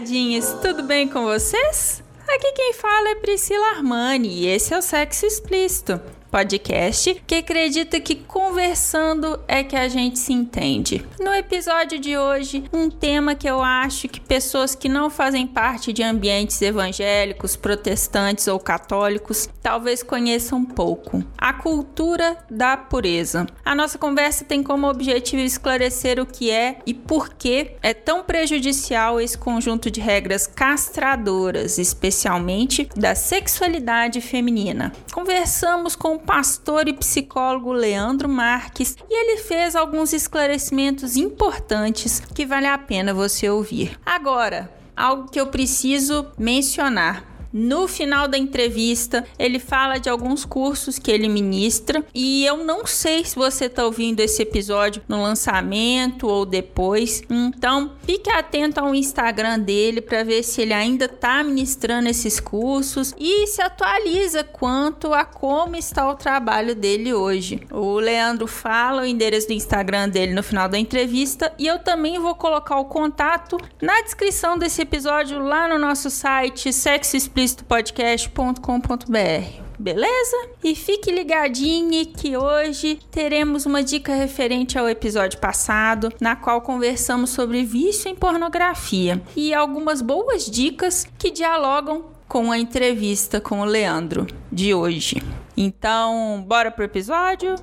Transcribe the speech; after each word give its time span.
Olá, 0.00 0.06
taradinhos, 0.06 0.46
tudo 0.62 0.82
bem 0.82 1.06
com 1.06 1.24
vocês? 1.24 2.02
Aqui 2.26 2.52
quem 2.52 2.72
fala 2.72 3.10
é 3.10 3.14
Priscila 3.16 3.76
Armani 3.76 4.28
e 4.28 4.46
esse 4.46 4.72
é 4.72 4.78
o 4.78 4.82
Sexo 4.82 5.26
Explícito 5.26 6.00
podcast 6.30 7.20
que 7.26 7.34
acredita 7.34 8.00
que 8.00 8.14
conversando 8.14 9.40
é 9.48 9.64
que 9.64 9.74
a 9.74 9.88
gente 9.88 10.18
se 10.18 10.32
entende. 10.32 11.04
No 11.18 11.34
episódio 11.34 11.98
de 11.98 12.16
hoje, 12.16 12.62
um 12.72 12.88
tema 12.88 13.34
que 13.34 13.48
eu 13.48 13.60
acho 13.60 14.08
que 14.08 14.20
pessoas 14.20 14.74
que 14.74 14.88
não 14.88 15.10
fazem 15.10 15.46
parte 15.46 15.92
de 15.92 16.02
ambientes 16.02 16.62
evangélicos, 16.62 17.56
protestantes 17.56 18.46
ou 18.46 18.60
católicos 18.60 19.48
talvez 19.60 20.02
conheçam 20.02 20.64
pouco: 20.64 21.24
a 21.36 21.52
cultura 21.52 22.38
da 22.48 22.76
pureza. 22.76 23.46
A 23.64 23.74
nossa 23.74 23.98
conversa 23.98 24.44
tem 24.44 24.62
como 24.62 24.88
objetivo 24.88 25.42
esclarecer 25.42 26.20
o 26.20 26.26
que 26.26 26.50
é 26.50 26.78
e 26.86 26.94
por 26.94 27.34
que 27.34 27.72
é 27.82 27.92
tão 27.92 28.22
prejudicial 28.22 29.20
esse 29.20 29.36
conjunto 29.36 29.90
de 29.90 30.00
regras 30.00 30.46
castradoras, 30.46 31.78
especialmente 31.78 32.88
da 32.94 33.14
sexualidade 33.14 34.20
feminina. 34.20 34.92
Conversamos 35.12 35.96
com 35.96 36.19
pastor 36.20 36.88
e 36.88 36.92
psicólogo 36.92 37.72
Leandro 37.72 38.28
Marques 38.28 38.96
e 39.08 39.14
ele 39.14 39.42
fez 39.42 39.74
alguns 39.74 40.12
esclarecimentos 40.12 41.16
importantes 41.16 42.20
que 42.34 42.46
vale 42.46 42.66
a 42.66 42.78
pena 42.78 43.12
você 43.12 43.48
ouvir. 43.48 43.98
Agora, 44.04 44.72
algo 44.96 45.30
que 45.30 45.40
eu 45.40 45.46
preciso 45.46 46.26
mencionar. 46.38 47.29
No 47.52 47.88
final 47.88 48.28
da 48.28 48.38
entrevista, 48.38 49.24
ele 49.38 49.58
fala 49.58 49.98
de 49.98 50.08
alguns 50.08 50.44
cursos 50.44 50.98
que 50.98 51.10
ele 51.10 51.28
ministra 51.28 52.04
e 52.14 52.44
eu 52.44 52.64
não 52.64 52.86
sei 52.86 53.24
se 53.24 53.34
você 53.34 53.64
está 53.64 53.84
ouvindo 53.84 54.20
esse 54.20 54.42
episódio 54.42 55.02
no 55.08 55.22
lançamento 55.22 56.28
ou 56.28 56.46
depois. 56.46 57.22
Então, 57.28 57.92
fique 58.04 58.30
atento 58.30 58.78
ao 58.78 58.94
Instagram 58.94 59.58
dele 59.58 60.00
para 60.00 60.22
ver 60.22 60.44
se 60.44 60.62
ele 60.62 60.72
ainda 60.72 61.06
está 61.06 61.42
ministrando 61.42 62.08
esses 62.08 62.38
cursos 62.38 63.14
e 63.18 63.46
se 63.48 63.60
atualiza 63.60 64.44
quanto 64.44 65.12
a 65.12 65.24
como 65.24 65.74
está 65.74 66.08
o 66.08 66.14
trabalho 66.14 66.74
dele 66.74 67.12
hoje. 67.12 67.60
O 67.70 67.98
Leandro 67.98 68.46
fala 68.46 69.02
o 69.02 69.06
endereço 69.06 69.48
do 69.48 69.54
Instagram 69.54 70.08
dele 70.08 70.34
no 70.34 70.42
final 70.42 70.68
da 70.68 70.78
entrevista 70.78 71.52
e 71.58 71.66
eu 71.66 71.80
também 71.80 72.18
vou 72.18 72.34
colocar 72.34 72.78
o 72.78 72.84
contato 72.84 73.56
na 73.82 74.00
descrição 74.02 74.56
desse 74.56 74.82
episódio 74.82 75.38
lá 75.40 75.66
no 75.66 75.78
nosso 75.78 76.10
site 76.10 76.72
Sexo 76.72 77.16
Explícito 77.16 77.39
explicitopodcast.com.br. 77.40 79.62
Beleza? 79.78 80.36
E 80.62 80.74
fique 80.74 81.10
ligadinho 81.10 82.04
que 82.06 82.36
hoje 82.36 82.98
teremos 83.10 83.64
uma 83.64 83.82
dica 83.82 84.14
referente 84.14 84.78
ao 84.78 84.86
episódio 84.86 85.38
passado, 85.38 86.12
na 86.20 86.36
qual 86.36 86.60
conversamos 86.60 87.30
sobre 87.30 87.64
vício 87.64 88.10
em 88.10 88.14
pornografia 88.14 89.22
e 89.34 89.54
algumas 89.54 90.02
boas 90.02 90.50
dicas 90.50 91.08
que 91.18 91.30
dialogam 91.30 92.04
com 92.28 92.52
a 92.52 92.58
entrevista 92.58 93.40
com 93.40 93.60
o 93.60 93.64
Leandro 93.64 94.26
de 94.52 94.74
hoje. 94.74 95.22
Então, 95.56 96.44
bora 96.46 96.70
pro 96.70 96.84
episódio? 96.84 97.54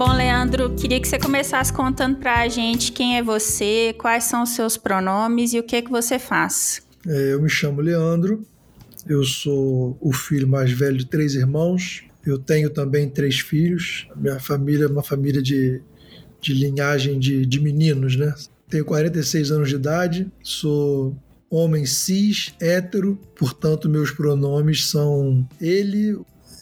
Bom, 0.00 0.14
Leandro, 0.14 0.29
queria 0.80 0.98
que 0.98 1.06
você 1.06 1.18
começasse 1.18 1.70
contando 1.70 2.16
para 2.16 2.40
a 2.40 2.48
gente 2.48 2.92
quem 2.92 3.18
é 3.18 3.22
você, 3.22 3.94
quais 3.98 4.24
são 4.24 4.42
os 4.42 4.50
seus 4.50 4.74
pronomes 4.74 5.52
e 5.52 5.58
o 5.58 5.62
que 5.62 5.76
é 5.76 5.82
que 5.82 5.90
você 5.90 6.18
faz. 6.18 6.82
É, 7.06 7.34
eu 7.34 7.42
me 7.42 7.48
chamo 7.50 7.82
Leandro, 7.82 8.42
eu 9.06 9.22
sou 9.22 9.98
o 10.00 10.12
filho 10.12 10.48
mais 10.48 10.72
velho 10.72 10.96
de 10.96 11.04
três 11.04 11.34
irmãos, 11.34 12.04
eu 12.24 12.38
tenho 12.38 12.70
também 12.70 13.06
três 13.06 13.38
filhos, 13.40 14.08
minha 14.16 14.40
família 14.40 14.84
é 14.84 14.88
uma 14.88 15.02
família 15.02 15.42
de, 15.42 15.82
de 16.40 16.54
linhagem 16.54 17.18
de, 17.18 17.44
de 17.44 17.60
meninos, 17.60 18.16
né? 18.16 18.34
Tenho 18.66 18.84
46 18.86 19.50
anos 19.50 19.68
de 19.68 19.74
idade, 19.74 20.32
sou 20.42 21.14
homem 21.50 21.84
cis, 21.84 22.54
hétero, 22.58 23.20
portanto 23.36 23.90
meus 23.90 24.10
pronomes 24.10 24.86
são 24.86 25.46
ele, 25.60 26.18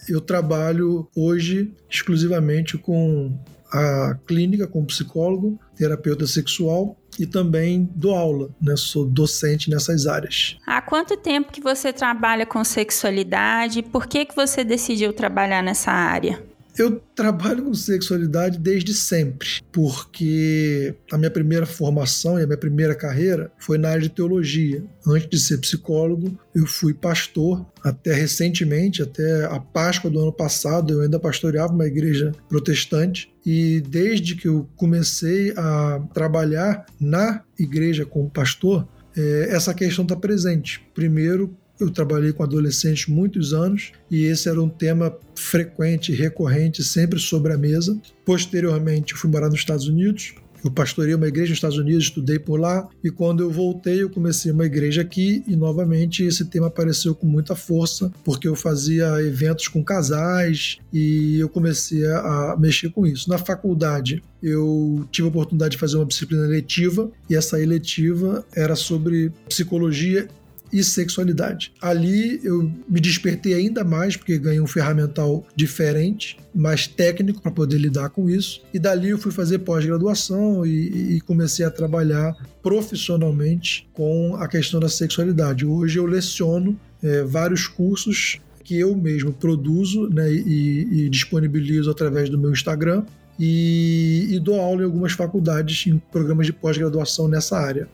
eu 0.09 0.21
trabalho 0.21 1.09
hoje 1.15 1.73
exclusivamente 1.89 2.77
com 2.77 3.39
a 3.73 4.17
clínica 4.27 4.67
como 4.67 4.87
psicólogo, 4.87 5.59
terapeuta 5.77 6.27
sexual 6.27 6.97
e 7.19 7.27
também 7.27 7.89
dou 7.95 8.15
aula, 8.15 8.51
né? 8.61 8.75
Sou 8.77 9.05
docente 9.05 9.71
nessas 9.71 10.07
áreas. 10.07 10.57
Há 10.67 10.81
quanto 10.81 11.17
tempo 11.17 11.53
que 11.53 11.61
você 11.61 11.93
trabalha 11.93 12.47
com 12.47 12.63
sexualidade? 12.63 13.83
Por 13.83 14.07
que 14.07 14.25
que 14.25 14.37
você 14.37 14.63
decidiu 14.63 15.13
trabalhar 15.13 15.63
nessa 15.63 15.91
área? 15.91 16.43
Eu 16.79 17.03
trabalho 17.13 17.65
com 17.65 17.75
sexualidade 17.75 18.57
desde 18.57 18.95
sempre, 18.95 19.49
porque 19.73 20.95
a 21.11 21.19
minha 21.19 21.31
primeira 21.31 21.67
formação 21.67 22.39
e 22.39 22.45
a 22.45 22.47
minha 22.47 22.57
primeira 22.57 22.95
carreira 22.95 23.51
foi 23.59 23.77
na 23.79 23.89
área 23.89 24.03
de 24.03 24.09
teologia. 24.11 24.85
Antes 25.05 25.29
de 25.29 25.41
ser 25.41 25.59
psicólogo, 25.59 26.39
eu 26.55 26.67
fui 26.67 26.95
pastor 26.95 27.67
até 27.83 28.15
recentemente, 28.15 29.03
até 29.03 29.47
a 29.47 29.59
Páscoa 29.59 30.09
do 30.09 30.21
ano 30.21 30.33
passado, 30.33 30.93
eu 30.93 31.01
ainda 31.01 31.19
pastoreava 31.19 31.73
uma 31.73 31.87
igreja 31.87 32.31
protestante. 32.49 33.29
E 33.45 33.81
desde 33.81 34.37
que 34.37 34.47
eu 34.47 34.69
comecei 34.77 35.53
a 35.57 36.01
trabalhar 36.15 36.87
na 37.01 37.43
igreja 37.59 38.07
como 38.07 38.31
pastor, 38.31 38.87
eh, 39.17 39.49
essa 39.51 39.75
questão 39.75 40.05
está 40.05 40.15
presente. 40.15 40.81
Primeiro, 40.95 41.57
eu 41.81 41.91
trabalhei 41.91 42.33
com 42.33 42.43
adolescentes 42.43 43.07
muitos 43.07 43.53
anos 43.53 43.93
e 44.11 44.25
esse 44.25 44.49
era 44.49 44.61
um 44.63 44.69
tema 44.69 45.17
frequente, 45.35 46.13
recorrente, 46.13 46.83
sempre 46.83 47.19
sobre 47.19 47.53
a 47.53 47.59
mesa. 47.59 47.99
Posteriormente, 48.25 49.15
fui 49.15 49.31
morar 49.31 49.49
nos 49.49 49.61
Estados 49.61 49.87
Unidos. 49.87 50.35
Eu 50.65 50.73
pastorei 50.73 51.15
uma 51.15 51.29
igreja 51.29 51.51
nos 51.51 51.59
Estados 51.59 51.79
Unidos, 51.79 52.05
estudei 52.05 52.37
por 52.37 52.59
lá, 52.59 52.89
e 53.03 53.11
quando 53.13 53.45
eu 53.45 53.51
voltei, 53.51 54.03
eu 54.03 54.11
comecei 54.11 54.51
uma 54.51 54.67
igreja 54.67 55.03
aqui, 55.03 55.45
e 55.47 55.55
novamente 55.55 56.25
esse 56.25 56.45
tema 56.47 56.67
apareceu 56.67 57.15
com 57.15 57.27
muita 57.27 57.55
força, 57.55 58.11
porque 58.25 58.49
eu 58.49 58.57
fazia 58.57 59.23
eventos 59.23 59.69
com 59.69 59.85
casais 59.85 60.79
e 60.93 61.39
eu 61.39 61.49
comecei 61.49 62.05
a 62.07 62.57
mexer 62.59 62.91
com 62.91 63.07
isso. 63.07 63.31
Na 63.31 63.39
faculdade, 63.39 64.21
eu 64.43 65.07
tive 65.13 65.27
a 65.27 65.31
oportunidade 65.31 65.73
de 65.73 65.79
fazer 65.79 65.97
uma 65.97 66.07
disciplina 66.07 66.45
eletiva, 66.45 67.09
e 67.31 67.37
essa 67.37 67.63
eletiva 67.63 68.45
era 68.53 68.75
sobre 68.75 69.31
psicologia 69.49 70.29
e 70.73 70.83
sexualidade. 70.83 71.73
Ali 71.81 72.41
eu 72.45 72.71
me 72.89 73.01
despertei 73.01 73.55
ainda 73.55 73.85
mais, 73.85 74.17
porque 74.17 74.39
ganhei 74.39 74.61
um 74.61 74.67
ferramental 74.67 75.47
diferente, 75.55 76.39
mais 76.55 76.87
técnico 76.87 77.41
para 77.41 77.51
poder 77.51 77.79
lidar 77.79 78.11
com 78.11 78.29
isso. 78.29 78.63
E 78.73 78.79
dali 78.79 79.11
eu 79.11 79.19
fui 79.19 79.33
fazer 79.33 79.59
pós-graduação 79.61 80.65
e, 80.67 81.17
e, 81.17 81.21
comecei 81.21 81.65
a 81.65 81.71
trabalhar 81.71 82.37
profissionalmente 82.63 83.89
com 83.93 84.37
a 84.37 84.49
questão 84.49 84.81
da 84.81 84.89
sexualidade. 84.89 85.65
Hoje 85.65 85.99
eu 85.99 86.07
leciono 86.07 86.79
é, 87.03 87.23
vários 87.23 87.67
cursos 87.67 88.41
que 88.65 88.79
eu 88.79 88.95
mesmo 88.95 89.33
produzo 89.33 90.09
né, 90.11 90.31
e, 90.31 91.05
e 91.05 91.09
disponibilizo 91.09 91.91
através 91.91 92.29
do 92.29 92.39
meu 92.39 92.51
Instagram. 92.51 93.05
E, 93.39 94.27
e 94.31 94.41
dou 94.41 94.61
aula 94.61 94.83
em 94.83 94.85
algumas 94.85 95.13
faculdades, 95.13 95.87
em 95.87 95.97
programas 95.97 96.45
de 96.47 96.53
pós-graduação 96.53 97.29
nessa 97.29 97.57
área. 97.57 97.89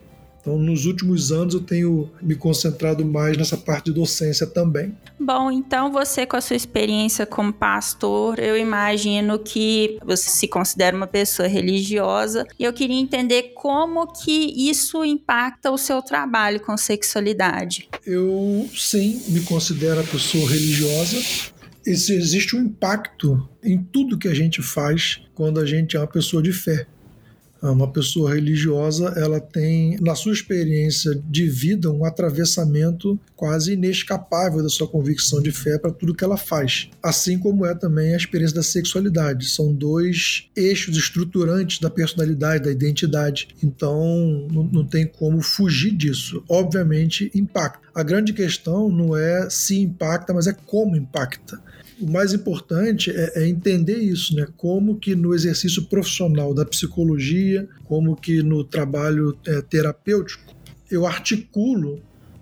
Então, 0.45 0.59
nos 0.59 0.85
últimos 0.85 1.31
anos, 1.31 1.55
eu 1.55 1.59
tenho 1.59 2.11
me 2.21 2.35
concentrado 2.35 3.03
mais 3.03 3.35
nessa 3.35 3.57
parte 3.57 3.85
de 3.85 3.93
docência 3.93 4.45
também. 4.45 4.95
Bom, 5.19 5.49
então 5.49 5.91
você, 5.91 6.23
com 6.23 6.37
a 6.37 6.41
sua 6.41 6.55
experiência 6.55 7.25
como 7.25 7.51
pastor, 7.51 8.37
eu 8.37 8.55
imagino 8.55 9.39
que 9.39 9.97
você 10.05 10.29
se 10.29 10.47
considera 10.47 10.95
uma 10.95 11.07
pessoa 11.07 11.47
religiosa 11.47 12.45
e 12.59 12.63
eu 12.63 12.71
queria 12.71 12.95
entender 12.95 13.53
como 13.55 14.05
que 14.05 14.69
isso 14.69 15.03
impacta 15.03 15.71
o 15.71 15.79
seu 15.79 15.99
trabalho 16.03 16.59
com 16.59 16.77
sexualidade. 16.77 17.89
Eu, 18.05 18.69
sim, 18.75 19.23
me 19.29 19.41
considero 19.41 20.01
a 20.01 20.03
pessoa 20.03 20.47
religiosa. 20.47 21.17
Existe 21.83 22.55
um 22.55 22.59
impacto 22.61 23.49
em 23.63 23.81
tudo 23.81 24.17
que 24.17 24.27
a 24.27 24.33
gente 24.33 24.61
faz 24.61 25.21
quando 25.33 25.59
a 25.59 25.65
gente 25.65 25.97
é 25.97 25.99
uma 25.99 26.07
pessoa 26.07 26.43
de 26.43 26.51
fé 26.51 26.85
Uma 27.61 27.91
pessoa 27.91 28.35
religiosa, 28.35 29.13
ela 29.17 29.39
tem, 29.39 29.97
na 29.99 30.13
sua 30.13 30.33
experiência 30.33 31.19
de 31.27 31.47
vida, 31.47 31.91
um 31.91 32.05
atravessamento 32.05 33.19
quase 33.35 33.73
inescapável 33.73 34.61
da 34.61 34.69
sua 34.69 34.87
convicção 34.87 35.41
de 35.41 35.51
fé 35.51 35.79
para 35.79 35.91
tudo 35.91 36.13
que 36.13 36.23
ela 36.23 36.37
faz. 36.37 36.89
Assim 37.01 37.39
como 37.39 37.65
é 37.65 37.73
também 37.73 38.13
a 38.13 38.17
experiência 38.17 38.55
da 38.55 38.63
sexualidade. 38.63 39.47
São 39.47 39.73
dois 39.73 40.49
eixos 40.55 40.95
estruturantes 40.95 41.79
da 41.79 41.89
personalidade, 41.89 42.65
da 42.65 42.71
identidade. 42.71 43.47
Então, 43.63 44.47
não, 44.51 44.63
não 44.63 44.85
tem 44.85 45.07
como 45.07 45.41
fugir 45.41 45.91
disso. 45.91 46.43
Obviamente, 46.47 47.31
impacta. 47.33 47.85
A 47.95 48.03
grande 48.03 48.33
questão 48.33 48.89
não 48.89 49.15
é 49.15 49.49
se 49.49 49.79
impacta, 49.79 50.33
mas 50.33 50.47
é 50.47 50.53
como 50.53 50.95
impacta 50.95 51.59
o 51.99 52.09
mais 52.09 52.33
importante 52.33 53.11
é, 53.11 53.43
é, 53.43 53.47
entender 53.47 53.97
isso, 53.97 54.35
né? 54.35 54.47
Como 54.57 54.97
que 54.97 55.15
no 55.15 55.33
exercício 55.33 55.83
profissional 55.83 56.53
da 56.53 56.65
psicologia, 56.65 57.67
como 57.85 58.15
que 58.15 58.43
no 58.43 58.63
trabalho 58.63 59.37
é, 59.45 59.61
terapêutico, 59.61 60.53
eu 60.89 61.05
articulo 61.05 62.01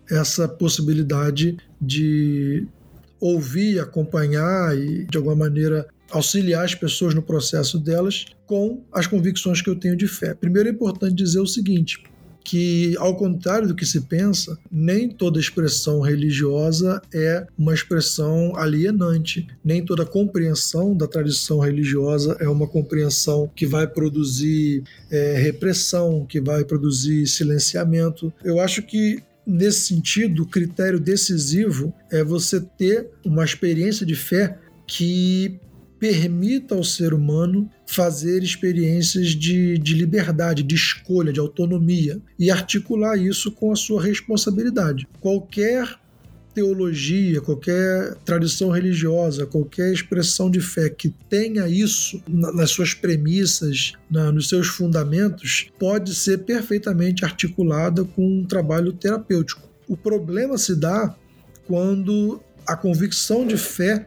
essa 0.10 0.48
possibilidade 0.48 1.58
de 1.80 2.68
ouvir, 3.20 3.80
acompanhar 3.80 4.78
e 4.78 5.06
de 5.06 5.18
alguma 5.18 5.36
maneira 5.36 5.88
auxiliar 6.12 6.66
as 6.66 6.76
pessoas 6.76 7.16
no 7.16 7.22
processo 7.22 7.80
delas 7.80 8.26
com 8.46 8.84
as 8.92 9.08
convicções 9.08 9.62
que 9.62 9.70
eu 9.70 9.76
tenho 9.76 9.96
de 9.96 10.08
fé. 10.08 10.34
Primeiro 10.34 10.70
é 10.70 10.72
importante 10.72 11.16
dizer 11.16 11.40
o 11.40 11.48
seguinte: 11.48 12.04
que, 12.44 12.95
ao 12.98 13.16
contrário 13.16 13.68
do 13.68 13.75
que 13.75 13.86
se 13.86 14.01
pensa, 14.01 14.57
nem 14.72 15.10
toda 15.10 15.40
expressão 15.40 16.01
religiosa 16.01 17.01
é 17.13 17.45
uma 17.57 17.74
expressão 17.74 18.56
alienante, 18.56 19.48
nem 19.63 19.84
toda 19.84 20.06
compreensão 20.06 20.95
da 20.95 21.07
tradição 21.07 21.60
religiosa 21.60 22.36
é 22.40 22.48
uma 22.48 22.68
compreensão 22.68 23.50
que 23.56 23.66
vai 23.66 23.88
produzir 23.88 24.84
é, 25.10 25.38
repressão, 25.38 26.25
que 26.25 26.42
vai 26.42 26.63
produzir 26.66 27.25
silenciamento. 27.28 28.34
Eu 28.44 28.60
acho 28.60 28.81
que 28.84 29.24
Nesse 29.45 29.81
sentido, 29.81 30.44
o 30.44 30.45
critério 30.45 30.98
decisivo 30.98 31.94
é 32.10 32.24
você 32.24 32.62
ter 32.62 33.10
uma 33.25 33.44
experiência 33.44 34.06
de 34.06 34.16
fé 34.16 34.57
que 34.88 35.60
permita 36.04 36.76
ao 36.76 36.84
ser 36.84 37.14
humano 37.14 37.72
fazer 37.86 38.44
experiências 38.44 39.30
de, 39.30 39.78
de 39.78 39.94
liberdade, 39.94 40.62
de 40.62 40.76
escolha, 40.76 41.32
de 41.32 41.40
autonomia 41.40 42.22
e 42.38 42.52
articular 42.52 43.16
isso 43.16 43.50
com 43.54 43.72
a 43.72 43.76
sua 43.78 44.04
responsabilidade. 44.04 45.08
Qualquer 45.22 45.98
teologia, 46.54 47.40
qualquer 47.40 48.16
tradição 48.26 48.70
religiosa, 48.70 49.46
qualquer 49.46 49.94
expressão 49.94 50.52
de 50.52 50.60
fé 50.60 50.90
que 50.90 51.08
tenha 51.30 51.70
isso 51.70 52.22
nas 52.28 52.72
suas 52.72 52.94
premissas, 52.94 53.94
na, 54.12 54.30
nos 54.30 54.50
seus 54.50 54.68
fundamentos, 54.68 55.70
pode 55.80 56.14
ser 56.14 56.40
perfeitamente 56.40 57.24
articulada 57.24 58.04
com 58.04 58.40
um 58.40 58.46
trabalho 58.46 58.92
terapêutico. 58.92 59.70
O 59.88 59.96
problema 59.96 60.58
se 60.58 60.76
dá 60.76 61.16
quando 61.66 62.42
a 62.68 62.76
convicção 62.76 63.48
de 63.48 63.56
fé 63.56 64.06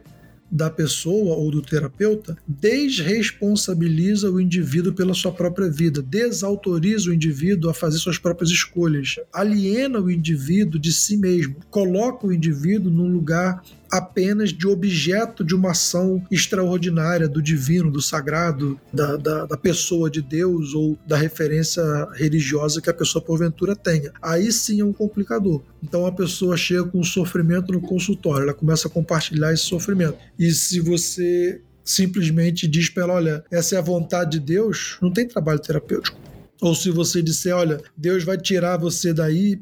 da 0.49 0.69
pessoa 0.69 1.35
ou 1.35 1.51
do 1.51 1.61
terapeuta 1.61 2.37
desresponsabiliza 2.47 4.31
o 4.31 4.39
indivíduo 4.39 4.93
pela 4.93 5.13
sua 5.13 5.31
própria 5.31 5.69
vida, 5.69 6.01
desautoriza 6.01 7.09
o 7.09 7.13
indivíduo 7.13 7.69
a 7.69 7.73
fazer 7.73 7.97
suas 7.97 8.17
próprias 8.17 8.49
escolhas, 8.49 9.15
aliena 9.33 9.99
o 9.99 10.09
indivíduo 10.09 10.79
de 10.79 10.93
si 10.93 11.17
mesmo, 11.17 11.55
coloca 11.69 12.25
o 12.25 12.33
indivíduo 12.33 12.91
num 12.91 13.11
lugar 13.11 13.63
apenas 13.91 14.51
de 14.51 14.67
objeto 14.67 15.43
de 15.43 15.55
uma 15.55 15.71
ação 15.71 16.23
extraordinária 16.29 17.27
do 17.27 17.41
divino, 17.41 17.91
do 17.91 18.01
sagrado, 18.01 18.79
da, 18.93 19.15
da, 19.17 19.45
da, 19.45 19.57
pessoa 19.57 20.09
de 20.09 20.21
Deus 20.21 20.73
ou 20.73 20.97
da 21.05 21.17
referência 21.17 21.83
religiosa 22.13 22.81
que 22.81 22.89
a 22.89 22.93
pessoa 22.93 23.23
porventura 23.23 23.75
tenha. 23.75 24.11
Aí 24.21 24.51
sim 24.51 24.81
é 24.81 24.85
um 24.85 24.93
complicador. 24.93 25.61
Então 25.83 26.05
a 26.05 26.11
pessoa 26.11 26.57
chega 26.57 26.83
com 26.83 27.03
sofrimento 27.03 27.71
no 27.71 27.81
consultório, 27.81 28.43
ela 28.43 28.53
começa 28.53 28.87
a 28.87 28.91
compartilhar 28.91 29.53
esse 29.53 29.63
sofrimento. 29.63 30.17
E 30.37 30.51
se 30.51 30.79
você 30.79 31.61
simplesmente 31.83 32.67
diz 32.67 32.89
para 32.89 33.03
ela: 33.03 33.13
olha, 33.13 33.43
essa 33.51 33.75
é 33.75 33.77
a 33.77 33.81
vontade 33.81 34.31
de 34.31 34.39
Deus, 34.39 34.97
não 35.01 35.11
tem 35.11 35.27
trabalho 35.27 35.59
terapêutico. 35.59 36.17
Ou 36.61 36.73
se 36.73 36.89
você 36.89 37.21
disser, 37.21 37.55
olha, 37.55 37.79
Deus 37.95 38.23
vai 38.23 38.37
tirar 38.37 38.77
você 38.77 39.13
daí 39.13 39.59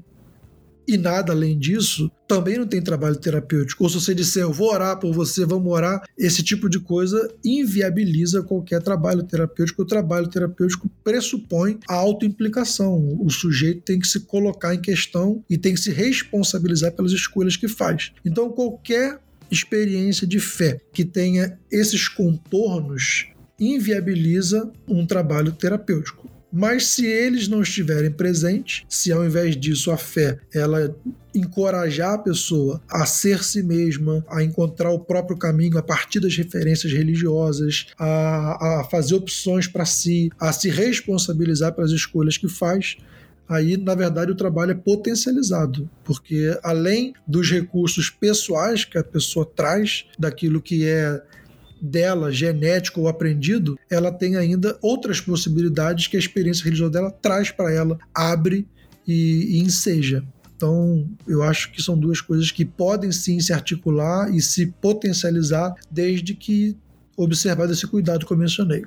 e 0.87 0.97
nada 0.97 1.31
além 1.31 1.57
disso, 1.57 2.11
também 2.27 2.57
não 2.57 2.67
tem 2.67 2.81
trabalho 2.81 3.15
terapêutico. 3.15 3.83
Ou 3.83 3.89
se 3.89 3.99
você 3.99 4.15
disser, 4.15 4.43
eu 4.43 4.53
vou 4.53 4.71
orar 4.71 4.99
por 4.99 5.13
você, 5.13 5.45
vamos 5.45 5.71
orar, 5.71 6.03
esse 6.17 6.43
tipo 6.43 6.69
de 6.69 6.79
coisa 6.79 7.29
inviabiliza 7.43 8.43
qualquer 8.43 8.81
trabalho 8.81 9.23
terapêutico. 9.23 9.81
O 9.81 9.85
trabalho 9.85 10.27
terapêutico 10.27 10.89
pressupõe 11.03 11.79
a 11.87 11.95
autoimplicação. 11.95 13.17
O 13.19 13.29
sujeito 13.29 13.81
tem 13.81 13.99
que 13.99 14.07
se 14.07 14.21
colocar 14.21 14.73
em 14.73 14.81
questão 14.81 15.43
e 15.49 15.57
tem 15.57 15.73
que 15.73 15.79
se 15.79 15.91
responsabilizar 15.91 16.91
pelas 16.91 17.11
escolhas 17.11 17.55
que 17.55 17.67
faz. 17.67 18.11
Então, 18.23 18.49
qualquer 18.49 19.19
experiência 19.49 20.25
de 20.25 20.39
fé 20.39 20.79
que 20.91 21.05
tenha 21.05 21.57
esses 21.71 22.07
contornos 22.07 23.27
inviabiliza 23.59 24.71
um 24.87 25.05
trabalho 25.05 25.51
terapêutico. 25.51 26.34
Mas 26.57 26.87
se 26.87 27.05
eles 27.05 27.49
não 27.49 27.61
estiverem 27.61 28.09
presentes, 28.09 28.85
se 28.87 29.11
ao 29.11 29.25
invés 29.25 29.57
disso 29.57 29.91
a 29.91 29.97
fé 29.97 30.39
ela 30.53 30.95
encorajar 31.33 32.13
a 32.13 32.17
pessoa 32.17 32.81
a 32.89 33.05
ser 33.05 33.43
si 33.43 33.61
mesma, 33.61 34.25
a 34.29 34.41
encontrar 34.41 34.89
o 34.89 34.99
próprio 35.01 35.37
caminho 35.37 35.77
a 35.77 35.83
partir 35.83 36.21
das 36.21 36.37
referências 36.37 36.93
religiosas, 36.93 37.87
a, 37.99 38.79
a 38.79 38.83
fazer 38.85 39.15
opções 39.15 39.67
para 39.67 39.83
si, 39.83 40.31
a 40.39 40.53
se 40.53 40.69
responsabilizar 40.69 41.73
pelas 41.73 41.91
escolhas 41.91 42.37
que 42.37 42.47
faz, 42.47 42.95
aí 43.49 43.75
na 43.75 43.93
verdade 43.93 44.31
o 44.31 44.35
trabalho 44.35 44.71
é 44.71 44.75
potencializado, 44.75 45.89
porque 46.05 46.57
além 46.63 47.13
dos 47.27 47.51
recursos 47.51 48.09
pessoais 48.09 48.85
que 48.85 48.97
a 48.97 49.03
pessoa 49.03 49.45
traz, 49.45 50.05
daquilo 50.17 50.61
que 50.61 50.85
é 50.85 51.21
dela, 51.85 52.31
genético 52.31 53.01
ou 53.01 53.07
aprendido, 53.07 53.77
ela 53.89 54.11
tem 54.11 54.35
ainda 54.35 54.77
outras 54.81 55.21
possibilidades 55.21 56.07
que 56.07 56.15
a 56.15 56.19
experiência 56.19 56.63
religiosa 56.63 56.91
dela 56.91 57.11
traz 57.11 57.51
para 57.51 57.71
ela, 57.71 57.97
abre 58.13 58.67
e, 59.07 59.57
e 59.57 59.59
enseja. 59.59 60.23
Então, 60.55 61.07
eu 61.27 61.43
acho 61.43 61.71
que 61.71 61.81
são 61.81 61.97
duas 61.97 62.21
coisas 62.21 62.49
que 62.49 62.63
podem 62.63 63.11
sim 63.11 63.39
se 63.39 63.51
articular 63.51 64.33
e 64.33 64.41
se 64.41 64.67
potencializar 64.67 65.75
desde 65.91 66.33
que 66.33 66.77
observado 67.17 67.71
esse 67.71 67.85
cuidado 67.85 68.25
que 68.25 68.31
eu 68.31 68.37
mencionei. 68.37 68.83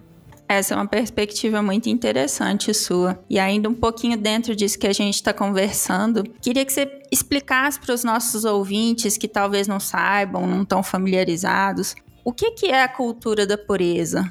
Essa 0.49 0.73
é 0.73 0.77
uma 0.79 0.87
perspectiva 0.87 1.61
muito 1.61 1.91
interessante 1.91 2.73
sua. 2.73 3.23
E 3.29 3.39
ainda 3.39 3.69
um 3.69 3.75
pouquinho 3.75 4.17
dentro 4.17 4.57
disso 4.57 4.79
que 4.79 4.87
a 4.87 4.93
gente 4.95 5.17
está 5.17 5.31
conversando, 5.31 6.25
queria 6.41 6.65
que 6.65 6.73
você 6.73 6.91
explicasse 7.13 7.79
para 7.79 7.95
os 7.95 8.03
nossos 8.03 8.47
ouvintes 8.47 9.19
que 9.19 9.29
talvez 9.29 9.69
não 9.69 9.79
saibam, 9.79 10.47
não 10.47 10.63
estão 10.63 10.83
familiarizados, 10.83 11.95
o 12.29 12.33
que, 12.33 12.51
que 12.51 12.67
é 12.67 12.83
a 12.83 12.89
cultura 12.89 13.47
da 13.47 13.57
pureza? 13.57 14.31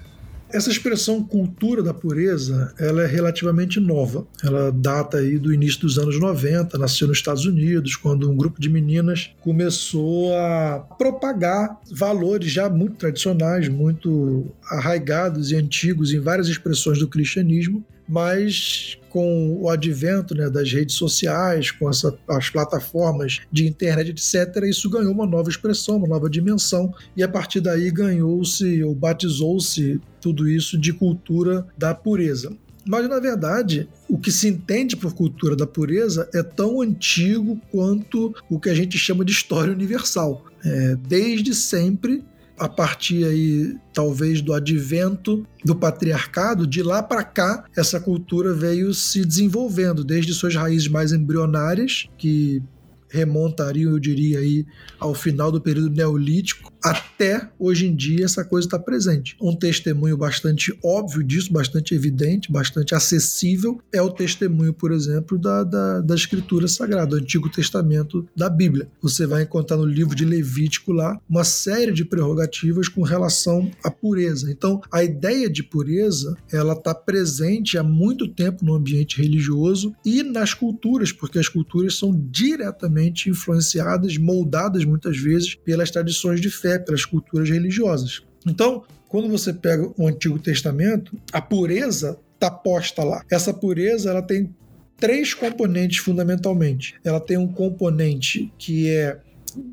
Essa 0.54 0.70
expressão 0.70 1.24
cultura 1.24 1.82
da 1.82 1.96
pureza, 1.96 2.72
ela 2.80 3.02
é 3.02 3.08
relativamente 3.08 3.80
nova. 3.80 4.28
Ela 4.44 4.72
data 4.72 5.18
aí 5.18 5.40
do 5.40 5.52
início 5.52 5.82
dos 5.82 5.98
anos 5.98 6.20
90, 6.20 6.78
nasceu 6.78 7.08
nos 7.08 7.18
Estados 7.18 7.46
Unidos, 7.46 7.96
quando 7.96 8.30
um 8.30 8.38
grupo 8.38 8.62
de 8.62 8.70
meninas 8.70 9.32
começou 9.42 10.32
a 10.38 10.86
propagar 10.96 11.76
valores 11.92 12.52
já 12.52 12.70
muito 12.70 12.98
tradicionais, 12.98 13.68
muito 13.68 14.46
arraigados 14.70 15.52
e 15.52 15.56
antigos 15.56 16.14
em 16.14 16.20
várias 16.20 16.48
expressões 16.48 17.00
do 17.00 17.08
cristianismo, 17.08 17.84
mas 18.08 18.98
com 19.10 19.58
o 19.60 19.70
advento 19.70 20.36
né, 20.36 20.50
das 20.50 20.72
redes 20.72 20.96
sociais, 20.96 21.72
com 21.72 21.90
essa, 21.90 22.16
as 22.28 22.50
plataformas 22.50 23.40
de 23.52 23.68
internet, 23.68 24.12
etc., 24.12 24.64
isso 24.66 24.90
ganhou 24.90 25.12
uma 25.12 25.26
nova 25.26 25.50
expressão, 25.50 25.98
uma 25.98 26.08
nova 26.08 26.30
dimensão, 26.30 26.94
e 27.16 27.24
a 27.24 27.28
partir 27.28 27.60
daí 27.60 27.90
ganhou-se 27.90 28.84
ou 28.84 28.94
batizou-se 28.94 30.00
tudo 30.22 30.48
isso 30.48 30.78
de 30.78 30.94
cultura 30.94 31.66
da 31.78 31.94
pureza. 31.94 32.56
Mas, 32.88 33.10
na 33.10 33.20
verdade, 33.20 33.90
o 34.08 34.18
que 34.18 34.32
se 34.32 34.48
entende 34.48 34.96
por 34.96 35.14
cultura 35.14 35.56
da 35.56 35.68
pureza 35.68 36.30
é 36.34 36.42
tão 36.42 36.82
antigo 36.82 37.60
quanto 37.70 38.34
o 38.50 38.60
que 38.60 38.70
a 38.70 38.74
gente 38.74 38.98
chama 38.98 39.26
de 39.26 39.34
história 39.34 39.74
universal. 39.74 40.46
É, 40.64 40.96
desde 40.96 41.54
sempre 41.54 42.24
a 42.58 42.68
partir 42.68 43.26
aí 43.26 43.76
talvez 43.94 44.42
do 44.42 44.54
advento 44.54 45.46
do 45.64 45.76
patriarcado, 45.76 46.66
de 46.66 46.82
lá 46.82 47.04
para 47.04 47.24
cá 47.24 47.66
essa 47.76 48.00
cultura 48.00 48.54
veio 48.54 48.94
se 48.94 49.24
desenvolvendo 49.24 50.04
desde 50.04 50.34
suas 50.34 50.56
raízes 50.56 50.88
mais 50.88 51.12
embrionárias, 51.12 52.08
que 52.18 52.62
remontariam, 53.10 53.92
eu 53.92 54.00
diria, 54.00 54.40
aí, 54.40 54.66
ao 55.00 55.14
final 55.14 55.52
do 55.52 55.62
período 55.62 55.90
neolítico, 55.90 56.72
até 56.84 57.50
hoje 57.60 57.88
em 57.88 57.96
dia 57.96 58.26
essa 58.26 58.44
coisa 58.44 58.68
está 58.68 58.80
presente. 58.80 59.36
Um 59.42 59.56
testemunho 59.56 60.18
bastante 60.18 60.78
óbvio 60.84 61.24
disso, 61.24 61.52
bastante 61.52 61.94
evidente, 61.94 62.52
bastante 62.52 62.96
acessível, 62.96 63.82
é 63.92 64.02
o 64.02 64.10
testemunho, 64.10 64.74
por 64.74 64.92
exemplo, 64.92 65.38
da, 65.38 65.64
da, 65.64 66.02
da 66.02 66.16
Escritura 66.16 66.68
Sagrada, 66.68 67.08
do 67.08 67.16
Antigo 67.18 67.50
Testamento 67.50 68.28
da 68.36 68.50
Bíblia. 68.50 68.90
Você 69.02 69.26
vai 69.26 69.44
encontrar 69.44 69.78
no 69.78 69.86
livro 69.86 70.16
de 70.16 70.26
Levítico 70.26 70.92
lá 70.92 71.20
uma 71.30 71.44
série 71.44 71.92
de 71.92 72.04
prerrogativas 72.04 72.88
com 72.88 73.02
relação 73.02 73.70
à 73.84 73.90
pureza. 73.90 74.52
Então, 74.52 74.82
a 74.92 75.04
ideia 75.04 75.50
de 75.50 75.64
pureza 75.64 76.36
ela 76.52 76.74
está 76.74 76.94
presente 76.94 77.78
há 77.78 77.84
muito 77.84 78.28
tempo 78.28 78.66
no 78.66 78.76
ambiente 78.76 79.22
religioso 79.22 79.96
e 80.06 80.24
nas 80.24 80.54
culturas, 80.54 81.12
porque 81.12 81.40
as 81.40 81.48
culturas 81.48 81.98
são 81.98 82.14
diretamente 82.30 83.30
influenciadas, 83.30 84.18
moldadas 84.18 84.84
muitas 84.86 85.18
vezes 85.18 85.56
pelas 85.56 85.92
tradições 85.92 86.42
de 86.42 86.50
fé, 86.50 86.67
pelas 86.80 87.06
culturas 87.06 87.50
religiosas. 87.50 88.22
Então, 88.46 88.84
quando 89.08 89.30
você 89.30 89.54
pega 89.54 89.90
o 89.98 90.08
Antigo 90.08 90.40
Testamento, 90.40 91.18
a 91.32 91.42
pureza 91.42 92.18
está 92.34 92.52
posta 92.52 93.04
lá. 93.04 93.24
Essa 93.32 93.54
pureza 93.54 94.10
ela 94.10 94.22
tem 94.22 94.54
três 94.98 95.34
componentes 95.34 96.00
fundamentalmente. 96.00 96.96
Ela 97.04 97.20
tem 97.20 97.38
um 97.38 97.48
componente 97.48 98.52
que 98.58 98.90
é 98.90 99.20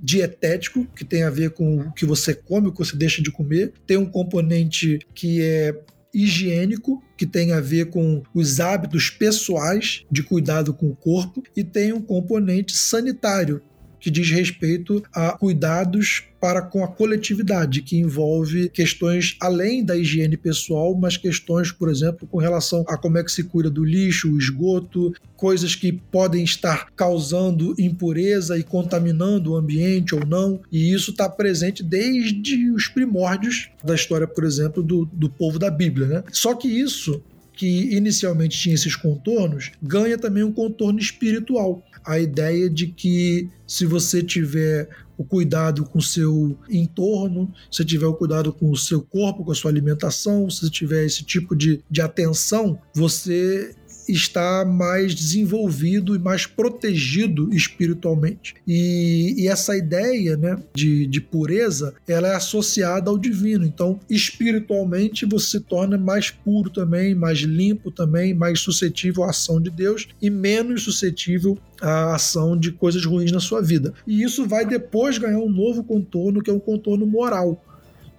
dietético, 0.03 0.87
que 0.97 1.05
tem 1.05 1.25
a 1.25 1.31
ver 1.31 1.51
com 1.51 1.79
o 1.81 1.93
que 1.93 2.07
você 2.07 2.35
come, 2.35 2.69
o 2.69 2.73
que 2.73 2.79
você 2.79 2.97
deixa 2.97 3.23
de 3.23 3.31
comer. 3.31 3.73
Tem 3.87 3.97
um 3.97 4.07
componente 4.07 4.99
que 5.15 5.43
é 5.43 5.79
higiênico, 6.15 7.03
que 7.17 7.27
tem 7.27 7.53
a 7.53 7.61
ver 7.61 7.91
com 7.91 8.23
os 8.33 8.61
hábitos 8.61 9.11
pessoais 9.11 10.05
de 10.11 10.23
cuidado 10.23 10.73
com 10.73 10.89
o 10.89 10.95
corpo, 10.95 11.43
e 11.57 11.65
tem 11.65 11.93
um 11.93 12.01
componente 12.01 12.77
sanitário, 12.77 13.61
que 14.05 14.11
diz 14.11 14.31
respeito 14.31 15.03
a 15.15 15.33
cuidados 15.33 16.25
para 16.39 16.61
com 16.61 16.85
a 16.85 16.89
coletividade, 16.89 17.81
que 17.81 17.97
envolve 17.97 18.69
questões 18.69 19.35
além 19.41 19.83
da 19.83 19.97
higiene 19.97 20.37
pessoal, 20.37 20.95
mas 20.95 21.17
questões, 21.17 21.73
por 21.73 21.89
exemplo, 21.89 22.29
com 22.29 22.37
relação 22.37 22.85
a 22.87 22.99
como 22.99 23.17
é 23.17 23.25
que 23.25 23.33
se 23.33 23.45
cuida 23.45 23.71
do 23.71 23.83
lixo, 23.83 24.31
o 24.31 24.37
esgoto, 24.37 25.15
coisas 25.39 25.75
que 25.75 25.91
podem 25.91 26.45
estar 26.45 26.91
causando 26.95 27.75
impureza 27.79 28.59
e 28.59 28.63
contaminando 28.63 29.53
o 29.53 29.57
ambiente 29.57 30.15
ou 30.15 30.27
não, 30.27 30.61
e 30.71 30.93
isso 30.93 31.13
está 31.13 31.27
presente 31.27 31.83
desde 31.83 32.71
os 32.73 32.89
primórdios 32.89 33.71
da 33.83 33.95
história, 33.95 34.27
por 34.27 34.45
exemplo, 34.45 34.83
do, 34.83 35.07
do 35.07 35.31
povo 35.31 35.59
da 35.59 35.71
Bíblia. 35.71 36.07
Né? 36.07 36.25
Só 36.31 36.55
que 36.55 36.69
isso 36.69 37.23
que 37.57 37.95
inicialmente 37.95 38.59
tinha 38.59 38.75
esses 38.75 38.97
contornos, 38.97 39.71
ganha 39.81 40.19
também 40.19 40.43
um 40.43 40.53
contorno 40.53 40.99
espiritual 40.99 41.83
a 42.05 42.19
ideia 42.19 42.69
de 42.69 42.89
que 42.89 43.49
se 43.67 43.87
você 43.87 44.23
tiver 44.23 44.89
o 45.17 45.25
cuidado 45.25 45.85
com 45.85 45.99
o 45.99 46.03
seu 46.03 46.59
entorno, 46.69 47.53
se 47.71 47.85
tiver 47.85 48.07
o 48.07 48.15
cuidado 48.15 48.53
com 48.53 48.71
o 48.71 48.77
seu 48.77 49.01
corpo, 49.01 49.45
com 49.45 49.53
a 49.53 49.55
sua 49.55 49.71
alimentação, 49.71 50.51
se 50.51 50.69
tiver 50.71 51.05
esse 51.05 51.25
tipo 51.25 51.55
de, 51.55 51.83
de 51.91 52.01
atenção, 52.01 52.79
você 52.95 53.75
está 54.09 54.65
mais 54.65 55.15
desenvolvido 55.15 56.15
e 56.15 56.19
mais 56.19 56.47
protegido 56.47 57.53
espiritualmente. 57.55 58.55
E, 58.67 59.35
e 59.39 59.49
essa 59.49 59.77
ideia 59.77 60.37
né, 60.37 60.59
de, 60.75 61.07
de, 61.07 61.21
pureza 61.21 61.95
ela 62.07 62.29
é 62.29 62.35
associada 62.35 63.11
ao 63.11 63.19
divino. 63.19 63.65
Então, 63.65 63.99
espiritualmente, 64.09 65.27
você 65.27 65.59
se 65.59 65.61
torna 65.61 65.97
mais 65.97 66.31
puro 66.31 66.71
também, 66.71 67.15
mais 67.15 67.39
limpo 67.41 67.91
também, 67.91 68.35
mais 68.35 68.61
suscetível 68.61 69.25
à 69.25 69.31
ação 69.31 69.61
de 69.61 69.71
Deus 69.71 70.09
e 70.21 70.31
menos 70.31 70.83
suscetível 70.83 71.59
à 71.81 72.15
ação 72.15 72.57
de 72.59 72.73
coisas 72.73 73.05
ruins 73.05 73.31
na 73.31 73.41
sua 73.41 73.63
vida. 73.63 73.93
E 74.07 74.23
isso 74.23 74.47
vai 74.47 74.65
depois 74.65 75.19
ganhar 75.19 75.39
um 75.39 75.51
novo 75.51 75.85
contorno, 75.85 76.43
que 76.43 76.51
é 76.51 76.53
um 76.53 76.61
contorno 76.61 77.07
moral 77.07 77.63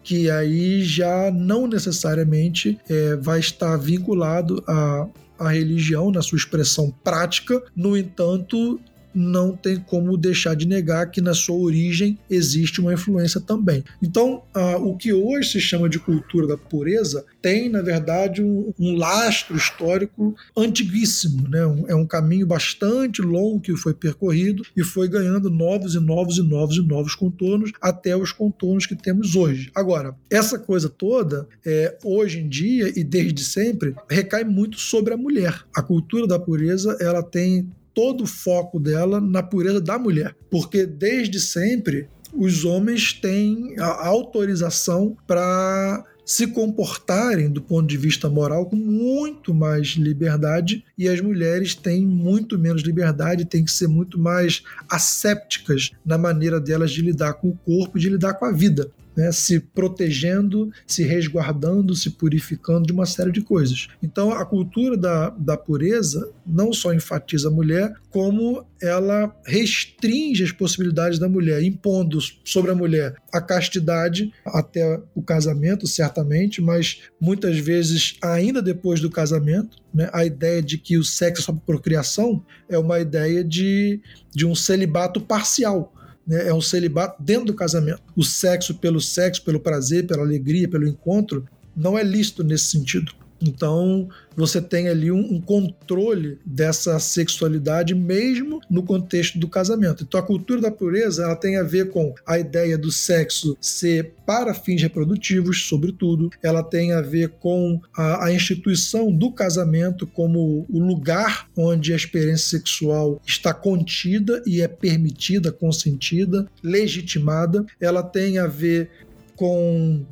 que 0.05 0.29
aí 0.29 0.83
já 0.83 1.31
não 1.31 1.65
necessariamente 1.65 2.77
é, 2.87 3.15
vai 3.15 3.39
estar 3.39 3.75
vinculado 3.75 4.63
a 4.67 5.07
a 5.39 5.49
religião 5.49 6.11
na 6.11 6.21
sua 6.21 6.37
expressão 6.37 6.91
prática, 7.03 7.61
no 7.75 7.97
entanto, 7.97 8.79
não 9.15 9.55
tem 9.55 9.77
como 9.77 10.17
deixar 10.17 10.55
de 10.55 10.67
negar 10.67 11.09
que 11.09 11.21
na 11.21 11.33
sua 11.33 11.55
origem 11.55 12.19
existe 12.29 12.81
uma 12.81 12.93
influência 12.93 13.39
também. 13.39 13.83
Então, 14.01 14.43
o 14.81 14.95
que 14.95 15.13
hoje 15.13 15.51
se 15.51 15.61
chama 15.61 15.87
de 15.87 15.97
cultura 15.99 16.47
da 16.47 16.57
pureza 16.57 17.25
tem, 17.41 17.69
na 17.69 17.81
verdade, 17.81 18.41
um, 18.41 18.73
um 18.77 18.95
lastro 18.95 19.55
histórico 19.55 20.35
antiguíssimo. 20.57 21.47
Né? 21.47 21.65
Um, 21.65 21.85
é 21.87 21.95
um 21.95 22.05
caminho 22.05 22.45
bastante 22.45 23.21
longo 23.21 23.61
que 23.61 23.75
foi 23.75 23.93
percorrido 23.93 24.63
e 24.75 24.83
foi 24.83 25.07
ganhando 25.07 25.49
novos 25.49 25.95
e 25.95 25.99
novos 25.99 26.37
e 26.37 26.41
novos 26.41 26.77
e 26.77 26.81
novos 26.81 27.15
contornos 27.15 27.71
até 27.81 28.15
os 28.15 28.31
contornos 28.31 28.85
que 28.85 28.95
temos 28.95 29.35
hoje. 29.35 29.71
Agora, 29.73 30.15
essa 30.29 30.59
coisa 30.59 30.89
toda, 30.89 31.47
é, 31.65 31.97
hoje 32.03 32.39
em 32.39 32.49
dia 32.49 32.91
e 32.95 33.03
desde 33.03 33.43
sempre, 33.43 33.95
recai 34.09 34.43
muito 34.43 34.79
sobre 34.79 35.13
a 35.13 35.17
mulher. 35.17 35.63
A 35.75 35.81
cultura 35.81 36.27
da 36.27 36.39
pureza 36.39 36.97
ela 36.99 37.23
tem 37.23 37.69
todo 37.95 38.25
o 38.25 38.27
foco 38.27 38.79
dela 38.79 39.19
na 39.19 39.41
pureza 39.41 39.81
da 39.81 39.97
mulher, 39.97 40.35
porque 40.51 40.85
desde 40.85 41.39
sempre 41.39 42.07
os 42.33 42.65
homens 42.65 43.13
têm 43.13 43.75
a 43.79 44.05
autorização 44.05 45.15
para 45.25 46.05
se 46.25 46.47
comportarem 46.47 47.49
do 47.49 47.61
ponto 47.61 47.87
de 47.87 47.97
vista 47.97 48.27
moral 48.27 48.65
com 48.65 48.75
muito 48.75 49.53
mais 49.53 49.89
liberdade. 49.89 50.83
E 50.97 51.07
as 51.07 51.21
mulheres 51.21 51.75
têm 51.75 52.05
muito 52.05 52.57
menos 52.57 52.81
liberdade, 52.81 53.45
têm 53.45 53.63
que 53.63 53.71
ser 53.71 53.87
muito 53.87 54.19
mais 54.19 54.63
assépticas 54.89 55.91
na 56.03 56.17
maneira 56.17 56.59
delas 56.59 56.91
de 56.91 57.01
lidar 57.01 57.35
com 57.35 57.49
o 57.49 57.57
corpo 57.57 57.97
e 57.97 58.01
de 58.01 58.09
lidar 58.09 58.33
com 58.33 58.45
a 58.45 58.51
vida 58.51 58.91
né, 59.15 59.31
se 59.31 59.59
protegendo, 59.59 60.71
se 60.85 61.03
resguardando, 61.03 61.95
se 61.95 62.11
purificando 62.11 62.85
de 62.85 62.93
uma 62.93 63.05
série 63.05 63.31
de 63.31 63.41
coisas. 63.41 63.87
Então, 64.01 64.31
a 64.31 64.45
cultura 64.45 64.97
da, 64.97 65.29
da 65.29 65.57
pureza 65.57 66.31
não 66.45 66.73
só 66.73 66.93
enfatiza 66.93 67.47
a 67.47 67.51
mulher, 67.51 67.93
como 68.09 68.65
ela 68.81 69.35
restringe 69.45 70.43
as 70.43 70.51
possibilidades 70.51 71.17
da 71.17 71.27
mulher, 71.27 71.63
impondo 71.63 72.19
sobre 72.43 72.71
a 72.71 72.75
mulher 72.75 73.15
a 73.31 73.41
castidade 73.41 74.31
até 74.45 75.01
o 75.13 75.21
casamento, 75.21 75.85
certamente, 75.87 76.61
mas 76.61 77.01
muitas 77.19 77.57
vezes 77.57 78.15
ainda 78.21 78.61
depois 78.61 79.01
do 79.01 79.09
casamento. 79.09 79.77
Né, 79.93 80.09
a 80.11 80.25
ideia 80.25 80.61
de 80.61 80.77
que 80.77 80.97
o 80.97 81.03
sexo 81.03 81.41
é 81.41 81.45
só 81.45 81.53
procriação 81.53 82.45
é 82.69 82.77
uma 82.77 82.99
ideia 82.99 83.43
de, 83.43 84.01
de 84.33 84.45
um 84.45 84.53
celibato 84.53 85.21
parcial 85.21 85.93
né, 86.25 86.47
é 86.47 86.53
um 86.53 86.61
celibato 86.61 87.21
dentro 87.21 87.45
do 87.45 87.53
casamento. 87.53 88.01
O 88.15 88.23
sexo 88.23 88.75
pelo 88.75 89.01
sexo, 89.01 89.43
pelo 89.43 89.59
prazer, 89.59 90.07
pela 90.07 90.23
alegria, 90.23 90.67
pelo 90.67 90.87
encontro, 90.87 91.47
não 91.75 91.97
é 91.97 92.03
lícito 92.03 92.43
nesse 92.43 92.65
sentido. 92.65 93.13
Então, 93.41 94.07
você 94.35 94.61
tem 94.61 94.87
ali 94.87 95.11
um, 95.11 95.35
um, 95.35 95.41
controle 95.41 96.39
dessa 96.45 96.99
sexualidade 96.99 97.93
mesmo 97.93 98.61
no 98.69 98.83
contexto 98.83 99.37
do 99.37 99.47
casamento. 99.47 100.03
Então, 100.03 100.19
a 100.19 100.23
cultura 100.23 100.61
da 100.61 100.71
pureza 100.71 101.23
ela 101.23 101.35
tem 101.35 101.57
a 101.57 101.63
ver 101.63 101.89
com 101.89 102.13
a 102.25 102.39
ideia 102.39 102.77
do 102.77 102.91
sexo 102.91 103.57
ser 103.59 104.13
para 104.25 104.53
fins 104.53 104.81
reprodutivos, 104.81 105.63
sobretudo. 105.63 106.29
Ela 106.41 106.63
tem 106.63 106.93
a 106.93 107.01
ver 107.01 107.29
com 107.39 107.79
a, 107.95 108.25
a 108.25 108.33
instituição 108.33 109.11
do 109.11 109.31
casamento 109.31 110.07
como 110.07 110.65
o 110.69 110.79
lugar 110.79 111.47
onde 111.55 111.93
a 111.93 111.95
experiência 111.95 112.57
sexual 112.57 113.21
está 113.25 113.53
contida 113.53 114.41
e 114.45 114.61
é 114.61 114.67
permitida, 114.67 115.51
consentida, 115.51 116.47
legitimada. 116.63 117.65
Ela 117.79 118.01
tem 118.01 118.37
a 118.37 118.47
ver 118.47 118.89
com 119.35 120.05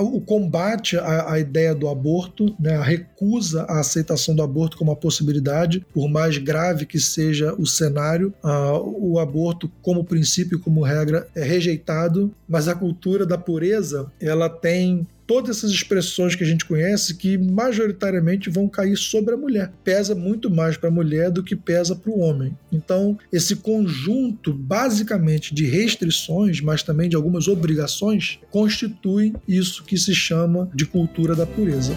o 0.00 0.20
combate 0.20 0.96
à, 0.96 1.32
à, 1.32 1.40
ideia 1.40 1.74
do 1.74 1.88
aborto, 1.88 2.54
né, 2.58 2.76
a 2.76 2.82
recusa 2.82 3.62
à 3.62 3.80
aceitação 3.80 4.34
do 4.34 4.42
aborto 4.42 4.76
como 4.76 4.90
uma 4.90 4.96
possibilidade, 4.96 5.84
por 5.92 6.08
mais 6.08 6.38
grave 6.38 6.86
que 6.86 7.00
seja 7.00 7.54
o 7.54 7.66
cenário, 7.66 8.32
o 8.42 9.18
aborto 9.18 9.70
como 9.82 10.04
princípio, 10.04 10.58
como 10.58 10.82
regra, 10.82 11.26
é 11.34 11.42
rejeitado, 11.42 12.32
mas 12.48 12.68
a 12.68 12.74
cultura 12.74 13.26
da 13.26 13.36
pureza 13.36 14.10
ela 14.20 14.48
tem 14.48 15.06
todas 15.26 15.58
essas 15.58 15.70
expressões 15.70 16.34
que 16.34 16.44
a 16.44 16.46
gente 16.46 16.64
conhece 16.64 17.14
que 17.14 17.36
majoritariamente 17.36 18.48
vão 18.48 18.68
cair 18.68 18.96
sobre 18.96 19.34
a 19.34 19.36
mulher. 19.36 19.72
Pesa 19.82 20.14
muito 20.14 20.48
mais 20.48 20.76
para 20.76 20.88
a 20.88 20.92
mulher 20.92 21.30
do 21.30 21.42
que 21.42 21.56
pesa 21.56 21.96
para 21.96 22.10
o 22.10 22.20
homem. 22.20 22.56
Então, 22.72 23.18
esse 23.32 23.56
conjunto 23.56 24.52
basicamente 24.52 25.54
de 25.54 25.66
restrições, 25.66 26.60
mas 26.60 26.82
também 26.82 27.08
de 27.08 27.16
algumas 27.16 27.48
obrigações, 27.48 28.38
constitui 28.50 29.34
isso 29.56 29.84
que 29.84 29.96
se 29.96 30.14
chama 30.14 30.70
de 30.74 30.86
cultura 30.86 31.34
da 31.34 31.46
pureza. 31.46 31.94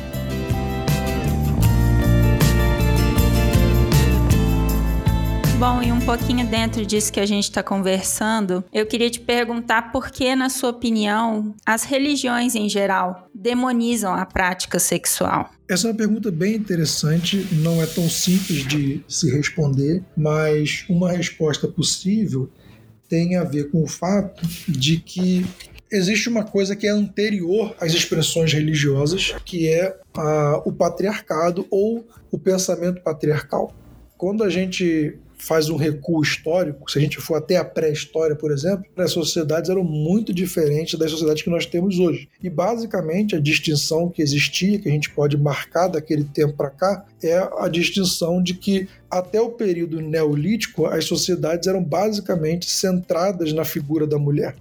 Bom, 5.60 5.84
e 5.84 5.92
um 5.92 6.00
pouquinho 6.00 6.48
dentro 6.48 6.86
disso 6.86 7.12
que 7.12 7.20
a 7.20 7.26
gente 7.26 7.44
está 7.44 7.62
conversando, 7.62 8.64
eu 8.72 8.86
queria 8.86 9.10
te 9.10 9.20
perguntar 9.20 9.92
por 9.92 10.10
que, 10.10 10.34
na 10.34 10.48
sua 10.48 10.70
opinião, 10.70 11.54
as 11.66 11.84
religiões 11.84 12.56
em 12.56 12.70
geral 12.70 13.28
demonizam 13.36 14.14
a 14.14 14.26
prática 14.26 14.80
sexual? 14.80 15.52
Essa 15.68 15.88
é 15.88 15.92
uma 15.92 15.98
pergunta 15.98 16.32
bem 16.32 16.56
interessante, 16.56 17.46
não 17.52 17.84
é 17.84 17.86
tão 17.86 18.10
simples 18.10 18.66
de 18.66 19.04
se 19.06 19.30
responder, 19.30 20.02
mas 20.16 20.86
uma 20.88 21.12
resposta 21.12 21.68
possível 21.68 22.50
tem 23.10 23.36
a 23.36 23.44
ver 23.44 23.70
com 23.70 23.84
o 23.84 23.88
fato 23.88 24.48
de 24.66 24.96
que 24.96 25.46
existe 25.92 26.30
uma 26.30 26.44
coisa 26.44 26.76
que 26.76 26.88
é 26.88 26.92
anterior 26.92 27.76
às 27.80 27.94
expressões 27.94 28.54
religiosas, 28.54 29.34
que 29.46 29.68
é 29.68 29.96
a, 30.14 30.62
o 30.66 30.72
patriarcado 30.72 31.66
ou 31.70 32.08
o 32.32 32.38
pensamento 32.38 33.02
patriarcal. 33.02 33.74
Quando 34.18 34.44
a 34.44 34.50
gente 34.50 35.18
faz 35.40 35.70
um 35.70 35.78
recuo 35.78 36.22
histórico, 36.22 36.92
se 36.92 37.00
a 37.00 37.02
gente 37.02 37.18
for 37.18 37.36
até 37.36 37.56
a 37.56 37.64
pré-história, 37.64 38.36
por 38.36 38.52
exemplo, 38.52 38.86
as 38.98 39.12
sociedades 39.12 39.70
eram 39.70 39.86
muito 39.86 40.34
diferentes 40.34 41.00
das 41.00 41.12
sociedades 41.12 41.42
que 41.42 41.50
nós 41.50 41.66
temos 41.66 41.98
hoje. 41.98 42.28
E 42.44 42.50
basicamente 42.50 43.36
a 43.36 43.40
distinção 43.40 44.10
que 44.10 44.22
existia, 44.22 44.78
que 44.78 44.90
a 44.90 44.92
gente 44.92 45.10
pode 45.10 45.38
marcar 45.38 45.88
daquele 45.88 46.26
tempo 46.26 46.58
para 46.58 46.70
cá, 46.70 47.06
é 47.24 47.38
a 47.58 47.70
distinção 47.70 48.44
de 48.44 48.54
que 48.54 48.90
até 49.10 49.40
o 49.40 49.52
período 49.52 50.02
neolítico 50.02 50.86
as 50.86 51.06
sociedades 51.06 51.68
eram 51.68 51.82
basicamente 51.82 52.70
centradas 52.70 53.54
na 53.54 53.64
figura 53.64 54.06
da 54.06 54.20
mulher. 54.20 54.56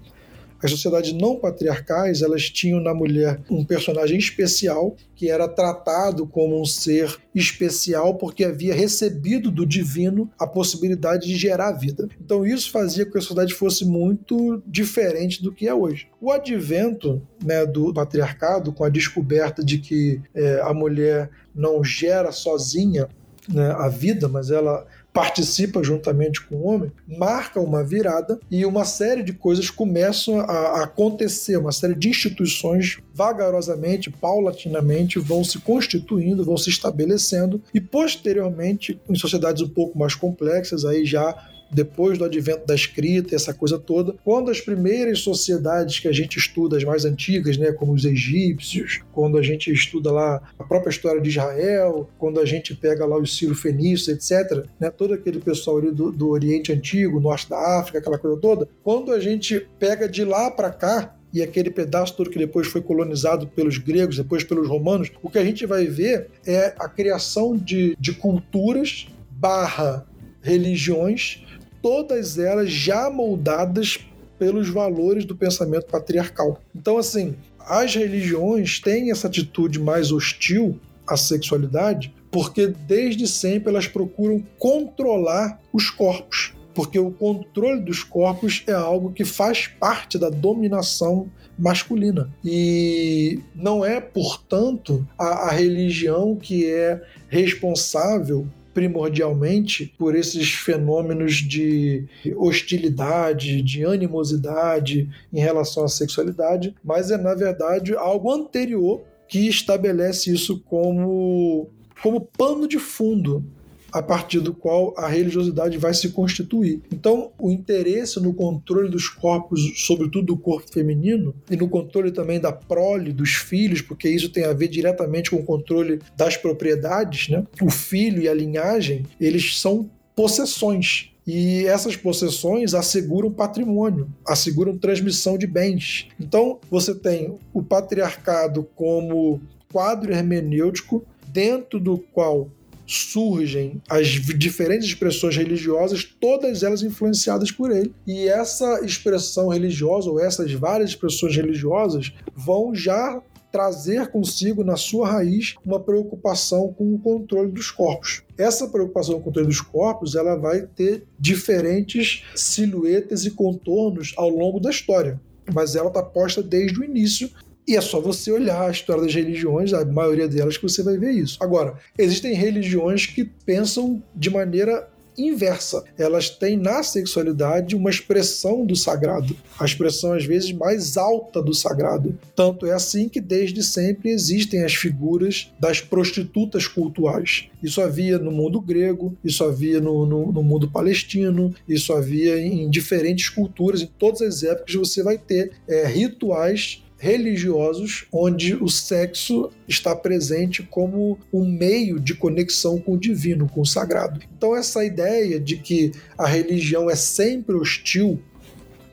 As 0.62 0.70
sociedades 0.70 1.12
não 1.12 1.36
patriarcais, 1.36 2.22
elas 2.22 2.50
tinham 2.50 2.80
na 2.80 2.92
mulher 2.92 3.40
um 3.50 3.64
personagem 3.64 4.18
especial 4.18 4.96
que 5.14 5.30
era 5.30 5.48
tratado 5.48 6.26
como 6.26 6.60
um 6.60 6.64
ser 6.64 7.16
especial 7.34 8.14
porque 8.14 8.44
havia 8.44 8.74
recebido 8.74 9.50
do 9.50 9.66
divino 9.66 10.30
a 10.38 10.46
possibilidade 10.46 11.26
de 11.26 11.36
gerar 11.36 11.72
vida. 11.72 12.08
Então 12.20 12.44
isso 12.46 12.70
fazia 12.70 13.04
com 13.04 13.12
que 13.12 13.18
a 13.18 13.20
sociedade 13.20 13.54
fosse 13.54 13.84
muito 13.84 14.62
diferente 14.66 15.42
do 15.42 15.52
que 15.52 15.66
é 15.66 15.74
hoje. 15.74 16.08
O 16.20 16.30
advento 16.30 17.22
né, 17.44 17.64
do 17.64 17.92
patriarcado, 17.92 18.72
com 18.72 18.84
a 18.84 18.88
descoberta 18.88 19.64
de 19.64 19.78
que 19.78 20.20
é, 20.34 20.60
a 20.62 20.72
mulher 20.74 21.30
não 21.54 21.82
gera 21.82 22.32
sozinha 22.32 23.08
né, 23.48 23.70
a 23.72 23.88
vida, 23.88 24.28
mas 24.28 24.50
ela 24.50 24.86
participa 25.12 25.82
juntamente 25.82 26.40
com 26.40 26.56
o 26.56 26.66
homem, 26.66 26.92
marca 27.06 27.60
uma 27.60 27.82
virada 27.82 28.38
e 28.50 28.64
uma 28.64 28.84
série 28.84 29.22
de 29.22 29.32
coisas 29.32 29.70
começam 29.70 30.40
a 30.40 30.82
acontecer, 30.84 31.56
uma 31.56 31.72
série 31.72 31.94
de 31.94 32.08
instituições 32.08 32.98
vagarosamente, 33.12 34.10
paulatinamente 34.10 35.18
vão 35.18 35.42
se 35.42 35.58
constituindo, 35.58 36.44
vão 36.44 36.56
se 36.56 36.70
estabelecendo 36.70 37.60
e 37.74 37.80
posteriormente 37.80 39.00
em 39.08 39.14
sociedades 39.14 39.62
um 39.62 39.68
pouco 39.68 39.98
mais 39.98 40.14
complexas, 40.14 40.84
aí 40.84 41.04
já 41.04 41.34
depois 41.70 42.18
do 42.18 42.24
advento 42.24 42.66
da 42.66 42.74
escrita, 42.74 43.34
essa 43.34 43.52
coisa 43.52 43.78
toda, 43.78 44.14
quando 44.24 44.50
as 44.50 44.60
primeiras 44.60 45.20
sociedades 45.20 46.00
que 46.00 46.08
a 46.08 46.12
gente 46.12 46.38
estuda, 46.38 46.76
as 46.76 46.84
mais 46.84 47.04
antigas, 47.04 47.56
né, 47.56 47.72
como 47.72 47.92
os 47.92 48.04
egípcios, 48.04 49.00
quando 49.12 49.38
a 49.38 49.42
gente 49.42 49.70
estuda 49.72 50.10
lá 50.10 50.42
a 50.58 50.64
própria 50.64 50.90
história 50.90 51.20
de 51.20 51.28
Israel, 51.28 52.08
quando 52.18 52.40
a 52.40 52.44
gente 52.44 52.74
pega 52.74 53.04
lá 53.04 53.18
os 53.18 53.36
Ciro 53.36 53.54
Fenícios, 53.54 54.08
etc., 54.08 54.64
né, 54.80 54.90
todo 54.90 55.14
aquele 55.14 55.40
pessoal 55.40 55.78
ali 55.78 55.90
do, 55.90 56.10
do 56.10 56.30
Oriente 56.30 56.72
Antigo, 56.72 57.20
Norte 57.20 57.48
da 57.48 57.80
África, 57.80 57.98
aquela 57.98 58.18
coisa 58.18 58.36
toda, 58.40 58.68
quando 58.82 59.12
a 59.12 59.20
gente 59.20 59.66
pega 59.78 60.08
de 60.08 60.24
lá 60.24 60.50
para 60.50 60.70
cá, 60.70 61.14
e 61.32 61.42
aquele 61.42 61.70
pedaço 61.70 62.16
todo 62.16 62.30
que 62.30 62.38
depois 62.38 62.66
foi 62.66 62.80
colonizado 62.80 63.46
pelos 63.48 63.76
gregos, 63.76 64.16
depois 64.16 64.42
pelos 64.42 64.66
romanos, 64.66 65.10
o 65.22 65.28
que 65.28 65.38
a 65.38 65.44
gente 65.44 65.66
vai 65.66 65.84
ver 65.84 66.28
é 66.46 66.74
a 66.78 66.88
criação 66.88 67.54
de, 67.54 67.94
de 68.00 68.14
culturas 68.14 69.06
barra 69.30 70.06
religiões 70.40 71.44
todas 71.82 72.38
elas 72.38 72.70
já 72.70 73.10
moldadas 73.10 73.98
pelos 74.38 74.68
valores 74.68 75.24
do 75.24 75.34
pensamento 75.34 75.86
patriarcal. 75.86 76.60
Então, 76.74 76.96
assim, 76.96 77.34
as 77.58 77.94
religiões 77.94 78.80
têm 78.80 79.10
essa 79.10 79.26
atitude 79.26 79.80
mais 79.80 80.12
hostil 80.12 80.78
à 81.06 81.16
sexualidade 81.16 82.14
porque 82.30 82.66
desde 82.66 83.26
sempre 83.26 83.70
elas 83.70 83.86
procuram 83.86 84.42
controlar 84.58 85.60
os 85.72 85.90
corpos. 85.90 86.54
Porque 86.74 86.98
o 86.98 87.10
controle 87.10 87.80
dos 87.80 88.04
corpos 88.04 88.62
é 88.66 88.72
algo 88.72 89.12
que 89.12 89.24
faz 89.24 89.66
parte 89.66 90.16
da 90.16 90.30
dominação 90.30 91.28
masculina. 91.58 92.30
E 92.44 93.40
não 93.54 93.84
é, 93.84 94.00
portanto, 94.00 95.06
a, 95.18 95.48
a 95.48 95.50
religião 95.50 96.36
que 96.36 96.70
é 96.70 97.02
responsável 97.28 98.46
primordialmente 98.74 99.92
por 99.98 100.14
esses 100.14 100.52
fenômenos 100.52 101.34
de 101.36 102.04
hostilidade, 102.36 103.62
de 103.62 103.84
animosidade 103.84 105.08
em 105.32 105.40
relação 105.40 105.84
à 105.84 105.88
sexualidade, 105.88 106.74
mas 106.84 107.10
é 107.10 107.16
na 107.16 107.34
verdade 107.34 107.94
algo 107.94 108.32
anterior 108.32 109.02
que 109.26 109.48
estabelece 109.48 110.32
isso 110.32 110.60
como 110.60 111.68
como 112.02 112.20
pano 112.20 112.68
de 112.68 112.78
fundo 112.78 113.44
a 113.92 114.02
partir 114.02 114.40
do 114.40 114.52
qual 114.52 114.94
a 114.96 115.08
religiosidade 115.08 115.78
vai 115.78 115.94
se 115.94 116.10
constituir. 116.10 116.80
Então, 116.92 117.30
o 117.38 117.50
interesse 117.50 118.20
no 118.20 118.34
controle 118.34 118.88
dos 118.88 119.08
corpos, 119.08 119.60
sobretudo 119.86 120.26
do 120.26 120.36
corpo 120.36 120.70
feminino, 120.70 121.34
e 121.50 121.56
no 121.56 121.68
controle 121.68 122.10
também 122.10 122.40
da 122.40 122.52
prole, 122.52 123.12
dos 123.12 123.30
filhos, 123.30 123.80
porque 123.80 124.08
isso 124.08 124.28
tem 124.28 124.44
a 124.44 124.52
ver 124.52 124.68
diretamente 124.68 125.30
com 125.30 125.36
o 125.36 125.44
controle 125.44 126.00
das 126.16 126.36
propriedades, 126.36 127.28
né? 127.28 127.44
O 127.62 127.70
filho 127.70 128.22
e 128.22 128.28
a 128.28 128.34
linhagem, 128.34 129.04
eles 129.20 129.58
são 129.58 129.90
possessões. 130.14 131.10
E 131.26 131.66
essas 131.66 131.94
possessões 131.94 132.72
asseguram 132.72 133.30
patrimônio, 133.30 134.08
asseguram 134.26 134.78
transmissão 134.78 135.36
de 135.36 135.46
bens. 135.46 136.08
Então, 136.18 136.58
você 136.70 136.94
tem 136.94 137.34
o 137.52 137.62
patriarcado 137.62 138.66
como 138.74 139.38
quadro 139.70 140.10
hermenêutico 140.10 141.04
dentro 141.26 141.78
do 141.78 141.98
qual 141.98 142.48
surgem 142.88 143.82
as 143.88 144.06
diferentes 144.08 144.88
expressões 144.88 145.36
religiosas, 145.36 146.04
todas 146.04 146.62
elas 146.62 146.82
influenciadas 146.82 147.52
por 147.52 147.70
ele. 147.70 147.92
E 148.06 148.26
essa 148.26 148.80
expressão 148.84 149.48
religiosa, 149.48 150.10
ou 150.10 150.18
essas 150.18 150.50
várias 150.52 150.90
expressões 150.90 151.36
religiosas, 151.36 152.12
vão 152.34 152.74
já 152.74 153.22
trazer 153.52 154.08
consigo 154.08 154.62
na 154.64 154.76
sua 154.76 155.08
raiz 155.08 155.54
uma 155.64 155.80
preocupação 155.80 156.72
com 156.72 156.94
o 156.94 156.98
controle 156.98 157.50
dos 157.50 157.70
corpos. 157.70 158.22
Essa 158.36 158.68
preocupação 158.68 159.14
com 159.14 159.20
o 159.20 159.24
controle 159.24 159.48
dos 159.48 159.60
corpos, 159.60 160.14
ela 160.14 160.36
vai 160.36 160.62
ter 160.62 161.04
diferentes 161.18 162.24
silhuetas 162.34 163.24
e 163.24 163.30
contornos 163.30 164.14
ao 164.16 164.28
longo 164.28 164.60
da 164.60 164.70
história, 164.70 165.20
mas 165.52 165.74
ela 165.74 165.88
está 165.88 166.02
posta 166.02 166.42
desde 166.42 166.78
o 166.80 166.84
início 166.84 167.30
e 167.68 167.76
é 167.76 167.80
só 167.82 168.00
você 168.00 168.32
olhar 168.32 168.66
a 168.66 168.70
história 168.70 169.02
das 169.02 169.14
religiões, 169.14 169.74
a 169.74 169.84
maioria 169.84 170.26
delas, 170.26 170.56
que 170.56 170.62
você 170.62 170.82
vai 170.82 170.96
ver 170.96 171.12
isso. 171.12 171.36
Agora, 171.38 171.74
existem 171.98 172.32
religiões 172.32 173.04
que 173.04 173.24
pensam 173.24 174.02
de 174.16 174.30
maneira 174.30 174.88
inversa. 175.18 175.84
Elas 175.98 176.30
têm 176.30 176.56
na 176.56 176.82
sexualidade 176.82 177.74
uma 177.76 177.90
expressão 177.90 178.64
do 178.64 178.76
sagrado, 178.76 179.36
a 179.58 179.64
expressão 179.64 180.12
às 180.12 180.24
vezes 180.24 180.52
mais 180.52 180.96
alta 180.96 181.42
do 181.42 181.52
sagrado. 181.52 182.16
Tanto 182.34 182.64
é 182.64 182.72
assim 182.72 183.08
que 183.08 183.20
desde 183.20 183.62
sempre 183.62 184.10
existem 184.10 184.64
as 184.64 184.74
figuras 184.74 185.52
das 185.58 185.80
prostitutas 185.80 186.66
cultuais. 186.66 187.48
Isso 187.62 187.80
havia 187.80 188.18
no 188.18 188.30
mundo 188.30 188.60
grego, 188.60 189.16
isso 189.24 189.44
havia 189.44 189.80
no, 189.80 190.06
no, 190.06 190.32
no 190.32 190.42
mundo 190.42 190.70
palestino, 190.70 191.54
isso 191.68 191.92
havia 191.92 192.40
em 192.40 192.70
diferentes 192.70 193.28
culturas, 193.28 193.82
em 193.82 193.90
todas 193.98 194.22
as 194.22 194.42
épocas 194.42 194.74
você 194.74 195.02
vai 195.02 195.18
ter 195.18 195.52
é, 195.66 195.86
rituais 195.86 196.82
religiosos 196.98 198.06
onde 198.12 198.54
o 198.54 198.68
sexo 198.68 199.50
está 199.66 199.94
presente 199.94 200.62
como 200.64 201.18
um 201.32 201.48
meio 201.48 201.98
de 202.00 202.14
conexão 202.14 202.78
com 202.78 202.94
o 202.94 202.98
divino, 202.98 203.48
com 203.48 203.60
o 203.60 203.66
sagrado. 203.66 204.20
Então 204.36 204.54
essa 204.54 204.84
ideia 204.84 205.38
de 205.38 205.56
que 205.56 205.92
a 206.18 206.26
religião 206.26 206.90
é 206.90 206.96
sempre 206.96 207.54
hostil, 207.54 208.20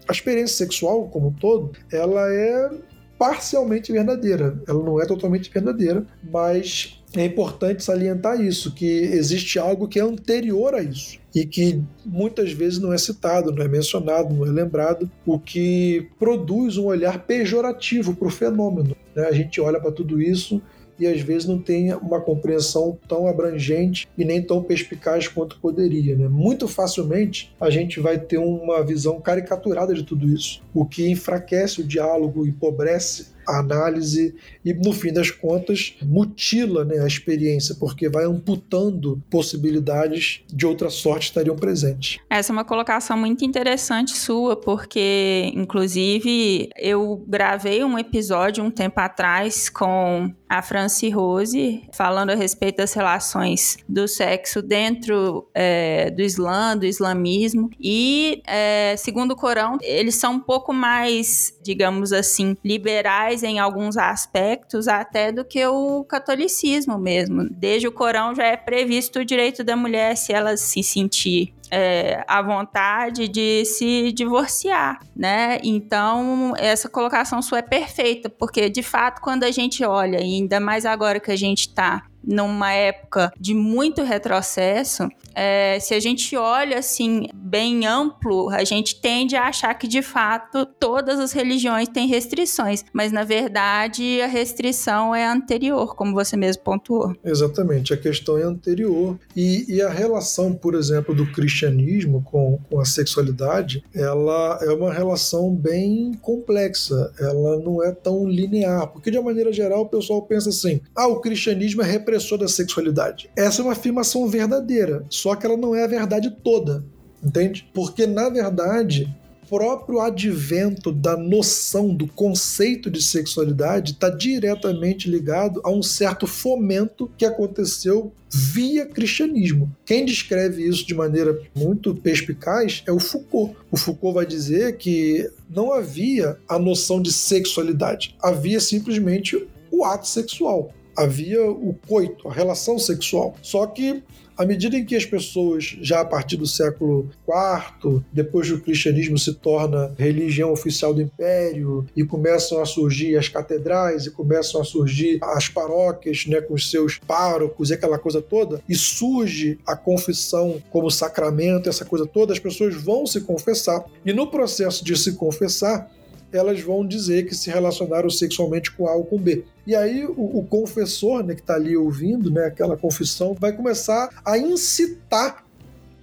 a 0.07 0.11
experiência 0.11 0.57
sexual 0.57 1.09
como 1.09 1.29
um 1.29 1.33
todo, 1.33 1.71
ela 1.91 2.31
é 2.31 2.69
parcialmente 3.17 3.91
verdadeira. 3.91 4.61
Ela 4.67 4.83
não 4.83 5.01
é 5.01 5.05
totalmente 5.05 5.51
verdadeira, 5.51 6.05
mas 6.31 7.01
é 7.15 7.25
importante 7.25 7.83
salientar 7.83 8.39
isso, 8.39 8.73
que 8.73 8.85
existe 8.85 9.57
algo 9.57 9.87
que 9.87 9.99
é 9.99 10.03
anterior 10.03 10.75
a 10.75 10.81
isso 10.81 11.24
e 11.35 11.45
que 11.45 11.83
muitas 12.05 12.53
vezes 12.53 12.79
não 12.79 12.93
é 12.93 12.97
citado, 12.97 13.51
não 13.51 13.61
é 13.61 13.67
mencionado, 13.67 14.33
não 14.33 14.45
é 14.45 14.49
lembrado, 14.49 15.11
o 15.25 15.37
que 15.37 16.07
produz 16.17 16.77
um 16.77 16.85
olhar 16.85 17.25
pejorativo 17.25 18.15
para 18.15 18.29
o 18.29 18.31
fenômeno. 18.31 18.95
Né? 19.13 19.25
A 19.25 19.33
gente 19.33 19.59
olha 19.59 19.77
para 19.77 19.91
tudo 19.91 20.21
isso 20.21 20.61
e 20.97 21.05
às 21.05 21.19
vezes 21.19 21.45
não 21.45 21.59
tem 21.59 21.93
uma 21.93 22.21
compreensão 22.21 22.97
tão 23.05 23.27
abrangente 23.27 24.07
e 24.17 24.23
nem 24.23 24.41
tão 24.41 24.63
perspicaz 24.63 25.27
quanto 25.27 25.59
poderia. 25.59 26.15
Né? 26.15 26.29
Muito 26.29 26.69
facilmente 26.69 27.53
a 27.59 27.69
gente 27.69 27.99
vai 27.99 28.17
ter 28.17 28.37
uma 28.37 28.81
visão 28.81 29.19
caricaturada 29.19 29.93
de 29.93 30.03
tudo 30.03 30.29
isso, 30.29 30.63
o 30.73 30.85
que 30.85 31.09
enfraquece 31.09 31.81
o 31.81 31.83
diálogo, 31.83 32.47
empobrece 32.47 33.34
análise 33.47 34.35
e, 34.63 34.73
no 34.73 34.93
fim 34.93 35.11
das 35.11 35.31
contas, 35.31 35.95
mutila 36.01 36.85
né, 36.85 36.99
a 36.99 37.07
experiência, 37.07 37.75
porque 37.75 38.09
vai 38.09 38.25
amputando 38.25 39.21
possibilidades 39.29 40.43
de 40.47 40.65
outra 40.65 40.89
sorte 40.89 41.27
estariam 41.27 41.55
presentes. 41.55 42.19
Essa 42.29 42.51
é 42.51 42.53
uma 42.53 42.65
colocação 42.65 43.17
muito 43.17 43.43
interessante 43.45 44.15
sua, 44.15 44.55
porque, 44.55 45.51
inclusive, 45.53 46.69
eu 46.77 47.23
gravei 47.27 47.83
um 47.83 47.97
episódio 47.97 48.63
um 48.63 48.71
tempo 48.71 48.99
atrás 48.99 49.69
com 49.69 50.33
a 50.47 50.61
Franci 50.61 51.09
Rose, 51.09 51.83
falando 51.91 52.29
a 52.29 52.35
respeito 52.35 52.77
das 52.77 52.93
relações 52.93 53.77
do 53.89 54.07
sexo 54.07 54.61
dentro 54.61 55.49
é, 55.53 56.09
do 56.11 56.21
Islã, 56.21 56.77
do 56.77 56.85
islamismo. 56.85 57.69
E, 57.79 58.41
é, 58.45 58.95
segundo 58.97 59.31
o 59.31 59.35
Corão, 59.35 59.77
eles 59.81 60.15
são 60.15 60.33
um 60.33 60.39
pouco 60.39 60.71
mais, 60.71 61.57
digamos 61.63 62.13
assim, 62.13 62.55
liberais 62.63 63.34
em 63.43 63.59
alguns 63.59 63.97
aspectos 63.97 64.87
até 64.87 65.31
do 65.31 65.45
que 65.45 65.65
o 65.65 66.03
catolicismo 66.03 66.97
mesmo. 66.97 67.47
Desde 67.49 67.87
o 67.87 67.91
Corão 67.91 68.33
já 68.35 68.45
é 68.45 68.57
previsto 68.57 69.19
o 69.19 69.25
direito 69.25 69.63
da 69.63 69.75
mulher, 69.75 70.15
se 70.15 70.33
ela 70.33 70.57
se 70.57 70.81
sentir 70.83 71.53
é, 71.71 72.23
a 72.27 72.41
vontade 72.41 73.27
de 73.27 73.65
se 73.65 74.11
divorciar, 74.11 74.99
né? 75.15 75.59
Então, 75.63 76.53
essa 76.57 76.89
colocação 76.89 77.41
sua 77.41 77.59
é 77.59 77.61
perfeita, 77.61 78.29
porque 78.29 78.69
de 78.69 78.83
fato, 78.83 79.21
quando 79.21 79.43
a 79.43 79.51
gente 79.51 79.83
olha, 79.83 80.19
ainda 80.19 80.59
mais 80.59 80.85
agora 80.85 81.19
que 81.19 81.31
a 81.31 81.35
gente 81.35 81.61
está 81.61 82.03
numa 82.25 82.71
época 82.73 83.31
de 83.39 83.53
muito 83.53 84.03
retrocesso, 84.03 85.07
é, 85.33 85.79
se 85.79 85.93
a 85.93 85.99
gente 85.99 86.35
olha 86.35 86.79
assim 86.79 87.27
bem 87.33 87.85
amplo, 87.85 88.49
a 88.49 88.63
gente 88.63 88.99
tende 88.99 89.35
a 89.35 89.47
achar 89.47 89.73
que 89.75 89.87
de 89.87 90.01
fato 90.01 90.65
todas 90.65 91.19
as 91.19 91.31
religiões 91.31 91.87
têm 91.87 92.07
restrições, 92.07 92.83
mas 92.91 93.11
na 93.11 93.23
verdade 93.23 94.21
a 94.21 94.27
restrição 94.27 95.13
é 95.13 95.25
anterior, 95.25 95.95
como 95.95 96.13
você 96.13 96.35
mesmo 96.35 96.63
pontuou. 96.63 97.15
Exatamente, 97.23 97.93
a 97.93 97.97
questão 97.97 98.37
é 98.37 98.43
anterior 98.43 99.19
e, 99.35 99.65
e 99.75 99.81
a 99.81 99.89
relação, 99.89 100.53
por 100.53 100.73
exemplo, 100.73 101.13
do 101.13 101.29
cristianismo 101.55 102.21
com, 102.21 102.59
com 102.69 102.79
a 102.79 102.85
sexualidade, 102.85 103.83
ela 103.93 104.59
é 104.61 104.69
uma 104.71 104.93
relação 104.93 105.55
bem 105.55 106.13
complexa, 106.21 107.13
ela 107.17 107.57
não 107.59 107.81
é 107.81 107.91
tão 107.93 108.27
linear, 108.27 108.87
porque 108.87 109.09
de 109.09 109.17
uma 109.17 109.29
maneira 109.29 109.53
geral 109.53 109.83
o 109.83 109.89
pessoal 109.89 110.21
pensa 110.23 110.49
assim: 110.49 110.81
ah, 110.93 111.07
o 111.07 111.21
cristianismo 111.21 111.81
é 111.81 111.85
repressor 111.85 112.37
da 112.37 112.47
sexualidade. 112.47 113.29
Essa 113.35 113.61
é 113.61 113.63
uma 113.63 113.71
afirmação 113.71 114.27
verdadeira, 114.27 115.05
só 115.09 115.35
que 115.35 115.45
ela 115.45 115.55
não 115.55 115.73
é 115.73 115.83
a 115.85 115.87
verdade 115.87 116.29
toda, 116.43 116.83
entende? 117.23 117.67
Porque, 117.73 118.05
na 118.05 118.27
verdade, 118.27 119.15
próprio 119.49 119.99
advento 119.99 120.91
da 120.91 121.15
noção 121.15 121.93
do 121.93 122.07
conceito 122.07 122.89
de 122.89 123.01
sexualidade 123.01 123.93
está 123.93 124.09
diretamente 124.09 125.09
ligado 125.09 125.61
a 125.63 125.69
um 125.69 125.81
certo 125.81 126.27
fomento 126.27 127.09
que 127.17 127.25
aconteceu 127.25 128.11
via 128.29 128.85
cristianismo. 128.85 129.73
Quem 129.85 130.05
descreve 130.05 130.67
isso 130.67 130.85
de 130.85 130.93
maneira 130.93 131.39
muito 131.55 131.95
perspicaz 131.95 132.83
é 132.85 132.91
o 132.91 132.99
Foucault. 132.99 133.55
O 133.71 133.77
Foucault 133.77 134.15
vai 134.15 134.25
dizer 134.25 134.77
que 134.77 135.29
não 135.49 135.71
havia 135.71 136.37
a 136.47 136.59
noção 136.59 137.01
de 137.01 137.13
sexualidade, 137.13 138.15
havia 138.21 138.59
simplesmente 138.59 139.47
o 139.71 139.85
ato 139.85 140.07
sexual 140.07 140.73
havia 140.97 141.43
o 141.43 141.75
coito, 141.87 142.27
a 142.27 142.33
relação 142.33 142.79
sexual. 142.79 143.35
Só 143.41 143.67
que 143.67 144.01
à 144.37 144.45
medida 144.45 144.77
em 144.77 144.85
que 144.85 144.95
as 144.95 145.05
pessoas, 145.05 145.77
já 145.81 146.01
a 146.01 146.05
partir 146.05 146.37
do 146.37 146.45
século 146.45 147.09
IV, 147.27 148.01
depois 148.11 148.49
do 148.49 148.59
cristianismo 148.59 149.17
se 149.17 149.33
torna 149.33 149.93
religião 149.97 150.51
oficial 150.51 150.93
do 150.93 151.01
império 151.01 151.85
e 151.95 152.03
começam 152.03 152.61
a 152.61 152.65
surgir 152.65 153.17
as 153.17 153.29
catedrais 153.29 154.05
e 154.05 154.11
começam 154.11 154.59
a 154.59 154.63
surgir 154.63 155.19
as 155.21 155.47
paróquias, 155.47 156.25
né, 156.27 156.41
com 156.41 156.53
os 156.53 156.69
seus 156.69 156.97
párocos 156.97 157.69
e 157.69 157.73
aquela 157.73 157.97
coisa 157.97 158.21
toda, 158.21 158.61
e 158.67 158.75
surge 158.75 159.57
a 159.65 159.75
confissão 159.75 160.61
como 160.69 160.91
sacramento, 160.91 161.69
essa 161.69 161.85
coisa 161.85 162.05
toda, 162.05 162.33
as 162.33 162.39
pessoas 162.39 162.75
vão 162.75 163.05
se 163.05 163.21
confessar. 163.21 163.85
E 164.05 164.11
no 164.11 164.27
processo 164.27 164.83
de 164.83 164.95
se 164.97 165.13
confessar, 165.13 165.89
elas 166.35 166.59
vão 166.61 166.85
dizer 166.85 167.25
que 167.27 167.35
se 167.35 167.49
relacionaram 167.49 168.09
sexualmente 168.09 168.71
com 168.71 168.87
A 168.87 168.95
ou 168.95 169.05
com 169.05 169.17
B. 169.17 169.43
E 169.65 169.75
aí 169.75 170.05
o, 170.05 170.39
o 170.39 170.45
confessor, 170.45 171.23
né, 171.23 171.35
que 171.35 171.41
está 171.41 171.55
ali 171.55 171.75
ouvindo, 171.75 172.29
né, 172.29 172.45
aquela 172.45 172.77
confissão, 172.77 173.35
vai 173.39 173.53
começar 173.53 174.09
a 174.23 174.37
incitar 174.37 175.45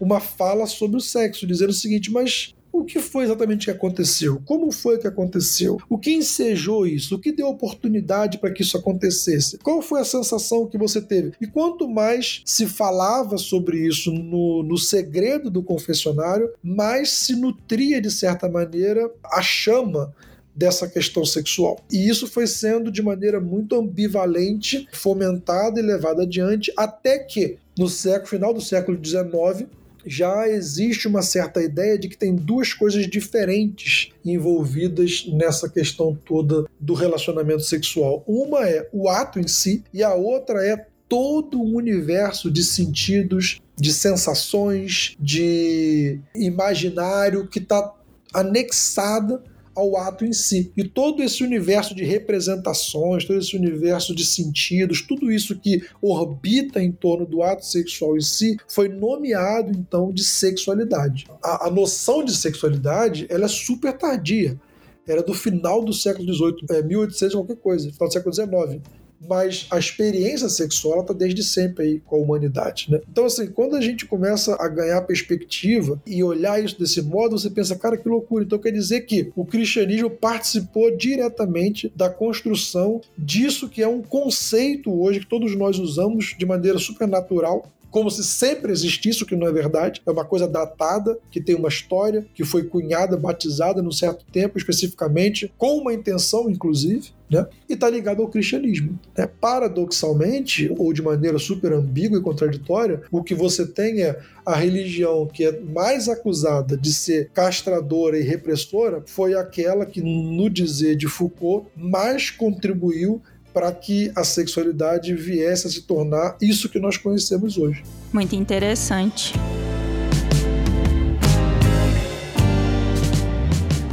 uma 0.01 0.21
fala 0.21 0.67
sobre 0.67 0.97
o 0.97 1.01
sexo, 1.01 1.47
dizendo 1.47 1.71
o 1.71 1.75
seguinte: 1.75 2.11
mas 2.11 2.55
o 2.73 2.85
que 2.85 3.01
foi 3.01 3.25
exatamente 3.25 3.67
que 3.67 3.71
aconteceu? 3.71 4.41
Como 4.47 4.73
foi 4.73 4.99
que 4.99 5.07
aconteceu? 5.07 5.79
O 5.89 5.99
que 5.99 6.13
ensejou 6.13 6.87
isso? 6.87 7.17
O 7.17 7.19
que 7.19 7.31
deu 7.31 7.49
oportunidade 7.49 8.39
para 8.39 8.51
que 8.51 8.63
isso 8.63 8.77
acontecesse? 8.77 9.59
Qual 9.59 9.83
foi 9.83 10.01
a 10.01 10.05
sensação 10.05 10.67
que 10.67 10.79
você 10.79 11.01
teve? 11.01 11.33
E 11.41 11.47
quanto 11.47 11.89
mais 11.89 12.43
se 12.47 12.67
falava 12.67 13.37
sobre 13.37 13.87
isso 13.87 14.13
no, 14.13 14.63
no 14.63 14.79
segredo 14.79 15.51
do 15.51 15.63
confessionário, 15.63 16.51
mais 16.63 17.11
se 17.11 17.37
nutria, 17.37 18.01
de 18.01 18.11
certa 18.11 18.49
maneira, 18.49 19.11
a 19.25 19.43
chama 19.43 20.15
dessa 20.55 20.89
questão 20.89 21.25
sexual. 21.25 21.81
E 21.91 22.09
isso 22.09 22.27
foi 22.27 22.47
sendo 22.47 22.91
de 22.91 23.03
maneira 23.03 23.41
muito 23.41 23.75
ambivalente 23.75 24.87
fomentada 24.93 25.81
e 25.81 25.83
levada 25.83 26.23
adiante 26.23 26.73
até 26.77 27.19
que 27.19 27.57
no 27.77 27.89
século 27.89 28.29
final 28.29 28.55
do 28.55 28.61
século 28.61 28.99
XIX 29.03 29.67
já 30.07 30.49
existe 30.49 31.09
uma 31.09 31.23
certa 31.23 31.63
ideia 31.63 31.99
de 31.99 32.09
que 32.09 32.17
tem 32.17 32.35
duas 32.35 32.73
coisas 32.73 33.07
diferentes 33.09 34.11
envolvidas 34.25 35.27
nessa 35.33 35.69
questão 35.69 36.15
toda 36.25 36.65
do 36.79 36.95
relacionamento 36.95 37.63
sexual. 37.63 38.25
Uma 38.27 38.69
é 38.69 38.89
o 38.93 39.09
ato 39.09 39.39
em 39.39 39.47
si 39.47 39.85
e 39.93 40.03
a 40.03 40.15
outra 40.15 40.65
é 40.65 40.87
todo 41.09 41.61
o 41.61 41.77
universo 41.77 42.51
de 42.51 42.65
sentidos, 42.65 43.61
de 43.77 43.93
sensações, 43.93 45.15
de 45.21 46.19
imaginário 46.35 47.47
que 47.47 47.59
está 47.59 47.95
anexada 48.33 49.43
ao 49.75 49.97
ato 49.97 50.25
em 50.25 50.33
si. 50.33 50.73
E 50.77 50.85
todo 50.85 51.23
esse 51.23 51.43
universo 51.43 51.95
de 51.95 52.05
representações, 52.05 53.25
todo 53.25 53.39
esse 53.39 53.57
universo 53.57 54.15
de 54.15 54.25
sentidos, 54.25 55.03
tudo 55.03 55.31
isso 55.31 55.59
que 55.59 55.83
orbita 56.01 56.83
em 56.83 56.93
torno 56.93 57.27
do 57.27 57.43
ato 57.43 57.65
sexual 57.65 58.17
em 58.17 58.21
si, 58.21 58.57
foi 58.69 58.89
nomeado 58.89 59.71
então 59.71 60.13
de 60.13 60.25
sexualidade. 60.25 61.27
A, 61.43 61.69
a 61.69 61.71
noção 61.71 62.25
de 62.25 62.35
sexualidade 62.35 63.27
ela 63.29 63.45
é 63.45 63.49
super 63.49 63.93
tardia. 63.93 64.59
Era 65.07 65.23
do 65.23 65.35
final 65.35 65.85
do 65.85 65.93
século 65.93 66.33
XVIII, 66.33 66.67
é, 66.71 66.83
1800 66.83 67.35
qualquer 67.35 67.57
coisa, 67.57 67.91
final 67.91 68.09
do 68.09 68.13
século 68.13 68.35
XIX 68.35 69.02
mas 69.29 69.67
a 69.71 69.79
experiência 69.79 70.49
sexual 70.49 71.01
está 71.01 71.13
desde 71.13 71.43
sempre 71.43 71.85
aí 71.85 72.01
com 72.01 72.17
a 72.17 72.19
humanidade, 72.19 72.91
né? 72.91 73.01
Então, 73.11 73.25
assim, 73.25 73.47
quando 73.47 73.77
a 73.77 73.81
gente 73.81 74.07
começa 74.07 74.57
a 74.61 74.69
ganhar 74.69 75.01
perspectiva 75.03 76.01
e 76.07 76.23
olhar 76.23 76.63
isso 76.63 76.79
desse 76.79 77.03
modo, 77.03 77.39
você 77.39 77.51
pensa, 77.51 77.77
cara, 77.77 77.97
que 77.97 78.09
loucura. 78.09 78.45
Então 78.45 78.59
quer 78.59 78.73
dizer 78.73 79.03
que 79.03 79.33
o 79.37 79.45
cristianismo 79.45 80.11
participou 80.11 80.97
diretamente 80.97 81.93
da 81.95 82.11
construção 82.11 83.01
disso 83.17 83.69
que 83.69 83.83
é 83.83 83.89
um 83.89 84.03
conceito 84.03 84.93
hoje 84.93 85.21
que 85.21 85.27
todos 85.27 85.57
nós 85.57 85.79
usamos 85.79 86.35
de 86.39 86.47
maneira 86.47 86.79
supernatural 86.79 87.71
como 87.93 88.11
se 88.11 88.25
sempre 88.25 88.73
existisse, 88.73 89.23
o 89.23 89.27
que 89.27 89.37
não 89.37 89.47
é 89.47 89.53
verdade. 89.53 90.01
É 90.05 90.11
uma 90.11 90.25
coisa 90.25 90.49
datada, 90.49 91.19
que 91.31 91.43
tem 91.43 91.55
uma 91.55 91.69
história, 91.69 92.27
que 92.35 92.43
foi 92.43 92.65
cunhada, 92.65 93.19
batizada 93.19 93.83
num 93.83 93.93
certo 93.93 94.25
tempo 94.33 94.57
especificamente, 94.57 95.53
com 95.59 95.77
uma 95.77 95.93
intenção, 95.93 96.51
inclusive, 96.51 97.11
né? 97.31 97.47
e 97.69 97.75
está 97.75 97.89
ligado 97.91 98.23
ao 98.23 98.29
cristianismo. 98.29 98.99
Né? 99.17 99.27
Paradoxalmente, 99.27 100.73
ou 100.79 100.93
de 100.93 101.03
maneira 101.03 101.39
super 101.39 101.73
ambígua 101.75 102.19
e 102.19 102.23
contraditória, 102.23 103.03
o 103.11 103.23
que 103.23 103.35
você 103.35 103.67
tem 103.67 104.03
é 104.03 104.19
a 104.45 104.57
religião 104.57 105.27
que 105.27 105.45
é 105.45 105.61
mais 105.61 106.09
acusada 106.09 106.77
de 106.77 106.93
ser 106.93 107.31
castradora 107.33 108.19
e 108.19 108.23
repressora 108.23 109.03
foi 109.07 109.35
aquela 109.35 109.85
que, 109.85 110.01
no 110.01 110.49
dizer 110.49 110.97
de 110.97 111.07
Foucault, 111.09 111.69
mais 111.77 112.31
contribuiu 112.31 113.21
para 113.53 113.73
que 113.73 114.11
a 114.17 114.25
sexualidade 114.25 115.15
viesse 115.15 115.67
a 115.67 115.71
se 115.71 115.83
tornar 115.83 116.37
isso 116.41 116.69
que 116.69 116.79
nós 116.79 116.97
conhecemos 116.97 117.59
hoje. 117.59 117.83
Muito 118.13 118.35
interessante. 118.35 119.33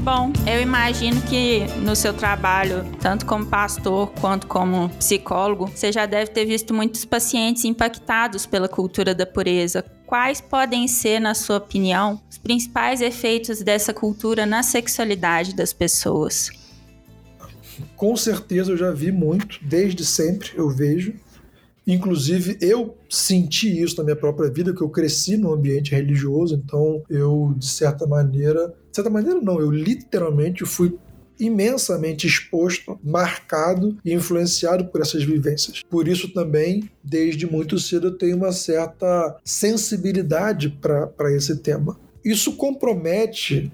Bom, 0.01 0.33
eu 0.47 0.59
imagino 0.59 1.21
que 1.21 1.65
no 1.83 1.95
seu 1.95 2.13
trabalho, 2.13 2.83
tanto 2.99 3.27
como 3.27 3.45
pastor 3.45 4.11
quanto 4.19 4.47
como 4.47 4.89
psicólogo, 4.97 5.67
você 5.67 5.91
já 5.91 6.07
deve 6.07 6.31
ter 6.31 6.45
visto 6.45 6.73
muitos 6.73 7.05
pacientes 7.05 7.63
impactados 7.63 8.45
pela 8.47 8.67
cultura 8.67 9.13
da 9.13 9.25
pureza. 9.25 9.85
Quais 10.07 10.41
podem 10.41 10.87
ser, 10.87 11.19
na 11.19 11.35
sua 11.35 11.57
opinião, 11.57 12.19
os 12.27 12.39
principais 12.39 13.01
efeitos 13.01 13.61
dessa 13.61 13.93
cultura 13.93 14.47
na 14.47 14.63
sexualidade 14.63 15.53
das 15.53 15.73
pessoas? 15.73 16.49
Com 17.95 18.15
certeza 18.15 18.71
eu 18.71 18.77
já 18.77 18.91
vi 18.91 19.11
muito, 19.11 19.59
desde 19.61 20.05
sempre 20.05 20.49
eu 20.55 20.69
vejo. 20.69 21.13
Inclusive, 21.85 22.57
eu 22.61 22.95
senti 23.09 23.81
isso 23.81 23.97
na 23.97 24.03
minha 24.03 24.15
própria 24.15 24.49
vida, 24.49 24.73
que 24.73 24.81
eu 24.81 24.89
cresci 24.89 25.37
no 25.37 25.51
ambiente 25.51 25.91
religioso, 25.91 26.53
então 26.53 27.01
eu, 27.09 27.53
de 27.57 27.67
certa 27.67 28.05
maneira, 28.05 28.67
de 28.67 28.95
certa 28.95 29.09
maneira 29.09 29.41
não, 29.41 29.59
eu 29.59 29.71
literalmente 29.71 30.65
fui 30.65 30.97
imensamente 31.39 32.27
exposto, 32.27 32.99
marcado 33.03 33.97
e 34.03 34.13
influenciado 34.13 34.85
por 34.85 35.01
essas 35.01 35.23
vivências. 35.23 35.81
Por 35.89 36.07
isso 36.07 36.33
também, 36.33 36.89
desde 37.03 37.49
muito 37.49 37.79
cedo, 37.79 38.07
eu 38.07 38.17
tenho 38.17 38.35
uma 38.35 38.51
certa 38.51 39.37
sensibilidade 39.43 40.69
para 40.69 41.33
esse 41.33 41.57
tema. 41.57 41.97
Isso 42.23 42.57
compromete 42.57 43.71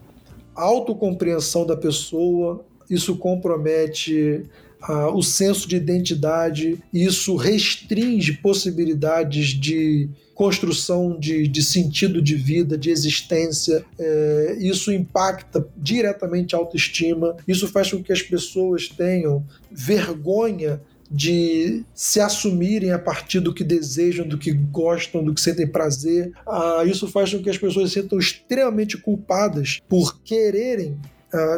a 0.56 0.62
autocompreensão 0.62 1.66
da 1.66 1.76
pessoa, 1.76 2.64
isso 2.90 3.18
compromete 3.18 4.44
uh, 4.88 5.16
o 5.16 5.22
senso 5.22 5.68
de 5.68 5.76
identidade, 5.76 6.78
isso 6.94 7.36
restringe 7.36 8.34
possibilidades 8.34 9.48
de 9.50 10.10
construção 10.36 11.18
de, 11.18 11.48
de 11.48 11.64
sentido 11.64 12.22
de 12.22 12.36
vida, 12.36 12.78
de 12.78 12.90
existência. 12.90 13.86
É, 13.98 14.58
isso 14.60 14.92
impacta 14.92 15.66
diretamente 15.78 16.54
a 16.54 16.58
autoestima, 16.58 17.38
isso 17.48 17.70
faz 17.70 17.90
com 17.90 18.04
que 18.04 18.12
as 18.12 18.22
pessoas 18.22 18.90
tenham 18.90 19.46
vergonha 19.72 20.82
de 21.10 21.84
se 21.94 22.20
assumirem 22.20 22.92
a 22.92 23.00
partir 23.00 23.40
do 23.40 23.54
que 23.54 23.64
desejam, 23.64 24.28
do 24.28 24.38
que 24.38 24.52
gostam, 24.52 25.24
do 25.24 25.34
que 25.34 25.40
sentem 25.40 25.68
prazer. 25.68 26.32
Ah, 26.46 26.84
isso 26.86 27.08
faz 27.08 27.34
com 27.34 27.42
que 27.42 27.50
as 27.50 27.58
pessoas 27.58 27.92
se 27.92 28.02
sintam 28.02 28.20
extremamente 28.20 28.98
culpadas 28.98 29.80
por 29.88 30.22
quererem 30.22 30.98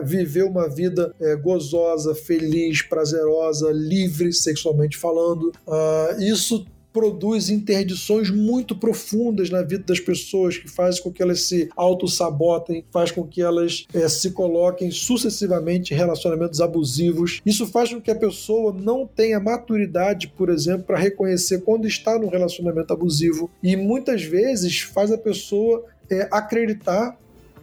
Viver 0.03 0.43
uma 0.43 0.67
vida 0.67 1.13
uh, 1.19 1.41
gozosa, 1.41 2.15
feliz, 2.15 2.81
prazerosa, 2.81 3.71
livre 3.71 4.31
sexualmente 4.33 4.97
falando. 4.97 5.51
Uh, 5.67 6.21
isso 6.21 6.65
produz 6.97 7.51
interdições 7.51 8.31
muito 8.31 8.75
profundas 8.75 9.51
na 9.51 9.61
vida 9.61 9.83
das 9.83 9.99
pessoas, 9.99 10.57
que 10.57 10.67
faz 10.67 10.99
com 10.99 11.11
que 11.11 11.21
elas 11.21 11.41
se 11.43 11.69
auto-sabotem, 11.77 12.83
faz 12.91 13.11
com 13.11 13.23
que 13.23 13.39
elas 13.39 13.85
é, 13.93 14.09
se 14.09 14.31
coloquem 14.31 14.89
sucessivamente 14.89 15.93
em 15.93 15.97
relacionamentos 15.97 16.59
abusivos. 16.59 17.39
Isso 17.45 17.67
faz 17.67 17.93
com 17.93 18.01
que 18.01 18.09
a 18.09 18.15
pessoa 18.15 18.73
não 18.73 19.05
tenha 19.05 19.39
maturidade, 19.39 20.27
por 20.35 20.49
exemplo, 20.49 20.87
para 20.87 20.97
reconhecer 20.97 21.61
quando 21.61 21.87
está 21.87 22.17
num 22.17 22.29
relacionamento 22.29 22.91
abusivo. 22.91 23.47
E 23.61 23.75
muitas 23.75 24.23
vezes 24.23 24.79
faz 24.79 25.11
a 25.11 25.19
pessoa 25.19 25.85
é, 26.09 26.27
acreditar 26.31 27.15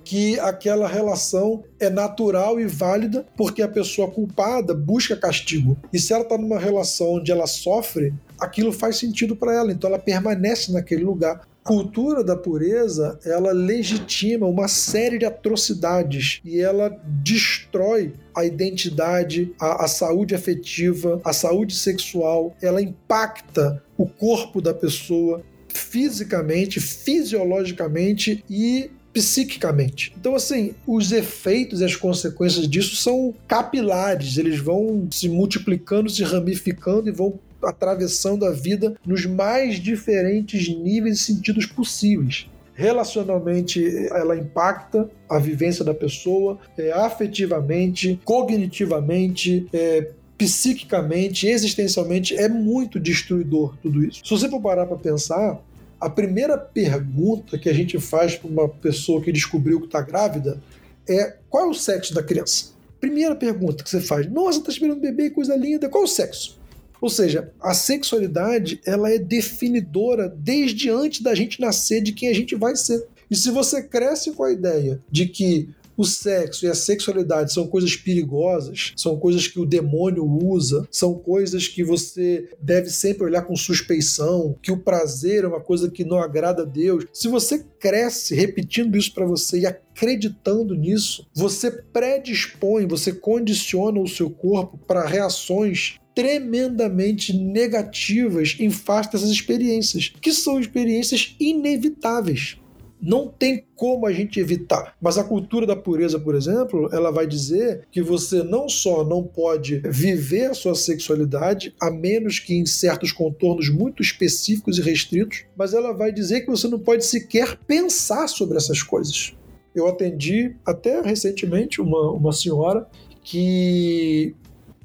que 0.05 0.39
aquela 0.41 0.87
relação 0.87 1.65
é 1.81 1.89
natural 1.89 2.61
e 2.61 2.67
válida 2.67 3.27
porque 3.37 3.63
a 3.63 3.69
pessoa 3.69 4.11
culpada 4.11 4.75
busca 4.75 5.17
castigo. 5.17 5.77
E 5.93 5.99
se 5.99 6.13
ela 6.13 6.23
está 6.23 6.37
numa 6.37 6.59
relação 6.59 7.15
onde 7.15 7.33
ela 7.33 7.47
sofre, 7.47 8.13
aquilo 8.39 8.73
faz 8.73 8.97
sentido 8.97 9.35
para 9.35 9.55
ela, 9.55 9.73
então 9.73 9.89
ela 9.89 9.99
permanece 9.99 10.73
naquele 10.73 11.05
lugar. 11.05 11.49
Cultura 11.63 12.23
da 12.23 12.37
pureza, 12.37 13.19
ela 13.25 13.51
legitima 13.51 14.47
uma 14.47 14.69
série 14.69 15.17
de 15.17 15.25
atrocidades 15.25 16.43
e 16.45 16.61
ela 16.61 16.91
destrói 17.23 18.13
a 18.37 18.45
identidade, 18.45 19.55
a, 19.59 19.87
a 19.87 19.89
saúde 19.89 20.35
afetiva, 20.35 21.23
a 21.25 21.33
saúde 21.33 21.75
sexual, 21.75 22.55
ela 22.61 22.83
impacta 22.83 23.83
o 23.97 24.07
corpo 24.07 24.61
da 24.61 24.75
pessoa 24.75 25.43
fisicamente, 25.69 26.81
fisiologicamente 26.81 28.45
e 28.49 28.91
psiquicamente. 29.15 30.13
Então, 30.19 30.35
assim, 30.35 30.75
os 30.85 31.13
efeitos 31.13 31.81
e 31.81 31.85
as 31.85 31.95
consequências 31.95 32.69
disso 32.69 32.97
são 32.97 33.33
capilares, 33.47 34.37
eles 34.37 34.59
vão 34.59 35.07
se 35.11 35.29
multiplicando, 35.29 36.11
se 36.11 36.25
ramificando 36.25 37.09
e 37.09 37.13
vão 37.13 37.39
atravessando 37.63 38.45
a 38.45 38.51
vida 38.51 38.95
nos 39.07 39.25
mais 39.25 39.77
diferentes 39.77 40.69
níveis 40.69 41.21
e 41.21 41.23
sentidos 41.23 41.65
possíveis. 41.65 42.51
Relacionalmente, 42.75 43.81
ela 44.09 44.37
impacta 44.37 45.09
a 45.31 45.39
vivência 45.39 45.85
da 45.85 45.95
pessoa, 45.95 46.59
é, 46.77 46.91
afetivamente, 46.91 48.21
cognitivamente, 48.25 49.69
é, 49.73 50.09
psiquicamente, 50.37 51.47
existencialmente, 51.47 52.35
é 52.37 52.49
muito 52.49 52.99
destruidor 52.99 53.77
tudo 53.81 54.05
isso. 54.05 54.23
Se 54.25 54.31
você 54.31 54.49
for 54.49 54.61
parar 54.61 54.87
para 54.87 54.97
pensar, 54.97 55.63
a 56.05 56.11
primeira 56.11 56.59
pergunta 56.59 57.59
que 57.59 57.67
a 57.67 57.73
gente 57.73 57.99
faz 57.99 58.37
para 58.37 58.51
uma 58.51 58.69
pessoa 58.69 59.23
que 59.23 59.33
descobriu 59.33 59.81
que 59.81 59.87
está 59.87 60.03
grávida 60.03 60.63
é 61.09 61.37
qual 61.49 61.65
é 61.65 61.71
o 61.71 61.75
sexo 61.75 62.13
da 62.13 62.23
criança? 62.23 62.75
Primeira 63.01 63.35
pergunta 63.35 63.83
que 63.83 63.89
você 63.89 64.03
faz: 64.03 64.31
Nossa, 64.31 64.59
está 64.59 64.71
esperando 64.71 65.01
bebê, 65.01 65.31
coisa 65.31 65.57
linda, 65.57 65.89
qual 65.89 66.05
é 66.05 66.07
o 66.07 66.09
sexo? 66.09 66.61
Ou 67.01 67.09
seja, 67.09 67.51
a 67.59 67.73
sexualidade 67.73 68.83
ela 68.85 69.11
é 69.11 69.19
definidora 69.19 70.29
desde 70.29 70.91
antes 70.91 71.23
da 71.23 71.35
gente 71.35 71.59
nascer 71.59 72.03
de 72.03 72.13
quem 72.13 72.29
a 72.29 72.35
gente 72.35 72.55
vai 72.55 72.77
ser. 72.77 73.07
E 73.31 73.35
se 73.35 73.51
você 73.51 73.83
cresce 73.83 74.33
com 74.33 74.45
a 74.45 74.53
ideia 74.53 75.01
de 75.11 75.27
que 75.27 75.71
o 75.97 76.05
sexo 76.05 76.65
e 76.65 76.69
a 76.69 76.75
sexualidade 76.75 77.53
são 77.53 77.67
coisas 77.67 77.97
perigosas, 77.97 78.93
são 78.97 79.19
coisas 79.19 79.47
que 79.47 79.61
o 79.61 79.67
demônio 79.67 80.25
usa, 80.25 80.87
são 80.91 81.15
coisas 81.15 81.69
que 81.69 81.85
você 81.85 82.49
deve 82.61 82.91
sempre 82.91 83.25
olhar 83.25 83.43
com 83.43 83.57
suspeição, 83.57 84.57
que 84.63 84.73
o 84.73 84.79
prazer 84.79 85.45
é 85.45 85.49
uma 85.49 85.61
coisa 85.61 85.91
que 85.91 86.05
não 86.05 86.19
agrada 86.19 86.63
a 86.63 86.67
Deus. 86.67 87.05
Se 87.13 87.29
você 87.29 87.65
cresce 87.79 88.35
repetindo 88.35 88.97
isso 88.97 89.13
para 89.13 89.27
você 89.27 89.61
e 89.61 89.67
acreditando 89.67 90.75
nisso, 90.75 91.27
você 91.35 91.71
predispõe, 91.71 92.87
você 92.87 93.13
condiciona 93.13 94.01
o 94.01 94.09
seu 94.09 94.31
corpo 94.31 94.79
para 94.79 95.07
reações 95.07 95.99
tremendamente 96.15 97.37
negativas 97.37 98.57
em 98.61 98.71
face 98.71 99.11
dessas 99.11 99.31
experiências, 99.31 100.13
que 100.21 100.33
são 100.33 100.61
experiências 100.61 101.35
inevitáveis 101.41 102.57
não 103.05 103.29
tem 103.29 103.67
como 103.77 104.07
a 104.07 104.13
gente 104.13 104.41
evitar. 104.41 104.97
Mas 105.01 105.19
a 105.19 105.25
cultura 105.25 105.67
da 105.67 105.77
pureza, 105.77 106.19
por 106.19 106.35
exemplo, 106.35 106.89
ela 106.91 107.11
vai 107.11 107.27
dizer 107.27 107.87
que 107.91 108.01
você 108.01 108.43
não 108.43 108.69
só 108.69 109.05
não 109.05 109.23
pode 109.23 109.83
viver 109.85 110.47
a 110.47 110.55
sua 110.55 110.75
sexualidade, 110.75 111.75
a 111.81 111.91
menos 111.91 112.39
que 112.39 112.55
em 112.55 112.65
certos 112.65 113.13
contornos 113.13 113.69
muito 113.69 114.03
específicos 114.03 114.79
e 114.79 114.83
restritos, 114.83 115.45
mas 115.57 115.75
ela 115.75 115.93
vai 115.93 116.11
dizer 116.11 116.41
que 116.41 116.51
você 116.51 116.67
não 116.67 116.79
pode 116.79 117.05
sequer 117.05 117.59
pensar 117.67 118.27
sobre 118.27 118.57
essas 118.57 118.83
coisas. 118.83 119.35
Eu 119.75 119.87
atendi 119.87 120.57
até 120.65 121.01
recentemente 121.03 121.81
uma, 121.81 122.11
uma 122.13 122.33
senhora 122.33 122.89
que 123.23 124.35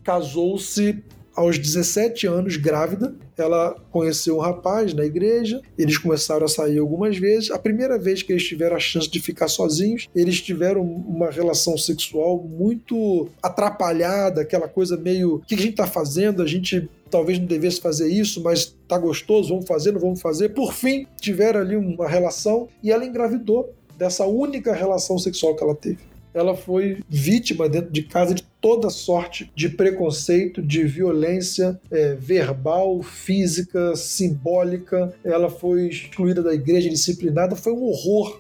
casou-se 0.04 1.04
aos 1.40 1.58
17 1.58 2.28
anos, 2.28 2.58
grávida, 2.58 3.16
ela 3.38 3.74
conheceu 3.92 4.36
um 4.36 4.42
rapaz 4.42 4.94
na 4.94 5.06
igreja, 5.06 5.62
eles 5.78 5.98
começaram 5.98 6.44
a 6.44 6.50
sair 6.50 6.80
algumas 6.80 7.18
vezes. 7.18 7.50
A 7.50 7.58
primeira 7.58 7.98
vez 7.98 8.22
que 8.22 8.34
eles 8.34 8.44
tiveram 8.44 8.76
a 8.76 8.80
chance 8.80 9.10
de 9.10 9.22
ficar 9.22 9.48
sozinhos, 9.48 10.10
eles 10.14 10.42
tiveram 10.42 10.82
uma 10.82 11.32
relação 11.32 11.78
sexual 11.78 12.44
muito 12.44 13.30
atrapalhada, 13.42 14.42
aquela 14.42 14.68
coisa 14.68 14.98
meio: 14.98 15.36
o 15.36 15.40
que 15.40 15.56
a 15.56 15.58
gente 15.58 15.72
está 15.72 15.88
fazendo? 15.88 16.44
A 16.44 16.46
gente 16.46 16.90
talvez 17.10 17.40
não 17.40 17.46
devesse 17.46 17.80
fazer 17.80 18.10
isso, 18.10 18.44
mas 18.44 18.76
tá 18.86 18.98
gostoso, 18.98 19.50
vamos 19.50 19.66
fazer, 19.66 19.94
não 19.94 20.02
vamos 20.02 20.22
fazer. 20.22 20.50
Por 20.50 20.74
fim, 20.74 21.08
tiveram 21.22 21.62
ali 21.62 21.78
uma 21.78 22.08
relação 22.08 22.68
e 22.84 22.92
ela 22.92 23.06
engravidou 23.06 23.74
dessa 23.98 24.26
única 24.26 24.74
relação 24.74 25.18
sexual 25.18 25.56
que 25.56 25.64
ela 25.64 25.76
teve 25.76 26.10
ela 26.34 26.56
foi 26.56 27.00
vítima 27.10 27.68
dentro 27.68 27.92
de 27.92 28.04
casa 28.04 28.34
de 28.34 28.44
toda 28.62 28.90
sorte 28.90 29.52
de 29.56 29.70
preconceito, 29.70 30.62
de 30.62 30.84
violência 30.84 31.80
é, 31.90 32.16
verbal, 32.16 33.02
física, 33.02 33.96
simbólica. 33.96 35.14
Ela 35.24 35.50
foi 35.50 35.88
excluída 35.88 36.44
da 36.44 36.54
igreja, 36.54 36.90
disciplinada. 36.90 37.56
Foi 37.56 37.74
um 37.74 37.84
horror 37.84 38.40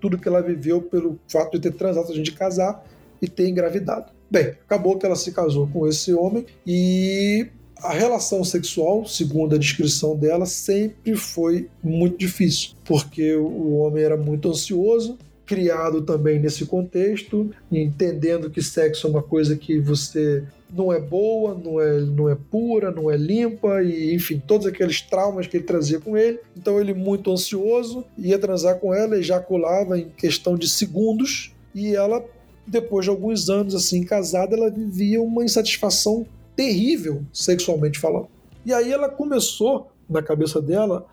tudo 0.00 0.18
que 0.18 0.26
ela 0.26 0.40
viveu 0.40 0.80
pelo 0.80 1.20
fato 1.28 1.58
de 1.58 1.70
ter 1.70 1.76
transado, 1.76 2.12
de 2.12 2.32
casar 2.32 2.84
e 3.20 3.28
ter 3.28 3.48
engravidado. 3.48 4.12
Bem, 4.30 4.46
acabou 4.46 4.96
que 4.96 5.04
ela 5.04 5.16
se 5.16 5.32
casou 5.32 5.66
com 5.66 5.86
esse 5.86 6.12
homem 6.14 6.46
e 6.66 7.46
a 7.82 7.92
relação 7.92 8.44
sexual, 8.44 9.06
segundo 9.06 9.54
a 9.54 9.58
descrição 9.58 10.16
dela, 10.16 10.46
sempre 10.46 11.16
foi 11.16 11.68
muito 11.82 12.18
difícil, 12.18 12.70
porque 12.84 13.34
o 13.34 13.76
homem 13.76 14.04
era 14.04 14.16
muito 14.16 14.50
ansioso, 14.50 15.18
criado 15.50 16.02
também 16.02 16.38
nesse 16.38 16.64
contexto, 16.64 17.50
entendendo 17.72 18.48
que 18.48 18.62
sexo 18.62 19.08
é 19.08 19.10
uma 19.10 19.20
coisa 19.20 19.56
que 19.56 19.80
você 19.80 20.44
não 20.72 20.92
é 20.92 21.00
boa, 21.00 21.60
não 21.60 21.80
é, 21.80 21.98
não 22.02 22.28
é 22.28 22.36
pura, 22.36 22.92
não 22.92 23.10
é 23.10 23.16
limpa, 23.16 23.82
e 23.82 24.14
enfim, 24.14 24.40
todos 24.46 24.64
aqueles 24.64 25.00
traumas 25.00 25.48
que 25.48 25.56
ele 25.56 25.64
trazia 25.64 25.98
com 25.98 26.16
ele. 26.16 26.38
Então 26.56 26.80
ele, 26.80 26.94
muito 26.94 27.32
ansioso, 27.32 28.04
ia 28.16 28.38
transar 28.38 28.78
com 28.78 28.94
ela, 28.94 29.18
ejaculava 29.18 29.98
em 29.98 30.08
questão 30.10 30.54
de 30.54 30.68
segundos, 30.68 31.52
e 31.74 31.96
ela, 31.96 32.24
depois 32.64 33.06
de 33.06 33.10
alguns 33.10 33.50
anos 33.50 33.74
assim 33.74 34.04
casada, 34.04 34.54
ela 34.54 34.70
vivia 34.70 35.20
uma 35.20 35.44
insatisfação 35.44 36.24
terrível 36.54 37.24
sexualmente 37.32 37.98
falando. 37.98 38.28
E 38.64 38.72
aí 38.72 38.92
ela 38.92 39.08
começou, 39.08 39.90
na 40.08 40.22
cabeça 40.22 40.62
dela, 40.62 41.04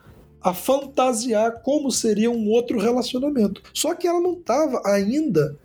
a 0.42 0.54
fantasiar 0.54 1.62
como 1.62 1.92
seria 1.92 2.32
um 2.32 2.50
outro 2.50 2.80
relacionamento. 2.80 3.62
Só 3.74 3.94
que 3.96 4.08
ela 4.08 4.20
não 4.20 4.34
estava 4.34 4.82
ainda 4.86 5.58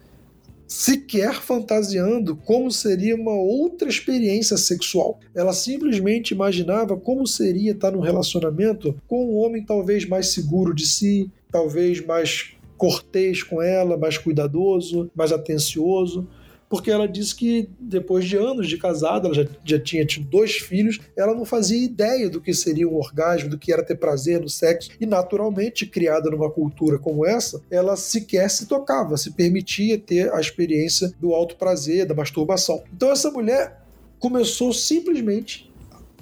sequer 0.66 1.34
fantasiando 1.34 2.34
como 2.34 2.70
seria 2.70 3.14
uma 3.14 3.34
outra 3.34 3.88
experiência 3.88 4.56
sexual. 4.56 5.20
Ela 5.34 5.52
simplesmente 5.52 6.30
imaginava 6.32 6.96
como 6.96 7.26
seria 7.26 7.72
estar 7.72 7.90
num 7.90 8.00
relacionamento 8.00 8.94
com 9.06 9.26
um 9.26 9.36
homem 9.36 9.62
talvez 9.62 10.08
mais 10.08 10.28
seguro 10.28 10.74
de 10.74 10.86
si, 10.86 11.30
talvez 11.50 12.04
mais 12.04 12.54
cortês 12.78 13.42
com 13.42 13.60
ela, 13.60 13.98
mais 13.98 14.16
cuidadoso, 14.16 15.10
mais 15.14 15.30
atencioso 15.30 16.26
porque 16.72 16.90
ela 16.90 17.06
disse 17.06 17.34
que 17.34 17.68
depois 17.78 18.24
de 18.24 18.34
anos 18.34 18.66
de 18.66 18.78
casada, 18.78 19.28
ela 19.28 19.34
já, 19.34 19.46
já 19.62 19.78
tinha 19.78 20.06
tido 20.06 20.26
dois 20.26 20.52
filhos, 20.52 20.98
ela 21.14 21.34
não 21.34 21.44
fazia 21.44 21.84
ideia 21.84 22.30
do 22.30 22.40
que 22.40 22.54
seria 22.54 22.88
um 22.88 22.96
orgasmo, 22.96 23.50
do 23.50 23.58
que 23.58 23.70
era 23.70 23.84
ter 23.84 23.96
prazer 23.96 24.40
no 24.40 24.48
sexo, 24.48 24.90
e 24.98 25.04
naturalmente, 25.04 25.84
criada 25.84 26.30
numa 26.30 26.50
cultura 26.50 26.98
como 26.98 27.26
essa, 27.26 27.60
ela 27.70 27.94
sequer 27.94 28.48
se 28.48 28.64
tocava, 28.64 29.18
se 29.18 29.32
permitia 29.32 29.98
ter 29.98 30.32
a 30.32 30.40
experiência 30.40 31.12
do 31.20 31.34
alto 31.34 31.56
prazer, 31.56 32.06
da 32.06 32.14
masturbação. 32.14 32.82
Então 32.90 33.12
essa 33.12 33.30
mulher 33.30 33.84
começou 34.18 34.72
simplesmente 34.72 35.70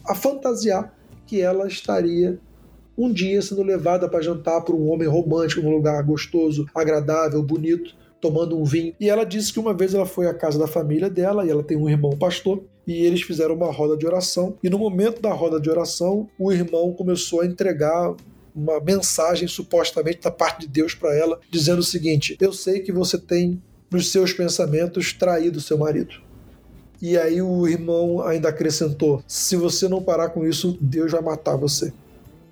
a 0.05 0.17
fantasiar 0.17 0.93
que 1.29 1.41
ela 1.41 1.69
estaria 1.69 2.41
um 2.99 3.13
dia 3.13 3.41
sendo 3.41 3.63
levada 3.63 4.09
para 4.09 4.21
jantar 4.21 4.63
por 4.63 4.75
um 4.75 4.91
homem 4.91 5.07
romântico 5.07 5.63
num 5.63 5.71
lugar 5.71 6.03
gostoso, 6.03 6.67
agradável, 6.75 7.41
bonito, 7.41 7.95
tomando 8.21 8.59
um 8.59 8.65
vinho. 8.65 8.95
E 9.01 9.09
ela 9.09 9.25
disse 9.25 9.53
que 9.53 9.59
uma 9.59 9.75
vez 9.75 9.95
ela 9.95 10.07
foi 10.07 10.27
à 10.27 10.35
casa 10.35 10.59
da 10.59 10.67
família 10.67 11.09
dela 11.09 11.45
e 11.47 11.51
ela 11.51 11.63
tem 11.63 11.77
um 11.77 11.89
irmão 11.89 12.11
pastor 12.11 12.63
e 12.87 13.05
eles 13.05 13.23
fizeram 13.23 13.55
uma 13.55 13.71
roda 13.73 13.97
de 13.97 14.07
oração. 14.07 14.57
E 14.63 14.69
no 14.69 14.79
momento 14.79 15.23
da 15.23 15.33
roda 15.33 15.61
de 15.61 15.71
oração, 15.71 16.29
o 16.39 16.53
irmão 16.53 16.93
começou 16.93 17.41
a 17.41 17.47
entregar 17.47 18.15
uma 18.55 18.81
mensagem 18.81 19.47
supostamente 19.47 20.21
da 20.23 20.31
parte 20.31 20.63
de 20.63 20.69
Deus 20.69 20.95
para 20.95 21.15
ela, 21.15 21.41
dizendo 21.51 21.79
o 21.79 21.85
seguinte: 21.85 22.37
Eu 22.41 22.53
sei 22.53 22.81
que 22.81 22.93
você 22.93 23.17
tem 23.17 23.63
nos 23.91 24.11
seus 24.11 24.33
pensamentos 24.33 25.13
traído 25.13 25.61
seu 25.61 25.79
marido. 25.79 26.15
E 27.01 27.17
aí 27.17 27.41
o 27.41 27.67
irmão 27.67 28.23
ainda 28.23 28.49
acrescentou: 28.49 29.23
Se 29.27 29.57
você 29.57 29.89
não 29.89 30.03
parar 30.03 30.31
com 30.31 30.47
isso, 30.47 30.77
Deus 30.81 31.13
vai 31.13 31.23
matar 31.23 31.57
você. 31.57 31.93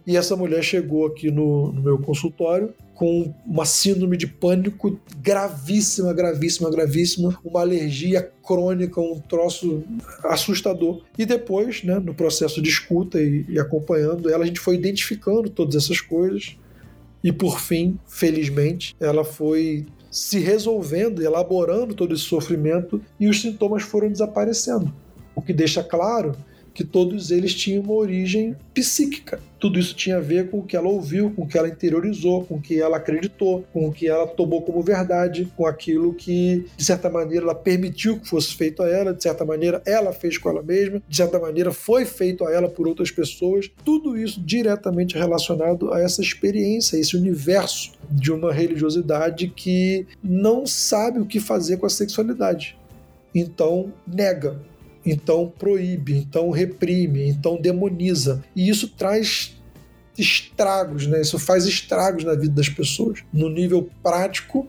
E 0.07 0.17
essa 0.17 0.35
mulher 0.35 0.63
chegou 0.63 1.07
aqui 1.07 1.31
no, 1.31 1.71
no 1.73 1.83
meu 1.83 1.99
consultório 1.99 2.73
com 2.99 3.33
uma 3.47 3.65
síndrome 3.65 4.17
de 4.17 4.27
pânico 4.27 4.99
gravíssima, 5.23 6.13
gravíssima, 6.13 6.69
gravíssima, 6.69 7.39
uma 7.45 7.61
alergia 7.61 8.21
crônica, 8.45 9.01
um 9.01 9.21
troço 9.21 9.85
assustador. 10.25 11.05
E 11.17 11.25
depois, 11.25 11.85
né, 11.85 12.01
no 12.01 12.13
processo 12.13 12.61
de 12.61 12.69
escuta 12.69 13.23
e, 13.23 13.47
e 13.49 13.57
acompanhando 13.61 14.29
ela, 14.29 14.43
a 14.43 14.47
gente 14.49 14.59
foi 14.59 14.75
identificando 14.75 15.49
todas 15.49 15.77
essas 15.77 16.01
coisas. 16.01 16.57
E 17.23 17.31
por 17.31 17.61
fim, 17.61 17.97
felizmente, 18.05 18.97
ela 18.99 19.23
foi 19.23 19.87
se 20.11 20.41
resolvendo, 20.41 21.23
elaborando 21.23 21.95
todo 21.95 22.13
esse 22.13 22.25
sofrimento 22.25 23.01
e 23.21 23.29
os 23.29 23.41
sintomas 23.41 23.85
foram 23.85 24.11
desaparecendo. 24.11 24.93
O 25.37 25.41
que 25.41 25.53
deixa 25.53 25.85
claro 25.85 26.35
que 26.79 26.85
todos 26.85 27.33
eles 27.33 27.53
tinham 27.57 27.83
uma 27.83 27.95
origem 27.95 28.55
psíquica. 28.73 29.41
Tudo 29.59 29.81
isso 29.81 29.97
tinha 29.97 30.19
a 30.19 30.21
ver 30.21 30.49
com 30.49 30.61
o 30.61 30.63
que 30.63 30.77
ela 30.77 30.89
ouviu, 30.89 31.29
com 31.33 31.43
o 31.43 31.49
que 31.49 31.59
ela 31.59 31.69
interiorizou, 31.69 32.45
com 32.45 32.55
o 32.55 32.61
que 32.61 32.81
ela 32.81 32.99
acreditou, 32.99 33.65
com 33.73 33.89
o 33.89 33.93
que 33.93 34.07
ela 34.07 34.29
tomou 34.29 34.63
como 34.63 34.81
verdade, 34.81 35.53
com 35.57 35.67
aquilo 35.67 36.15
que, 36.15 36.67
de 36.77 36.85
certa 36.85 37.11
maneira, 37.11 37.47
ela 37.47 37.55
permitiu 37.57 38.21
que 38.21 38.29
fosse 38.29 38.55
feito 38.55 38.81
a 38.81 38.89
ela, 38.89 39.13
de 39.13 39.21
certa 39.21 39.45
maneira, 39.45 39.83
ela 39.85 40.13
fez 40.13 40.39
com 40.39 40.51
ela 40.51 40.63
mesma, 40.63 41.03
de 41.09 41.17
certa 41.17 41.41
maneira, 41.41 41.73
foi 41.73 42.05
feito 42.05 42.47
a 42.47 42.53
ela 42.53 42.69
por 42.69 42.87
outras 42.87 43.11
pessoas. 43.11 43.69
Tudo 43.85 44.17
isso 44.17 44.41
diretamente 44.41 45.19
relacionado 45.19 45.93
a 45.93 46.01
essa 46.01 46.23
experiência, 46.23 46.97
a 46.97 47.01
esse 47.01 47.17
universo 47.17 47.91
de 48.09 48.31
uma 48.31 48.53
religiosidade 48.53 49.49
que 49.49 50.07
não 50.23 50.65
sabe 50.65 51.19
o 51.19 51.27
que 51.27 51.41
fazer 51.41 51.79
com 51.79 51.87
a 51.87 51.91
sexualidade. 51.91 52.79
Então, 53.35 53.93
nega, 54.07 54.57
então 55.11 55.53
proíbe, 55.59 56.17
então 56.17 56.51
reprime, 56.51 57.29
então 57.29 57.61
demoniza. 57.61 58.43
E 58.55 58.69
isso 58.69 58.89
traz 58.89 59.57
estragos, 60.17 61.07
né? 61.07 61.21
Isso 61.21 61.39
faz 61.39 61.65
estragos 61.65 62.25
na 62.25 62.35
vida 62.35 62.55
das 62.55 62.69
pessoas, 62.69 63.23
no 63.33 63.49
nível 63.49 63.89
prático, 64.03 64.67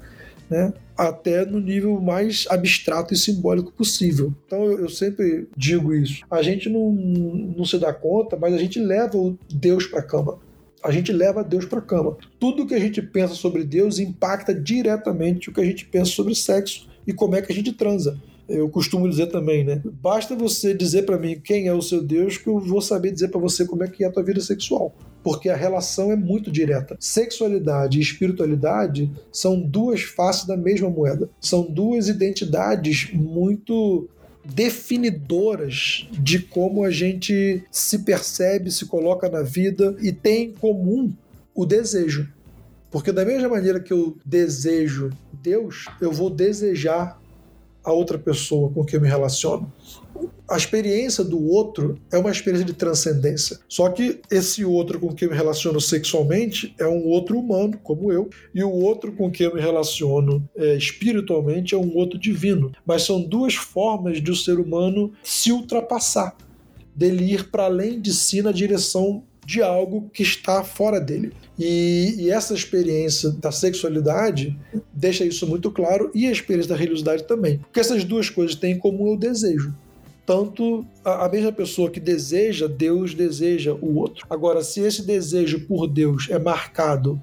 né? 0.49 0.73
Até 0.95 1.45
no 1.45 1.59
nível 1.59 1.99
mais 1.99 2.45
abstrato 2.49 3.13
e 3.13 3.17
simbólico 3.17 3.71
possível. 3.71 4.33
Então 4.45 4.63
eu, 4.65 4.81
eu 4.81 4.89
sempre 4.89 5.47
digo 5.55 5.93
isso. 5.93 6.23
A 6.29 6.41
gente 6.41 6.69
não, 6.69 6.91
não 6.91 7.65
se 7.65 7.77
dá 7.77 7.93
conta, 7.93 8.37
mas 8.37 8.53
a 8.53 8.57
gente 8.57 8.79
leva 8.79 9.17
o 9.17 9.37
Deus 9.51 9.87
para 9.87 9.99
a 9.99 10.03
cama. 10.03 10.37
A 10.83 10.91
gente 10.91 11.11
leva 11.11 11.43
Deus 11.43 11.65
para 11.65 11.79
a 11.79 11.81
cama. 11.81 12.17
Tudo 12.39 12.65
que 12.65 12.73
a 12.73 12.79
gente 12.79 13.01
pensa 13.01 13.33
sobre 13.33 13.63
Deus 13.63 13.99
impacta 13.99 14.53
diretamente 14.53 15.49
o 15.49 15.53
que 15.53 15.59
a 15.61 15.65
gente 15.65 15.85
pensa 15.85 16.11
sobre 16.11 16.35
sexo 16.35 16.87
e 17.05 17.11
como 17.11 17.35
é 17.35 17.41
que 17.41 17.51
a 17.51 17.55
gente 17.55 17.73
transa 17.73 18.17
eu 18.49 18.67
costumo 18.67 19.07
dizer 19.07 19.27
também, 19.27 19.63
né? 19.63 19.81
Basta 20.01 20.35
você 20.35 20.73
dizer 20.73 21.03
para 21.03 21.17
mim 21.17 21.39
quem 21.39 21.67
é 21.67 21.73
o 21.73 21.81
seu 21.81 22.01
Deus 22.01 22.37
que 22.37 22.47
eu 22.47 22.59
vou 22.59 22.81
saber 22.81 23.11
dizer 23.11 23.29
para 23.29 23.39
você 23.39 23.65
como 23.65 23.83
é 23.83 23.87
que 23.87 24.03
é 24.03 24.07
a 24.07 24.11
tua 24.11 24.23
vida 24.23 24.41
sexual. 24.41 24.95
Porque 25.23 25.49
a 25.49 25.55
relação 25.55 26.11
é 26.11 26.15
muito 26.15 26.51
direta. 26.51 26.97
Sexualidade 26.99 27.99
e 27.99 28.01
espiritualidade 28.01 29.11
são 29.31 29.61
duas 29.61 30.01
faces 30.01 30.45
da 30.45 30.57
mesma 30.57 30.89
moeda. 30.89 31.29
São 31.39 31.63
duas 31.63 32.07
identidades 32.07 33.11
muito 33.13 34.09
definidoras 34.43 36.07
de 36.11 36.39
como 36.39 36.83
a 36.83 36.89
gente 36.89 37.63
se 37.69 37.99
percebe, 37.99 38.71
se 38.71 38.85
coloca 38.85 39.29
na 39.29 39.41
vida 39.41 39.95
e 40.01 40.11
tem 40.11 40.45
em 40.45 40.51
comum 40.53 41.13
o 41.53 41.65
desejo. 41.65 42.27
Porque 42.89 43.11
da 43.11 43.23
mesma 43.23 43.49
maneira 43.49 43.79
que 43.79 43.93
eu 43.93 44.17
desejo 44.25 45.11
Deus, 45.33 45.85
eu 46.01 46.11
vou 46.11 46.29
desejar 46.29 47.19
a 47.83 47.91
outra 47.91 48.17
pessoa 48.17 48.69
com 48.69 48.83
quem 48.83 48.97
eu 48.97 49.01
me 49.01 49.07
relaciono. 49.07 49.71
A 50.47 50.57
experiência 50.57 51.23
do 51.23 51.47
outro 51.47 51.95
é 52.11 52.17
uma 52.17 52.31
experiência 52.31 52.65
de 52.65 52.73
transcendência. 52.73 53.59
Só 53.67 53.89
que 53.89 54.19
esse 54.29 54.65
outro 54.65 54.99
com 54.99 55.13
quem 55.13 55.27
eu 55.27 55.31
me 55.31 55.37
relaciono 55.37 55.79
sexualmente 55.79 56.73
é 56.77 56.87
um 56.87 57.05
outro 57.05 57.37
humano, 57.37 57.79
como 57.83 58.11
eu, 58.11 58.29
e 58.53 58.63
o 58.63 58.71
outro 58.71 59.11
com 59.13 59.31
quem 59.31 59.45
eu 59.45 59.55
me 59.55 59.61
relaciono 59.61 60.47
é, 60.55 60.75
espiritualmente 60.75 61.75
é 61.75 61.77
um 61.77 61.95
outro 61.95 62.19
divino. 62.19 62.71
Mas 62.85 63.03
são 63.03 63.21
duas 63.21 63.55
formas 63.55 64.21
de 64.21 64.31
o 64.31 64.35
ser 64.35 64.59
humano 64.59 65.13
se 65.23 65.51
ultrapassar, 65.51 66.35
dele 66.95 67.33
ir 67.33 67.49
para 67.49 67.65
além 67.65 68.01
de 68.01 68.13
si 68.13 68.41
na 68.41 68.51
direção 68.51 69.23
de 69.49 69.63
algo 69.63 70.07
que 70.13 70.21
está 70.21 70.63
fora 70.63 71.01
dele. 71.01 71.33
E, 71.57 72.13
e, 72.19 72.29
essa 72.29 72.53
experiência 72.53 73.31
da 73.31 73.51
sexualidade 73.51 74.55
deixa 74.93 75.25
isso 75.25 75.47
muito 75.47 75.71
claro 75.71 76.11
e 76.13 76.27
a 76.27 76.31
experiência 76.31 76.69
da 76.69 76.75
religiosidade 76.75 77.23
também. 77.23 77.57
Porque 77.57 77.79
essas 77.79 78.03
duas 78.03 78.29
coisas 78.29 78.55
têm 78.55 78.73
em 78.73 78.77
comum 78.77 79.13
o 79.13 79.17
desejo. 79.17 79.73
Tanto 80.23 80.85
a, 81.03 81.25
a 81.25 81.29
mesma 81.29 81.51
pessoa 81.51 81.89
que 81.89 81.99
deseja, 81.99 82.67
Deus 82.67 83.15
deseja 83.15 83.73
o 83.73 83.95
outro. 83.95 84.23
Agora, 84.29 84.63
se 84.63 84.81
esse 84.81 85.01
desejo 85.01 85.61
por 85.61 85.87
Deus 85.87 86.27
é 86.29 86.37
marcado 86.37 87.19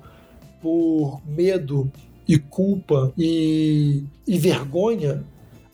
por 0.61 1.23
medo 1.25 1.89
e 2.27 2.37
culpa 2.41 3.13
e, 3.17 4.03
e 4.27 4.37
vergonha, 4.37 5.25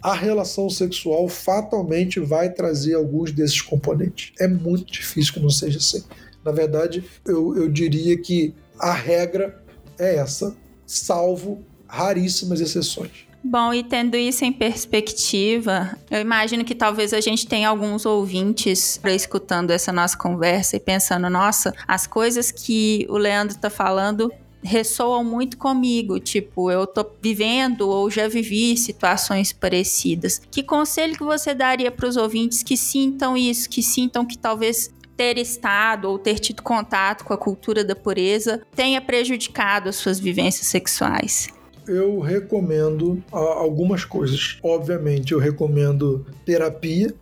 a 0.03 0.13
relação 0.13 0.69
sexual 0.69 1.29
fatalmente 1.29 2.21
vai 2.21 2.53
trazer 2.53 2.93
alguns 2.93 3.33
desses 3.33 3.63
componentes. 3.63 4.33
É 4.39 4.47
muito 4.47 4.93
difícil 4.93 5.33
que 5.33 5.41
não 5.41 5.49
seja 5.49 5.79
assim. 5.79 6.03
Na 6.45 6.53
verdade, 6.53 7.05
eu, 7.25 7.57
eu 7.57 7.69
diria 7.69 8.17
que 8.17 8.55
a 8.79 8.93
regra 8.93 9.63
é 9.99 10.17
essa, 10.17 10.57
salvo 10.87 11.65
raríssimas 11.87 12.61
exceções. 12.61 13.27
Bom, 13.45 13.75
e 13.75 13.83
tendo 13.83 14.17
isso 14.17 14.45
em 14.45 14.53
perspectiva, 14.53 15.97
eu 16.09 16.21
imagino 16.21 16.65
que 16.65 16.77
talvez 16.77 17.13
a 17.13 17.21
gente 17.21 17.47
tenha 17.47 17.69
alguns 17.69 18.07
ouvintes 18.07 19.01
escutando 19.05 19.73
essa 19.73 19.93
nossa 19.93 20.17
conversa 20.17 20.77
e 20.77 20.81
pensando: 20.81 21.29
nossa, 21.29 21.75
as 21.87 22.07
coisas 22.07 22.53
que 22.53 23.05
o 23.11 23.17
Leandro 23.19 23.57
está 23.57 23.69
falando 23.69 24.33
ressoam 24.63 25.25
muito 25.25 25.59
comigo, 25.59 26.21
tipo, 26.21 26.71
eu 26.71 26.87
tô 26.87 27.05
vivendo 27.21 27.89
ou 27.89 28.09
já 28.09 28.29
vivi 28.29 28.77
situações 28.77 29.53
parecidas. 29.53 30.41
Que 30.51 30.63
conselho 30.63 31.17
que 31.17 31.25
você 31.25 31.53
daria 31.53 31.91
para 31.91 32.09
os 32.09 32.17
ouvintes 32.17 32.63
que 32.63 32.77
sintam 32.77 33.37
isso, 33.37 33.69
que 33.69 33.83
sintam 33.83 34.25
que 34.25 34.39
talvez 34.39 34.89
ter 35.17 35.39
estado 35.39 36.09
ou 36.09 36.19
ter 36.19 36.39
tido 36.39 36.63
contato 36.63 37.25
com 37.25 37.33
a 37.33 37.39
cultura 37.39 37.85
da 37.85 37.95
pureza 37.95 38.63
tenha 38.75 39.01
prejudicado 39.01 39.89
as 39.89 39.97
suas 39.97 40.19
vivências 40.19 40.67
sexuais? 40.67 41.49
Eu 41.87 42.21
recomendo 42.21 43.23
algumas 43.31 44.05
coisas. 44.05 44.59
Obviamente, 44.63 45.33
eu 45.33 45.39
recomendo 45.39 46.25
terapia 46.45 47.13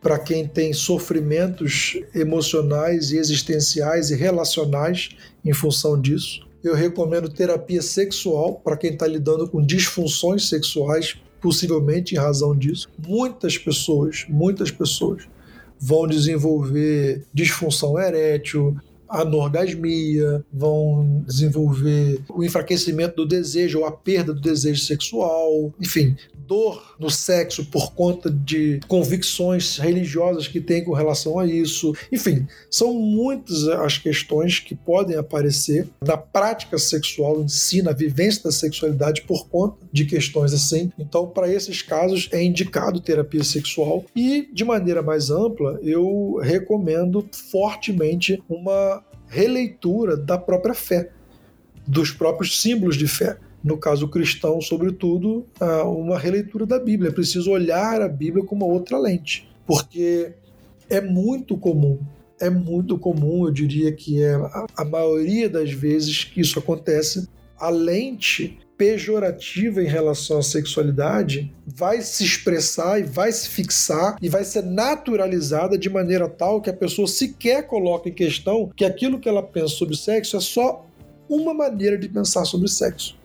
para 0.00 0.18
quem 0.18 0.46
tem 0.46 0.72
sofrimentos 0.72 2.00
emocionais 2.14 3.12
e 3.12 3.18
existenciais 3.18 4.10
e 4.10 4.16
relacionais 4.16 5.10
em 5.44 5.52
função 5.52 6.00
disso. 6.00 6.48
Eu 6.62 6.74
recomendo 6.74 7.28
terapia 7.28 7.82
sexual 7.82 8.54
para 8.54 8.76
quem 8.76 8.92
está 8.92 9.06
lidando 9.06 9.48
com 9.48 9.64
disfunções 9.64 10.48
sexuais, 10.48 11.16
possivelmente 11.40 12.14
em 12.14 12.18
razão 12.18 12.56
disso. 12.56 12.88
Muitas 13.06 13.58
pessoas, 13.58 14.26
muitas 14.28 14.70
pessoas 14.70 15.28
vão 15.80 16.06
desenvolver 16.06 17.24
disfunção 17.32 17.98
erétil, 17.98 18.76
anorgasmia, 19.10 20.44
vão 20.52 21.22
desenvolver 21.26 22.20
o 22.28 22.44
enfraquecimento 22.44 23.16
do 23.16 23.26
desejo 23.26 23.80
ou 23.80 23.84
a 23.84 23.92
perda 23.92 24.32
do 24.32 24.40
desejo 24.40 24.82
sexual, 24.82 25.72
enfim, 25.80 26.16
dor 26.50 26.96
no 26.98 27.08
sexo 27.08 27.64
por 27.66 27.92
conta 27.94 28.28
de 28.28 28.80
convicções 28.88 29.78
religiosas 29.78 30.48
que 30.48 30.60
tem 30.60 30.82
com 30.82 30.92
relação 30.92 31.38
a 31.38 31.46
isso. 31.46 31.94
Enfim, 32.10 32.46
são 32.68 32.92
muitas 32.92 33.68
as 33.68 33.98
questões 33.98 34.58
que 34.58 34.74
podem 34.74 35.16
aparecer 35.16 35.88
na 36.04 36.16
prática 36.16 36.76
sexual 36.76 37.40
em 37.40 37.48
si, 37.48 37.82
na 37.82 37.92
vivência 37.92 38.42
da 38.42 38.50
sexualidade 38.50 39.22
por 39.22 39.48
conta 39.48 39.76
de 39.92 40.04
questões 40.04 40.52
assim. 40.52 40.90
Então, 40.98 41.28
para 41.28 41.48
esses 41.48 41.82
casos, 41.82 42.28
é 42.32 42.42
indicado 42.42 43.00
terapia 43.00 43.44
sexual 43.44 44.04
e, 44.14 44.48
de 44.52 44.64
maneira 44.64 45.02
mais 45.02 45.30
ampla, 45.30 45.78
eu 45.82 46.40
recomendo 46.42 47.24
fortemente 47.50 48.42
uma 48.48 48.99
releitura 49.30 50.16
da 50.16 50.36
própria 50.36 50.74
fé, 50.74 51.10
dos 51.86 52.10
próprios 52.10 52.60
símbolos 52.60 52.96
de 52.96 53.08
fé 53.08 53.38
no 53.62 53.76
caso 53.76 54.08
cristão, 54.08 54.60
sobretudo, 54.60 55.46
uma 55.84 56.18
releitura 56.18 56.66
da 56.66 56.78
Bíblia. 56.78 57.10
É 57.10 57.12
preciso 57.12 57.50
olhar 57.50 58.02
a 58.02 58.08
Bíblia 58.08 58.44
com 58.44 58.54
uma 58.54 58.66
outra 58.66 58.98
lente, 58.98 59.48
porque 59.66 60.32
é 60.88 61.00
muito 61.00 61.56
comum, 61.56 62.00
é 62.40 62.50
muito 62.50 62.98
comum, 62.98 63.46
eu 63.46 63.52
diria 63.52 63.92
que 63.92 64.22
é 64.22 64.34
a 64.76 64.84
maioria 64.84 65.48
das 65.48 65.70
vezes 65.70 66.24
que 66.24 66.40
isso 66.40 66.58
acontece, 66.58 67.28
a 67.58 67.68
lente 67.68 68.58
pejorativa 68.80 69.82
em 69.82 69.86
relação 69.86 70.38
à 70.38 70.42
sexualidade 70.42 71.52
vai 71.66 72.00
se 72.00 72.24
expressar 72.24 72.98
e 72.98 73.02
vai 73.02 73.30
se 73.30 73.46
fixar 73.46 74.16
e 74.22 74.26
vai 74.30 74.42
ser 74.42 74.62
naturalizada 74.62 75.76
de 75.76 75.90
maneira 75.90 76.26
tal 76.26 76.62
que 76.62 76.70
a 76.70 76.72
pessoa 76.72 77.06
sequer 77.06 77.66
coloca 77.66 78.08
em 78.08 78.12
questão 78.12 78.70
que 78.74 78.86
aquilo 78.86 79.20
que 79.20 79.28
ela 79.28 79.42
pensa 79.42 79.74
sobre 79.74 79.94
sexo 79.94 80.38
é 80.38 80.40
só 80.40 80.86
uma 81.28 81.52
maneira 81.52 81.98
de 81.98 82.08
pensar 82.08 82.46
sobre 82.46 82.68
sexo. 82.68 83.18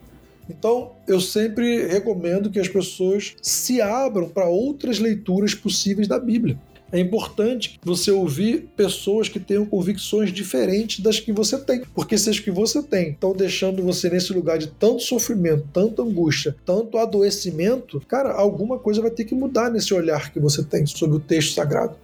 Então, 0.50 0.92
eu 1.08 1.22
sempre 1.22 1.88
recomendo 1.88 2.52
que 2.52 2.60
as 2.60 2.68
pessoas 2.68 3.34
se 3.42 3.80
abram 3.80 4.28
para 4.28 4.50
outras 4.50 5.00
leituras 5.00 5.56
possíveis 5.56 6.06
da 6.06 6.20
Bíblia. 6.20 6.60
É 6.92 7.00
importante 7.00 7.80
você 7.84 8.12
ouvir 8.12 8.70
pessoas 8.76 9.28
que 9.28 9.40
tenham 9.40 9.66
convicções 9.66 10.32
diferentes 10.32 11.00
das 11.00 11.20
que 11.20 11.34
você 11.34 11.58
tem, 11.58 11.82
porque 11.94 12.18
se 12.18 12.30
as 12.30 12.40
que 12.40 12.52
você 12.52 12.82
tem 12.82 13.10
estão 13.10 13.34
deixando 13.34 13.82
você 13.82 14.10
nesse 14.10 14.32
lugar 14.32 14.58
de 14.58 14.68
tanto 14.68 15.02
sofrimento, 15.02 15.68
tanta 15.74 16.04
angústia, 16.04 16.56
tanto 16.64 16.98
adoecimento, 16.98 18.00
cara, 18.08 18.34
alguma 18.34 18.78
coisa 18.78 19.02
vai 19.02 19.12
ter 19.12 19.26
que 19.26 19.34
mudar 19.34 19.72
nesse 19.72 19.94
olhar 19.94 20.32
que 20.32 20.40
você 20.40 20.64
tem 20.64 20.86
sobre 20.86 21.18
o 21.18 21.20
texto 21.20 21.56
sagrado. 21.56 21.98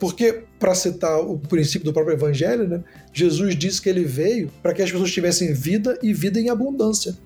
Porque, 0.00 0.42
para 0.58 0.74
citar 0.74 1.20
o 1.20 1.38
princípio 1.38 1.84
do 1.84 1.92
próprio 1.92 2.14
Evangelho, 2.14 2.66
né, 2.66 2.82
Jesus 3.12 3.54
disse 3.54 3.80
que 3.80 3.88
ele 3.88 4.04
veio 4.04 4.50
para 4.60 4.74
que 4.74 4.82
as 4.82 4.90
pessoas 4.90 5.12
tivessem 5.12 5.52
vida 5.52 5.96
e 6.02 6.12
vida 6.12 6.40
em 6.40 6.48
abundância. 6.48 7.16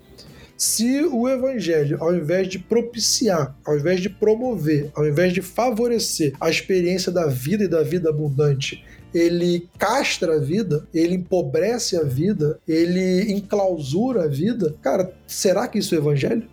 Se 0.57 1.03
o 1.03 1.29
evangelho, 1.29 1.97
ao 2.01 2.15
invés 2.15 2.47
de 2.47 2.57
propiciar, 2.57 3.55
ao 3.63 3.77
invés 3.77 4.01
de 4.01 4.09
promover, 4.09 4.89
ao 4.95 5.07
invés 5.07 5.31
de 5.31 5.41
favorecer 5.41 6.33
a 6.41 6.49
experiência 6.49 7.11
da 7.11 7.27
vida 7.27 7.65
e 7.65 7.67
da 7.67 7.83
vida 7.83 8.09
abundante, 8.09 8.83
ele 9.13 9.69
castra 9.77 10.35
a 10.35 10.39
vida, 10.39 10.87
ele 10.91 11.13
empobrece 11.13 11.95
a 11.95 12.03
vida, 12.03 12.59
ele 12.67 13.31
enclausura 13.31 14.23
a 14.23 14.27
vida, 14.27 14.75
cara, 14.81 15.13
será 15.27 15.67
que 15.67 15.77
isso 15.77 15.93
é 15.93 15.99
evangelho? 15.99 16.47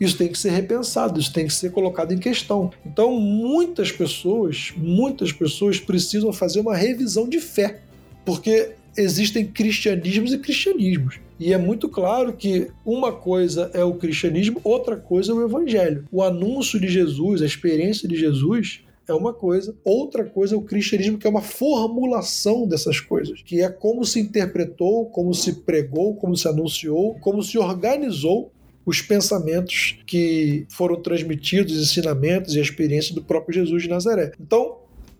Isso 0.00 0.16
tem 0.16 0.28
que 0.28 0.38
ser 0.38 0.50
repensado, 0.50 1.20
isso 1.20 1.32
tem 1.32 1.46
que 1.46 1.52
ser 1.52 1.70
colocado 1.70 2.12
em 2.12 2.18
questão. 2.18 2.70
Então, 2.84 3.12
muitas 3.18 3.92
pessoas, 3.92 4.72
muitas 4.76 5.32
pessoas 5.32 5.78
precisam 5.78 6.32
fazer 6.32 6.60
uma 6.60 6.76
revisão 6.76 7.28
de 7.28 7.40
fé, 7.40 7.80
porque 8.24 8.72
existem 8.98 9.46
cristianismos 9.46 10.32
e 10.32 10.38
cristianismos. 10.38 11.20
E 11.38 11.52
é 11.52 11.58
muito 11.58 11.88
claro 11.88 12.32
que 12.32 12.68
uma 12.84 13.12
coisa 13.12 13.70
é 13.72 13.84
o 13.84 13.94
cristianismo, 13.94 14.60
outra 14.64 14.96
coisa 14.96 15.30
é 15.30 15.34
o 15.34 15.44
evangelho. 15.44 16.04
O 16.10 16.22
anúncio 16.22 16.80
de 16.80 16.88
Jesus, 16.88 17.40
a 17.40 17.46
experiência 17.46 18.08
de 18.08 18.16
Jesus, 18.16 18.80
é 19.06 19.14
uma 19.14 19.32
coisa, 19.32 19.74
outra 19.84 20.24
coisa 20.24 20.54
é 20.54 20.58
o 20.58 20.62
cristianismo, 20.62 21.16
que 21.16 21.26
é 21.26 21.30
uma 21.30 21.40
formulação 21.40 22.66
dessas 22.66 23.00
coisas, 23.00 23.40
que 23.40 23.62
é 23.62 23.68
como 23.68 24.04
se 24.04 24.20
interpretou, 24.20 25.06
como 25.06 25.32
se 25.32 25.60
pregou, 25.60 26.14
como 26.16 26.36
se 26.36 26.48
anunciou, 26.48 27.14
como 27.20 27.42
se 27.42 27.56
organizou 27.56 28.52
os 28.84 29.00
pensamentos 29.00 29.98
que 30.06 30.66
foram 30.70 31.00
transmitidos, 31.00 31.76
os 31.76 31.82
ensinamentos 31.82 32.54
e 32.54 32.58
a 32.58 32.62
experiência 32.62 33.14
do 33.14 33.22
próprio 33.22 33.54
Jesus 33.54 33.82
de 33.82 33.88
Nazaré. 33.88 34.32
Então, 34.40 34.76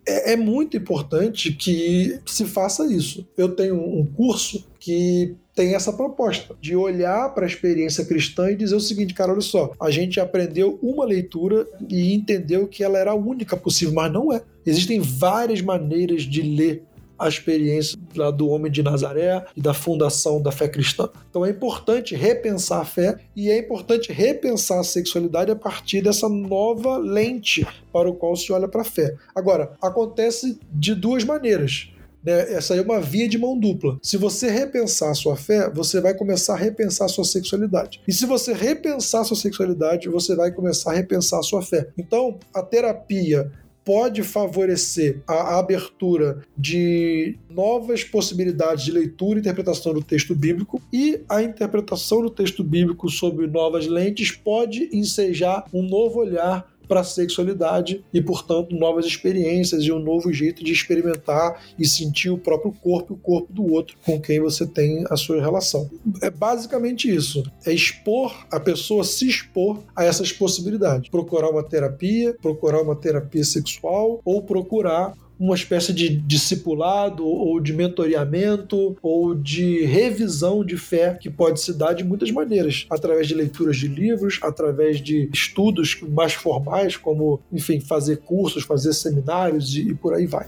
é, 0.09 0.33
é 0.33 0.35
muito 0.35 0.75
importante 0.75 1.51
que 1.51 2.19
se 2.25 2.45
faça 2.45 2.85
isso. 2.91 3.27
Eu 3.37 3.49
tenho 3.49 3.75
um 3.75 4.05
curso 4.05 4.67
que 4.79 5.35
tem 5.55 5.75
essa 5.75 5.91
proposta 5.91 6.55
de 6.61 6.75
olhar 6.75 7.33
para 7.33 7.43
a 7.43 7.47
experiência 7.47 8.05
cristã 8.05 8.49
e 8.49 8.55
dizer 8.55 8.75
o 8.75 8.79
seguinte, 8.79 9.13
cara, 9.13 9.33
olha 9.33 9.41
só, 9.41 9.73
a 9.79 9.91
gente 9.91 10.19
aprendeu 10.19 10.79
uma 10.81 11.03
leitura 11.03 11.67
e 11.89 12.13
entendeu 12.13 12.65
que 12.65 12.81
ela 12.81 12.97
era 12.97 13.11
a 13.11 13.15
única 13.15 13.57
possível, 13.57 13.93
mas 13.93 14.11
não 14.11 14.31
é. 14.31 14.41
Existem 14.65 15.01
várias 15.01 15.61
maneiras 15.61 16.23
de 16.23 16.41
ler 16.41 16.83
a 17.19 17.27
experiência 17.27 17.99
lá 18.15 18.31
do 18.31 18.47
homem 18.47 18.71
de 18.71 18.81
Nazaré 18.81 19.45
e 19.55 19.61
da 19.61 19.73
fundação 19.73 20.41
da 20.41 20.51
fé 20.51 20.67
cristã. 20.67 21.09
Então 21.29 21.45
é 21.45 21.49
importante 21.49 22.15
repensar 22.15 22.81
a 22.81 22.85
fé 22.85 23.17
e 23.35 23.49
é 23.49 23.59
importante 23.59 24.11
repensar 24.11 24.79
a 24.79 24.83
sexualidade 24.83 25.51
a 25.51 25.55
partir 25.55 26.01
dessa 26.01 26.29
nova 26.29 26.97
lente 26.97 27.67
para 27.91 28.09
o 28.09 28.15
qual 28.15 28.35
se 28.35 28.51
olha 28.51 28.67
para 28.67 28.81
a 28.81 28.85
fé. 28.85 29.15
Agora, 29.35 29.73
acontece 29.81 30.59
de 30.71 30.95
duas 30.95 31.23
maneiras. 31.23 31.89
Né? 32.23 32.53
Essa 32.53 32.75
é 32.75 32.81
uma 32.81 32.99
via 32.99 33.27
de 33.27 33.37
mão 33.37 33.57
dupla. 33.57 33.97
Se 34.01 34.17
você 34.17 34.49
repensar 34.49 35.11
a 35.11 35.15
sua 35.15 35.35
fé, 35.35 35.69
você 35.69 36.01
vai 36.01 36.13
começar 36.13 36.53
a 36.53 36.57
repensar 36.57 37.05
a 37.05 37.09
sua 37.09 37.23
sexualidade. 37.23 38.01
E 38.07 38.13
se 38.13 38.25
você 38.25 38.53
repensar 38.53 39.21
a 39.21 39.23
sua 39.23 39.37
sexualidade, 39.37 40.09
você 40.09 40.35
vai 40.35 40.51
começar 40.51 40.91
a 40.91 40.95
repensar 40.95 41.39
a 41.39 41.43
sua 41.43 41.61
fé. 41.61 41.89
Então, 41.97 42.37
a 42.53 42.61
terapia 42.61 43.51
pode 43.89 44.21
favorecer 44.21 45.19
a 45.25 45.57
abertura 45.57 46.43
de 46.55 47.35
novas 47.49 48.03
possibilidades 48.03 48.85
de 48.85 48.91
leitura 48.91 49.39
e 49.39 49.41
interpretação 49.41 49.91
do 49.95 50.03
texto 50.03 50.35
bíblico 50.35 50.79
e 50.93 51.21
a 51.27 51.41
interpretação 51.41 52.21
do 52.21 52.29
texto 52.29 52.63
bíblico 52.63 53.09
sob 53.09 53.47
novas 53.47 53.87
lentes 53.87 54.29
pode 54.29 54.95
ensejar 54.95 55.65
um 55.73 55.81
novo 55.81 56.19
olhar 56.19 56.71
para 56.89 57.01
a 57.01 57.03
sexualidade 57.03 58.03
e, 58.11 58.19
portanto, 58.21 58.75
novas 58.75 59.05
experiências 59.05 59.83
e 59.83 59.91
um 59.91 59.99
novo 59.99 60.33
jeito 60.33 60.63
de 60.63 60.73
experimentar 60.73 61.63
e 61.77 61.87
sentir 61.87 62.31
o 62.31 62.37
próprio 62.37 62.73
corpo 62.73 63.13
e 63.13 63.15
o 63.15 63.19
corpo 63.19 63.53
do 63.53 63.71
outro 63.71 63.95
com 64.03 64.19
quem 64.19 64.39
você 64.39 64.65
tem 64.65 65.05
a 65.09 65.15
sua 65.15 65.39
relação. 65.39 65.89
É 66.21 66.31
basicamente 66.31 67.13
isso. 67.13 67.43
É 67.65 67.71
expor 67.71 68.47
a 68.51 68.59
pessoa 68.59 69.03
se 69.03 69.27
expor 69.27 69.79
a 69.95 70.03
essas 70.03 70.33
possibilidades. 70.33 71.09
Procurar 71.09 71.49
uma 71.49 71.63
terapia, 71.63 72.35
procurar 72.41 72.81
uma 72.81 72.95
terapia 72.95 73.43
sexual 73.43 74.19
ou 74.25 74.41
procurar 74.41 75.13
uma 75.39 75.55
espécie 75.55 75.93
de 75.93 76.09
discipulado 76.09 77.25
ou 77.25 77.59
de 77.59 77.71
mentoreamento 77.71 78.97
ou 79.01 79.33
de 79.33 79.85
revisão 79.85 80.65
de 80.65 80.75
fé 80.77 81.17
que 81.19 81.29
pode 81.29 81.61
se 81.61 81.73
dar 81.73 81.93
de 81.93 82.03
muitas 82.03 82.29
maneiras, 82.29 82.85
através 82.89 83.27
de 83.27 83.33
leituras 83.33 83.77
de 83.77 83.87
livros, 83.87 84.39
através 84.43 85.01
de 85.01 85.29
estudos 85.33 85.99
mais 86.09 86.33
formais, 86.33 86.97
como, 86.97 87.39
enfim, 87.51 87.79
fazer 87.79 88.17
cursos, 88.17 88.63
fazer 88.63 88.93
seminários 88.93 89.73
e, 89.75 89.89
e 89.89 89.95
por 89.95 90.13
aí 90.13 90.25
vai. 90.25 90.47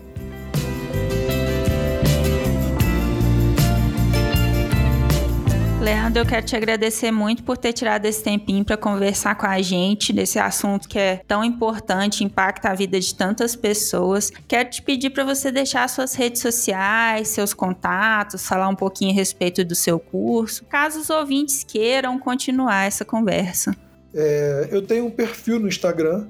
Leandro, 5.81 6.21
eu 6.21 6.25
quero 6.27 6.45
te 6.45 6.55
agradecer 6.55 7.11
muito 7.11 7.41
por 7.41 7.57
ter 7.57 7.73
tirado 7.73 8.05
esse 8.05 8.23
tempinho 8.23 8.63
para 8.63 8.77
conversar 8.77 9.33
com 9.33 9.47
a 9.47 9.59
gente 9.63 10.13
desse 10.13 10.37
assunto 10.37 10.87
que 10.87 10.99
é 10.99 11.15
tão 11.27 11.43
importante, 11.43 12.23
impacta 12.23 12.69
a 12.69 12.75
vida 12.75 12.99
de 12.99 13.15
tantas 13.15 13.55
pessoas. 13.55 14.31
Quero 14.47 14.69
te 14.69 14.79
pedir 14.83 15.09
para 15.09 15.23
você 15.23 15.51
deixar 15.51 15.89
suas 15.89 16.13
redes 16.13 16.39
sociais, 16.39 17.29
seus 17.29 17.51
contatos, 17.51 18.47
falar 18.47 18.69
um 18.69 18.75
pouquinho 18.75 19.11
a 19.11 19.15
respeito 19.15 19.65
do 19.65 19.73
seu 19.73 19.99
curso, 19.99 20.63
caso 20.65 20.99
os 20.99 21.09
ouvintes 21.09 21.63
queiram 21.63 22.19
continuar 22.19 22.85
essa 22.85 23.03
conversa. 23.03 23.75
É, 24.13 24.69
eu 24.69 24.83
tenho 24.83 25.07
um 25.07 25.11
perfil 25.11 25.59
no 25.59 25.67
Instagram, 25.67 26.27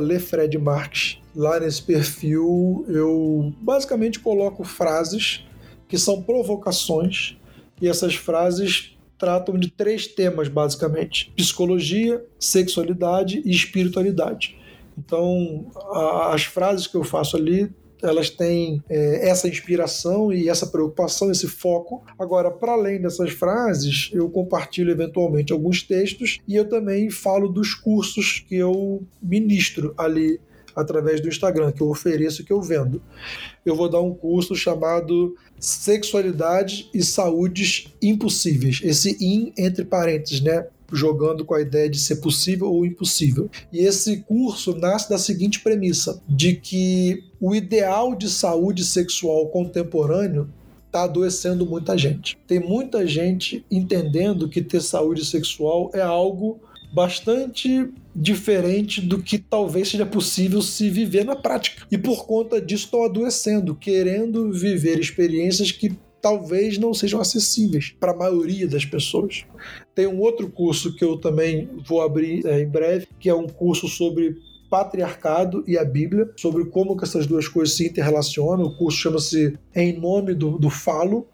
@lefredmarques. 0.00 1.20
Lá 1.32 1.60
nesse 1.60 1.80
perfil 1.80 2.84
eu 2.88 3.52
basicamente 3.60 4.18
coloco 4.18 4.64
frases 4.64 5.44
que 5.86 5.96
são 5.96 6.20
provocações 6.20 7.38
e 7.80 7.88
essas 7.88 8.14
frases 8.14 8.96
tratam 9.18 9.58
de 9.58 9.70
três 9.70 10.06
temas, 10.06 10.48
basicamente: 10.48 11.32
psicologia, 11.36 12.24
sexualidade 12.38 13.42
e 13.44 13.50
espiritualidade. 13.50 14.56
Então, 14.96 15.70
a, 15.92 16.34
as 16.34 16.44
frases 16.44 16.86
que 16.86 16.96
eu 16.96 17.04
faço 17.04 17.36
ali 17.36 17.70
elas 18.02 18.30
têm 18.30 18.82
é, 18.88 19.28
essa 19.28 19.48
inspiração 19.48 20.32
e 20.32 20.48
essa 20.48 20.66
preocupação, 20.66 21.30
esse 21.30 21.48
foco. 21.48 22.04
Agora, 22.18 22.50
para 22.50 22.72
além 22.72 23.00
dessas 23.00 23.32
frases, 23.32 24.10
eu 24.12 24.28
compartilho 24.30 24.90
eventualmente 24.90 25.52
alguns 25.52 25.82
textos 25.82 26.38
e 26.46 26.54
eu 26.54 26.68
também 26.68 27.10
falo 27.10 27.48
dos 27.48 27.74
cursos 27.74 28.44
que 28.48 28.54
eu 28.54 29.02
ministro 29.20 29.94
ali 29.98 30.40
através 30.76 31.20
do 31.20 31.28
Instagram, 31.28 31.72
que 31.72 31.80
eu 31.80 31.90
ofereço 31.90 32.44
que 32.44 32.52
eu 32.52 32.62
vendo. 32.62 33.02
Eu 33.66 33.74
vou 33.74 33.88
dar 33.88 34.00
um 34.00 34.14
curso 34.14 34.54
chamado 34.54 35.34
Sexualidade 35.60 36.88
e 36.92 37.02
Saúdes 37.02 37.88
Impossíveis. 38.00 38.80
Esse 38.82 39.16
in 39.20 39.52
entre 39.56 39.84
parênteses, 39.84 40.40
né? 40.40 40.66
jogando 40.90 41.44
com 41.44 41.54
a 41.54 41.60
ideia 41.60 41.88
de 41.88 41.98
ser 41.98 42.16
possível 42.16 42.72
ou 42.72 42.86
impossível. 42.86 43.50
E 43.72 43.80
esse 43.80 44.18
curso 44.18 44.74
nasce 44.74 45.10
da 45.10 45.18
seguinte 45.18 45.60
premissa: 45.60 46.20
de 46.28 46.54
que 46.54 47.24
o 47.40 47.54
ideal 47.54 48.14
de 48.14 48.28
saúde 48.28 48.84
sexual 48.84 49.48
contemporâneo 49.48 50.48
está 50.86 51.04
adoecendo 51.04 51.66
muita 51.66 51.96
gente. 51.96 52.38
Tem 52.46 52.58
muita 52.58 53.06
gente 53.06 53.64
entendendo 53.70 54.48
que 54.48 54.62
ter 54.62 54.80
saúde 54.80 55.24
sexual 55.24 55.90
é 55.92 56.00
algo 56.00 56.58
bastante 56.92 57.92
diferente 58.20 59.00
do 59.00 59.22
que 59.22 59.38
talvez 59.38 59.88
seja 59.88 60.04
possível 60.04 60.60
se 60.60 60.90
viver 60.90 61.24
na 61.24 61.36
prática. 61.36 61.86
E 61.90 61.96
por 61.96 62.26
conta 62.26 62.60
disso 62.60 62.86
estão 62.86 63.04
adoecendo, 63.04 63.76
querendo 63.76 64.52
viver 64.52 64.98
experiências 64.98 65.70
que 65.70 65.96
talvez 66.20 66.78
não 66.78 66.92
sejam 66.92 67.20
acessíveis 67.20 67.94
para 68.00 68.10
a 68.10 68.16
maioria 68.16 68.66
das 68.66 68.84
pessoas. 68.84 69.44
Tem 69.94 70.08
um 70.08 70.18
outro 70.18 70.50
curso 70.50 70.96
que 70.96 71.04
eu 71.04 71.16
também 71.16 71.68
vou 71.86 72.02
abrir 72.02 72.44
é, 72.44 72.60
em 72.60 72.68
breve, 72.68 73.06
que 73.20 73.28
é 73.28 73.34
um 73.34 73.46
curso 73.46 73.86
sobre 73.86 74.36
patriarcado 74.68 75.62
e 75.66 75.78
a 75.78 75.84
Bíblia, 75.84 76.28
sobre 76.36 76.64
como 76.66 76.96
que 76.96 77.04
essas 77.04 77.24
duas 77.24 77.46
coisas 77.46 77.76
se 77.76 77.86
interrelacionam. 77.86 78.66
O 78.66 78.76
curso 78.76 78.98
chama-se 78.98 79.56
Em 79.74 79.98
Nome 79.98 80.34
do, 80.34 80.58
do 80.58 80.68
Falo, 80.68 81.28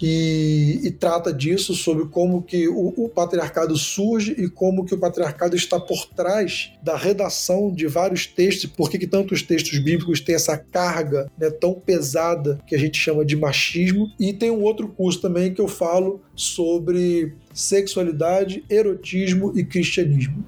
e, 0.00 0.80
e, 0.84 0.90
trata 0.92 1.32
disso 1.32 1.74
sobre 1.74 2.06
como 2.06 2.42
que 2.42 2.68
o, 2.68 2.94
o, 2.96 3.08
patriarcado 3.08 3.76
surge 3.76 4.32
e 4.38 4.48
como 4.48 4.84
que 4.84 4.94
o 4.94 4.98
patriarcado 4.98 5.56
está 5.56 5.80
por 5.80 6.06
trás 6.06 6.72
da 6.82 6.96
redação 6.96 7.72
de 7.72 7.86
vários 7.88 8.24
textos, 8.26 8.70
por 8.70 8.88
que 8.88 9.06
tantos 9.06 9.42
textos 9.42 9.76
bíblicos 9.78 10.20
têm 10.20 10.36
essa 10.36 10.56
carga 10.56 11.30
né, 11.36 11.50
tão 11.50 11.74
pesada 11.74 12.60
que 12.66 12.76
a 12.76 12.78
gente 12.78 12.96
chama 12.96 13.24
de 13.24 13.34
machismo. 13.34 14.08
E 14.20 14.32
tem 14.32 14.50
um 14.50 14.62
outro 14.62 14.88
curso 14.88 15.20
também 15.20 15.52
que 15.52 15.60
eu 15.60 15.68
falo 15.68 16.20
sobre 16.34 17.34
sexualidade, 17.52 18.64
erotismo 18.70 19.52
e 19.58 19.64
cristianismo. 19.64 20.44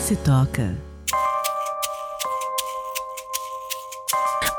Se 0.00 0.16
toca. 0.16 0.76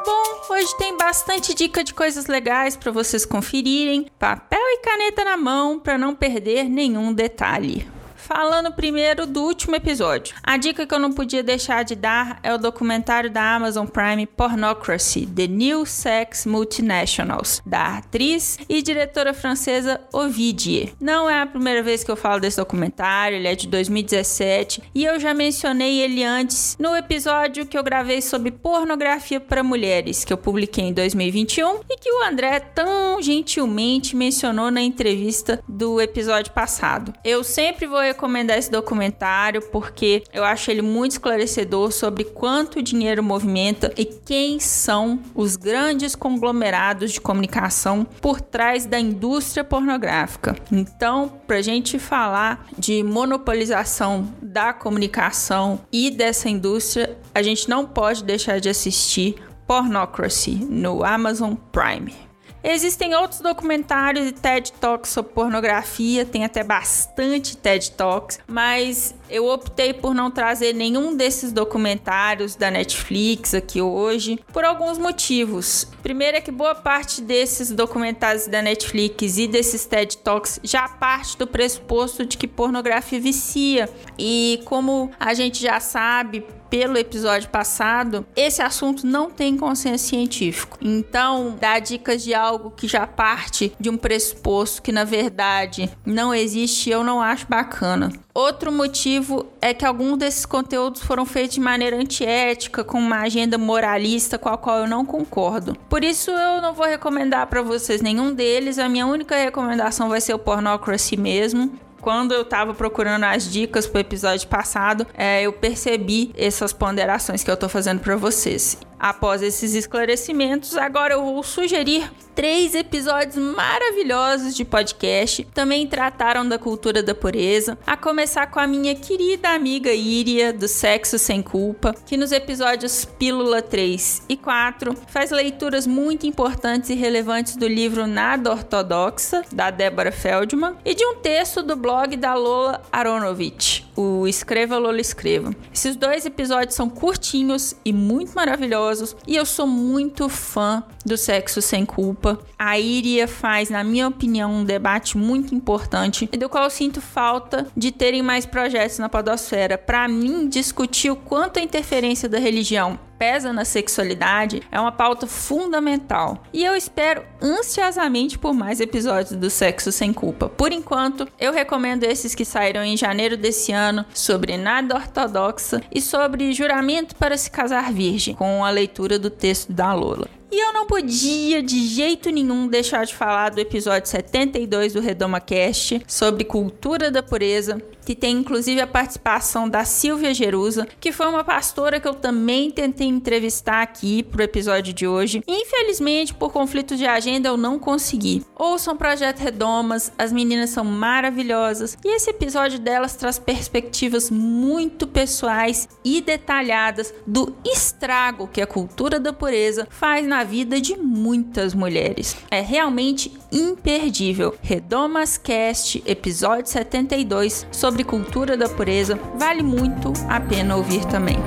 Bom, 0.05 0.53
hoje 0.53 0.78
tem 0.78 0.95
bastante 0.97 1.53
dica 1.53 1.84
de 1.84 1.93
coisas 1.93 2.28
legais 2.28 2.78
para 2.78 2.91
vocês 2.91 3.26
conferirem. 3.26 4.07
Papel 4.18 4.60
e 4.60 4.78
caneta 4.80 5.24
na 5.24 5.36
mão 5.36 5.80
para 5.80 5.97
não 5.97 6.16
perder 6.16 6.70
nenhum 6.70 7.14
detalhe. 7.14 7.88
Falando 8.30 8.72
primeiro 8.72 9.26
do 9.26 9.42
último 9.42 9.76
episódio. 9.76 10.36
A 10.44 10.56
dica 10.56 10.86
que 10.86 10.94
eu 10.94 11.00
não 11.00 11.12
podia 11.12 11.42
deixar 11.42 11.84
de 11.84 11.96
dar 11.96 12.40
é 12.44 12.54
o 12.54 12.60
documentário 12.60 13.28
da 13.28 13.56
Amazon 13.56 13.88
Prime 13.88 14.28
Pornocracy: 14.28 15.26
The 15.26 15.48
New 15.48 15.84
Sex 15.84 16.46
Multinationals, 16.46 17.60
da 17.66 17.98
atriz 17.98 18.60
e 18.70 18.84
diretora 18.84 19.34
francesa 19.34 20.00
Ovidie. 20.14 20.94
Não 21.02 21.28
é 21.28 21.42
a 21.42 21.48
primeira 21.48 21.82
vez 21.82 22.04
que 22.04 22.12
eu 22.12 22.16
falo 22.16 22.40
desse 22.40 22.58
documentário, 22.58 23.36
ele 23.36 23.48
é 23.48 23.56
de 23.56 23.68
2017 23.68 24.84
e 24.94 25.06
eu 25.06 25.20
já 25.20 25.34
mencionei 25.34 26.00
ele 26.00 26.24
antes 26.24 26.78
no 26.80 26.96
episódio 26.96 27.66
que 27.66 27.76
eu 27.76 27.84
gravei 27.84 28.22
sobre 28.22 28.52
pornografia 28.52 29.40
para 29.40 29.64
mulheres, 29.64 30.24
que 30.24 30.32
eu 30.32 30.38
publiquei 30.38 30.84
em 30.84 30.94
2021 30.94 31.80
e 31.90 31.98
que 31.98 32.12
o 32.12 32.24
André 32.24 32.60
tão 32.60 33.20
gentilmente 33.24 34.16
mencionou 34.16 34.70
na 34.70 34.82
entrevista 34.82 35.64
do 35.68 36.00
episódio 36.00 36.54
passado. 36.54 37.12
Eu 37.24 37.44
sempre 37.44 37.88
vou 37.88 38.04
recomendar 38.20 38.57
esse 38.57 38.70
documentário 38.70 39.61
porque 39.61 40.24
eu 40.34 40.43
acho 40.43 40.70
ele 40.70 40.82
muito 40.82 41.13
esclarecedor 41.13 41.93
sobre 41.93 42.26
quanto 42.26 42.84
dinheiro 42.84 43.24
movimenta 43.24 43.93
e 43.95 44.03
quem 44.03 44.59
são 44.59 45.22
os 45.34 45.55
grandes 45.55 46.15
conglomerados 46.15 47.13
de 47.13 47.22
comunicação 47.22 48.05
por 48.20 48.41
trás 48.41 48.86
da 48.86 48.99
indústria 48.99 49.63
pornográfica. 49.63 50.55
Então, 50.70 51.32
para 51.47 51.61
gente 51.61 51.97
falar 51.97 52.67
de 52.78 53.01
monopolização 53.03 54.34
da 54.41 54.74
comunicação 54.74 55.80
e 55.91 56.11
dessa 56.11 56.49
indústria, 56.49 57.17
a 57.34 57.41
gente 57.41 57.70
não 57.70 57.86
pode 57.86 58.24
deixar 58.26 58.59
de 58.59 58.67
assistir 58.67 59.36
Pornocracy 59.65 60.55
no 60.55 61.05
Amazon 61.05 61.53
Prime. 61.72 62.29
Existem 62.64 63.16
outros 63.16 63.39
documentários 63.39 64.28
e 64.28 64.32
TED 64.32 64.74
Talks 64.74 65.12
sobre 65.12 65.32
pornografia, 65.34 66.26
tem 66.26 66.43
até 66.43 66.64
bastante 66.64 67.55
TED 67.55 67.91
Talks, 67.91 68.39
mas 68.45 69.16
eu 69.30 69.47
optei 69.47 69.93
por 69.93 70.14
não 70.14 70.30
trazer 70.30 70.74
nenhum 70.74 71.16
desses 71.16 71.53
documentários 71.53 72.55
da 72.55 72.70
Netflix 72.70 73.53
aqui 73.53 73.82
hoje, 73.82 74.39
por 74.51 74.66
alguns 74.66 74.97
motivos. 74.97 75.88
Primeiro 76.03 76.38
é 76.38 76.41
que 76.41 76.51
boa 76.51 76.76
parte 76.76 77.22
desses 77.22 77.72
documentários 77.72 78.47
da 78.47 78.62
Netflix 78.62 79.38
e 79.38 79.47
desses 79.47 79.86
TED 79.86 80.18
Talks 80.18 80.60
já 80.62 80.88
parte 80.88 81.38
do 81.38 81.47
pressuposto 81.47 82.26
de 82.26 82.38
que 82.38 82.47
pornografia 82.47 83.20
vicia. 83.20 83.89
E 84.18 84.62
como 84.66 85.12
a 85.20 85.34
gente 85.34 85.62
já 85.62 85.80
sabe, 85.80 86.45
pelo 86.70 86.97
episódio 86.97 87.49
passado, 87.49 88.26
esse 88.36 88.61
assunto 88.61 89.05
não 89.05 89.30
tem 89.30 89.57
consenso 89.57 90.07
científico. 90.07 90.78
Então, 90.82 91.57
dar 91.59 91.80
dicas 91.80 92.24
de 92.24 92.34
algo 92.34 92.72
que 92.72 92.88
já 92.88 93.05
parte 93.07 93.74
de 93.80 93.89
um 93.89 93.97
pressuposto 93.97 94.82
que 94.82 94.91
na 94.91 95.03
verdade 95.03 95.89
não 96.05 96.34
existe, 96.34 96.89
eu 96.89 97.03
não 97.03 97.22
acho 97.22 97.47
bacana. 97.47 98.11
Outro 98.34 98.72
motivo 98.72 99.47
é 99.61 99.74
que 99.74 99.86
alguns 99.86 100.17
desses 100.17 100.45
conteúdos 100.45 101.01
foram 101.01 101.26
feitos 101.26 101.55
de 101.55 101.59
maneira 101.59 101.97
antiética, 101.97 102.84
com 102.84 102.97
uma 102.97 103.22
agenda 103.22 103.57
moralista 103.57 104.38
com 104.38 104.49
a 104.49 104.57
qual 104.57 104.80
eu 104.80 104.88
não 104.88 105.03
concordo. 105.03 105.76
Por 105.89 106.03
isso 106.03 106.32
eu 106.32 106.61
não 106.61 106.74
vou 106.74 106.86
recomendar 106.86 107.47
para 107.47 107.61
vocês 107.61 108.01
nenhum 108.01 108.34
deles. 108.34 108.80
A 108.80 108.88
minha 108.88 109.05
única 109.05 109.36
recomendação 109.36 110.07
vai 110.07 110.22
ser 110.22 110.34
o 110.34 110.39
Pornocracy 110.39 111.17
mesmo 111.17 111.78
quando 112.02 112.34
eu 112.34 112.43
tava 112.45 112.74
procurando 112.74 113.24
as 113.24 113.50
dicas 113.50 113.88
pro 113.88 114.00
episódio 114.00 114.47
passado, 114.47 115.06
é, 115.14 115.41
eu 115.41 115.54
percebi 115.54 116.32
essas 116.38 116.74
ponderações 116.74 117.43
que 117.43 117.52
eu 117.52 117.58
tô 117.58 117.70
fazendo 117.70 118.00
para 118.00 118.16
vocês. 118.16 118.78
Após 119.00 119.41
esses 119.41 119.74
esclarecimentos, 119.76 120.76
agora 120.76 121.14
eu 121.14 121.24
vou 121.24 121.41
sugerir 121.41 122.12
três 122.36 122.74
episódios 122.76 123.36
maravilhosos 123.36 124.56
de 124.56 124.64
podcast. 124.64 125.45
Também 125.54 125.88
trataram 125.88 126.47
da 126.47 126.58
cultura 126.58 127.04
da 127.04 127.16
pureza, 127.16 127.78
a 127.86 127.97
começar 127.97 128.47
com 128.47 128.60
a 128.60 128.68
minha 128.68 128.95
querida 128.95 129.50
amiga 129.50 129.91
Iria, 129.91 130.54
do 130.54 130.68
Sexo 130.68 131.18
Sem 131.18 131.41
Culpa, 131.41 131.93
que 132.06 132.16
nos 132.16 132.32
episódios 132.32 133.04
Pílula 133.06 133.62
3 133.62 134.24
e 134.30 134.38
4 134.38 134.95
faz 135.08 135.32
leituras 135.32 135.86
muito 135.88 136.26
importantes 136.26 136.89
e 136.89 136.95
relevantes 136.95 137.56
do 137.56 137.68
livro 137.68 138.08
Nada 138.08 138.52
Ortodoxa, 138.52 139.43
da 139.52 139.70
Débora 139.70 140.12
Feldman, 140.12 140.76
e 140.86 140.93
de 140.93 141.06
um 141.06 141.16
texto 141.16 141.62
do 141.62 141.76
blog 141.76 142.16
da 142.16 142.36
Lola 142.36 142.82
Aronovich, 142.91 143.89
o 144.00 144.26
Escreva 144.26 144.78
Lola 144.78 145.02
Escreva. 145.02 145.54
Esses 145.74 145.97
dois 145.97 146.26
episódios 146.26 146.74
são 146.74 146.89
curtinhos 146.89 147.76
e 147.84 147.91
muito 147.91 148.32
maravilhosos 148.34 149.14
e 149.28 149.36
eu 149.36 149.45
sou 149.45 149.68
muito 149.68 150.30
fã 150.30 150.82
do 151.06 151.18
Sexo 151.18 151.62
Sem 151.62 151.86
Culpa. 151.86 152.39
A 152.58 152.80
Iria 152.80 153.28
faz, 153.28 153.70
na 153.70 153.84
minha 153.84 154.08
opinião, 154.08 154.54
um 154.54 154.64
debate 154.64 155.18
muito 155.18 155.54
importante 155.54 156.30
e 156.32 156.38
do 156.38 156.47
qual 156.47 156.64
eu 156.64 156.70
sinto 156.70 157.02
falta 157.02 157.68
de 157.76 157.91
terem 157.91 158.22
mais 158.22 158.45
projetos 158.45 159.00
na 159.00 159.10
podosfera 159.10 159.78
para 159.78 160.08
mim 160.08 160.47
discutir 160.47 161.12
o 161.12 161.16
quanto 161.18 161.60
a 161.60 161.62
interferência 161.62 162.30
da 162.30 162.39
religião 162.39 162.97
pesa 163.20 163.51
na 163.51 163.65
sexualidade 163.65 164.63
é 164.72 164.80
uma 164.80 164.93
pauta 164.93 165.28
fundamental. 165.28 166.41
E 166.53 166.63
eu 166.63 166.74
espero 166.74 167.24
ansiosamente 167.41 168.39
por 168.39 168.53
mais 168.53 168.80
episódios 168.80 169.38
do 169.38 169.49
Sexo 169.49 169.91
Sem 169.91 170.13
Culpa. 170.13 170.47
Por 170.47 170.72
enquanto, 170.72 171.28
eu 171.38 171.51
recomendo 171.51 172.05
esses 172.05 172.34
que 172.34 172.45
saíram 172.45 172.82
em 172.82 172.95
janeiro 172.95 173.36
desse 173.36 173.74
ano 173.74 174.05
sobre 174.13 174.55
nada 174.55 174.95
ortodoxa 174.95 175.82
e 175.93 176.01
sobre 176.01 176.53
juramento 176.53 177.15
para 177.17 177.38
se 177.38 177.51
casar 177.51 177.91
virgem, 177.91 178.34
com 178.34 178.63
a 178.63 178.70
leitura 178.70 179.20
do 179.20 179.30
texto 179.30 179.74
da 179.74 179.93
Lola. 179.93 180.39
E 180.51 180.59
eu 180.59 180.74
não 180.74 180.88
podia 180.88 181.61
de 181.61 181.86
jeito 181.86 182.32
nenhum 182.32 182.67
deixar 182.67 183.05
de 183.05 183.13
falar 183.13 183.49
do 183.49 183.59
episódio 183.59 184.09
72 184.09 184.93
do 184.93 184.99
Redoma 184.99 185.39
Cast 185.39 186.01
sobre 186.07 186.43
cultura 186.43 187.11
da 187.11 187.22
pureza, 187.22 187.80
que 188.10 188.16
tem 188.16 188.38
inclusive 188.38 188.82
a 188.82 188.88
participação 188.88 189.70
da 189.70 189.86
Silvia 189.86 190.34
Jerusa, 190.34 190.88
que 190.99 191.12
foi 191.12 191.28
uma 191.28 191.43
pastora 191.43 191.99
que 191.99 192.07
eu 192.07 192.16
também 192.16 192.72
tentei 192.72 193.05
entrevistar 193.05 193.84
aqui 193.84 194.24
pro 194.24 194.41
episódio 194.41 194.91
de 194.91 195.07
hoje. 195.07 195.43
Infelizmente, 195.47 196.34
por 196.34 196.51
conflitos 196.51 196.97
de 196.97 197.05
agenda, 197.05 197.49
eu 197.49 197.55
não 197.55 197.78
consegui. 197.78 198.43
Ouçam 198.55 198.97
Projeto 198.97 199.41
Redomas, 199.41 200.12
as 200.18 200.32
meninas 200.32 200.72
são 200.72 200.84
maravilhosas 200.84 201.95
e 202.03 202.16
esse 202.16 202.32
episódio 202.32 202.80
delas 202.80 203.16
traz 203.16 203.38
perspectivas 203.38 204.32
muito 204.32 205.05
pessoais 205.05 205.88
e 206.03 206.20
detalhadas 206.20 207.14
do 207.28 207.55
estrago 207.64 208.47
que 208.47 208.60
a 208.60 208.66
cultura 208.66 209.20
da 209.20 209.32
pureza 209.32 209.88
faz 209.91 210.26
na 210.26 210.43
vida 210.43 210.82
de 210.82 210.97
muitas 210.97 211.76
mulheres. 211.76 212.36
É 212.49 212.60
realmente 212.60 213.32
imperdível. 213.51 214.55
Redomas 214.64 215.38
Cast, 215.38 216.01
episódio 216.07 216.72
72, 216.72 217.68
sobre 217.72 217.99
cultura 218.04 218.58
da 218.58 218.68
pureza, 218.68 219.20
vale 219.38 219.64
muito 219.64 220.14
a 220.28 220.39
pena 220.39 220.76
ouvir 220.76 221.06
também. 221.06 221.38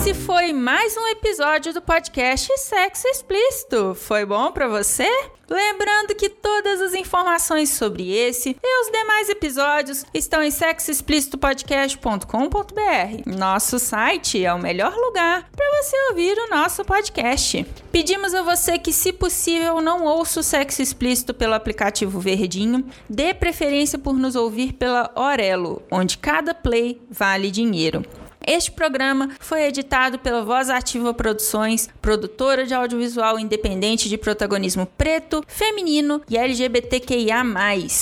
Esse 0.00 0.14
foi 0.14 0.52
mais 0.52 0.96
um 0.96 1.08
episódio 1.08 1.74
do 1.74 1.82
podcast 1.82 2.56
Sexo 2.56 3.08
Explícito. 3.08 3.96
Foi 3.96 4.24
bom 4.24 4.52
para 4.52 4.68
você? 4.68 5.10
Lembrando 5.50 6.14
que 6.14 6.28
todas 6.28 6.80
as 6.80 6.94
informações 6.94 7.70
sobre 7.70 8.12
esse 8.12 8.56
e 8.62 8.82
os 8.82 8.92
demais 8.92 9.28
episódios 9.28 10.04
estão 10.14 10.40
em 10.40 10.52
sexoexplicitopodcast.com.br. 10.52 13.22
Nosso 13.26 13.80
site 13.80 14.44
é 14.44 14.54
o 14.54 14.58
melhor 14.58 14.94
lugar 14.94 15.50
para 15.50 15.82
você 15.82 15.96
ouvir 16.10 16.38
o 16.38 16.48
nosso 16.48 16.84
podcast. 16.84 17.66
Pedimos 17.90 18.34
a 18.34 18.42
você 18.42 18.78
que, 18.78 18.92
se 18.92 19.12
possível, 19.12 19.80
não 19.80 20.04
ouça 20.04 20.38
o 20.38 20.44
Sexo 20.44 20.80
Explícito 20.80 21.34
pelo 21.34 21.54
aplicativo 21.54 22.20
Verdinho, 22.20 22.88
dê 23.10 23.34
preferência 23.34 23.98
por 23.98 24.14
nos 24.14 24.36
ouvir 24.36 24.74
pela 24.74 25.10
Orelo, 25.16 25.82
onde 25.90 26.18
cada 26.18 26.54
play 26.54 27.02
vale 27.10 27.50
dinheiro. 27.50 28.04
Este 28.48 28.72
programa 28.72 29.30
foi 29.38 29.64
editado 29.64 30.18
pela 30.18 30.42
Voz 30.42 30.70
Ativa 30.70 31.12
Produções, 31.12 31.90
produtora 32.00 32.64
de 32.64 32.72
audiovisual 32.72 33.38
independente 33.38 34.08
de 34.08 34.16
protagonismo 34.16 34.86
preto, 34.86 35.44
feminino 35.46 36.22
e 36.30 36.38
LGBTQIA+. 36.38 37.44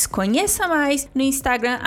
Conheça 0.09 0.69
mais 0.69 1.09
no 1.13 1.23
Instagram 1.23 1.81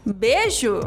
Beijo! 0.04 0.80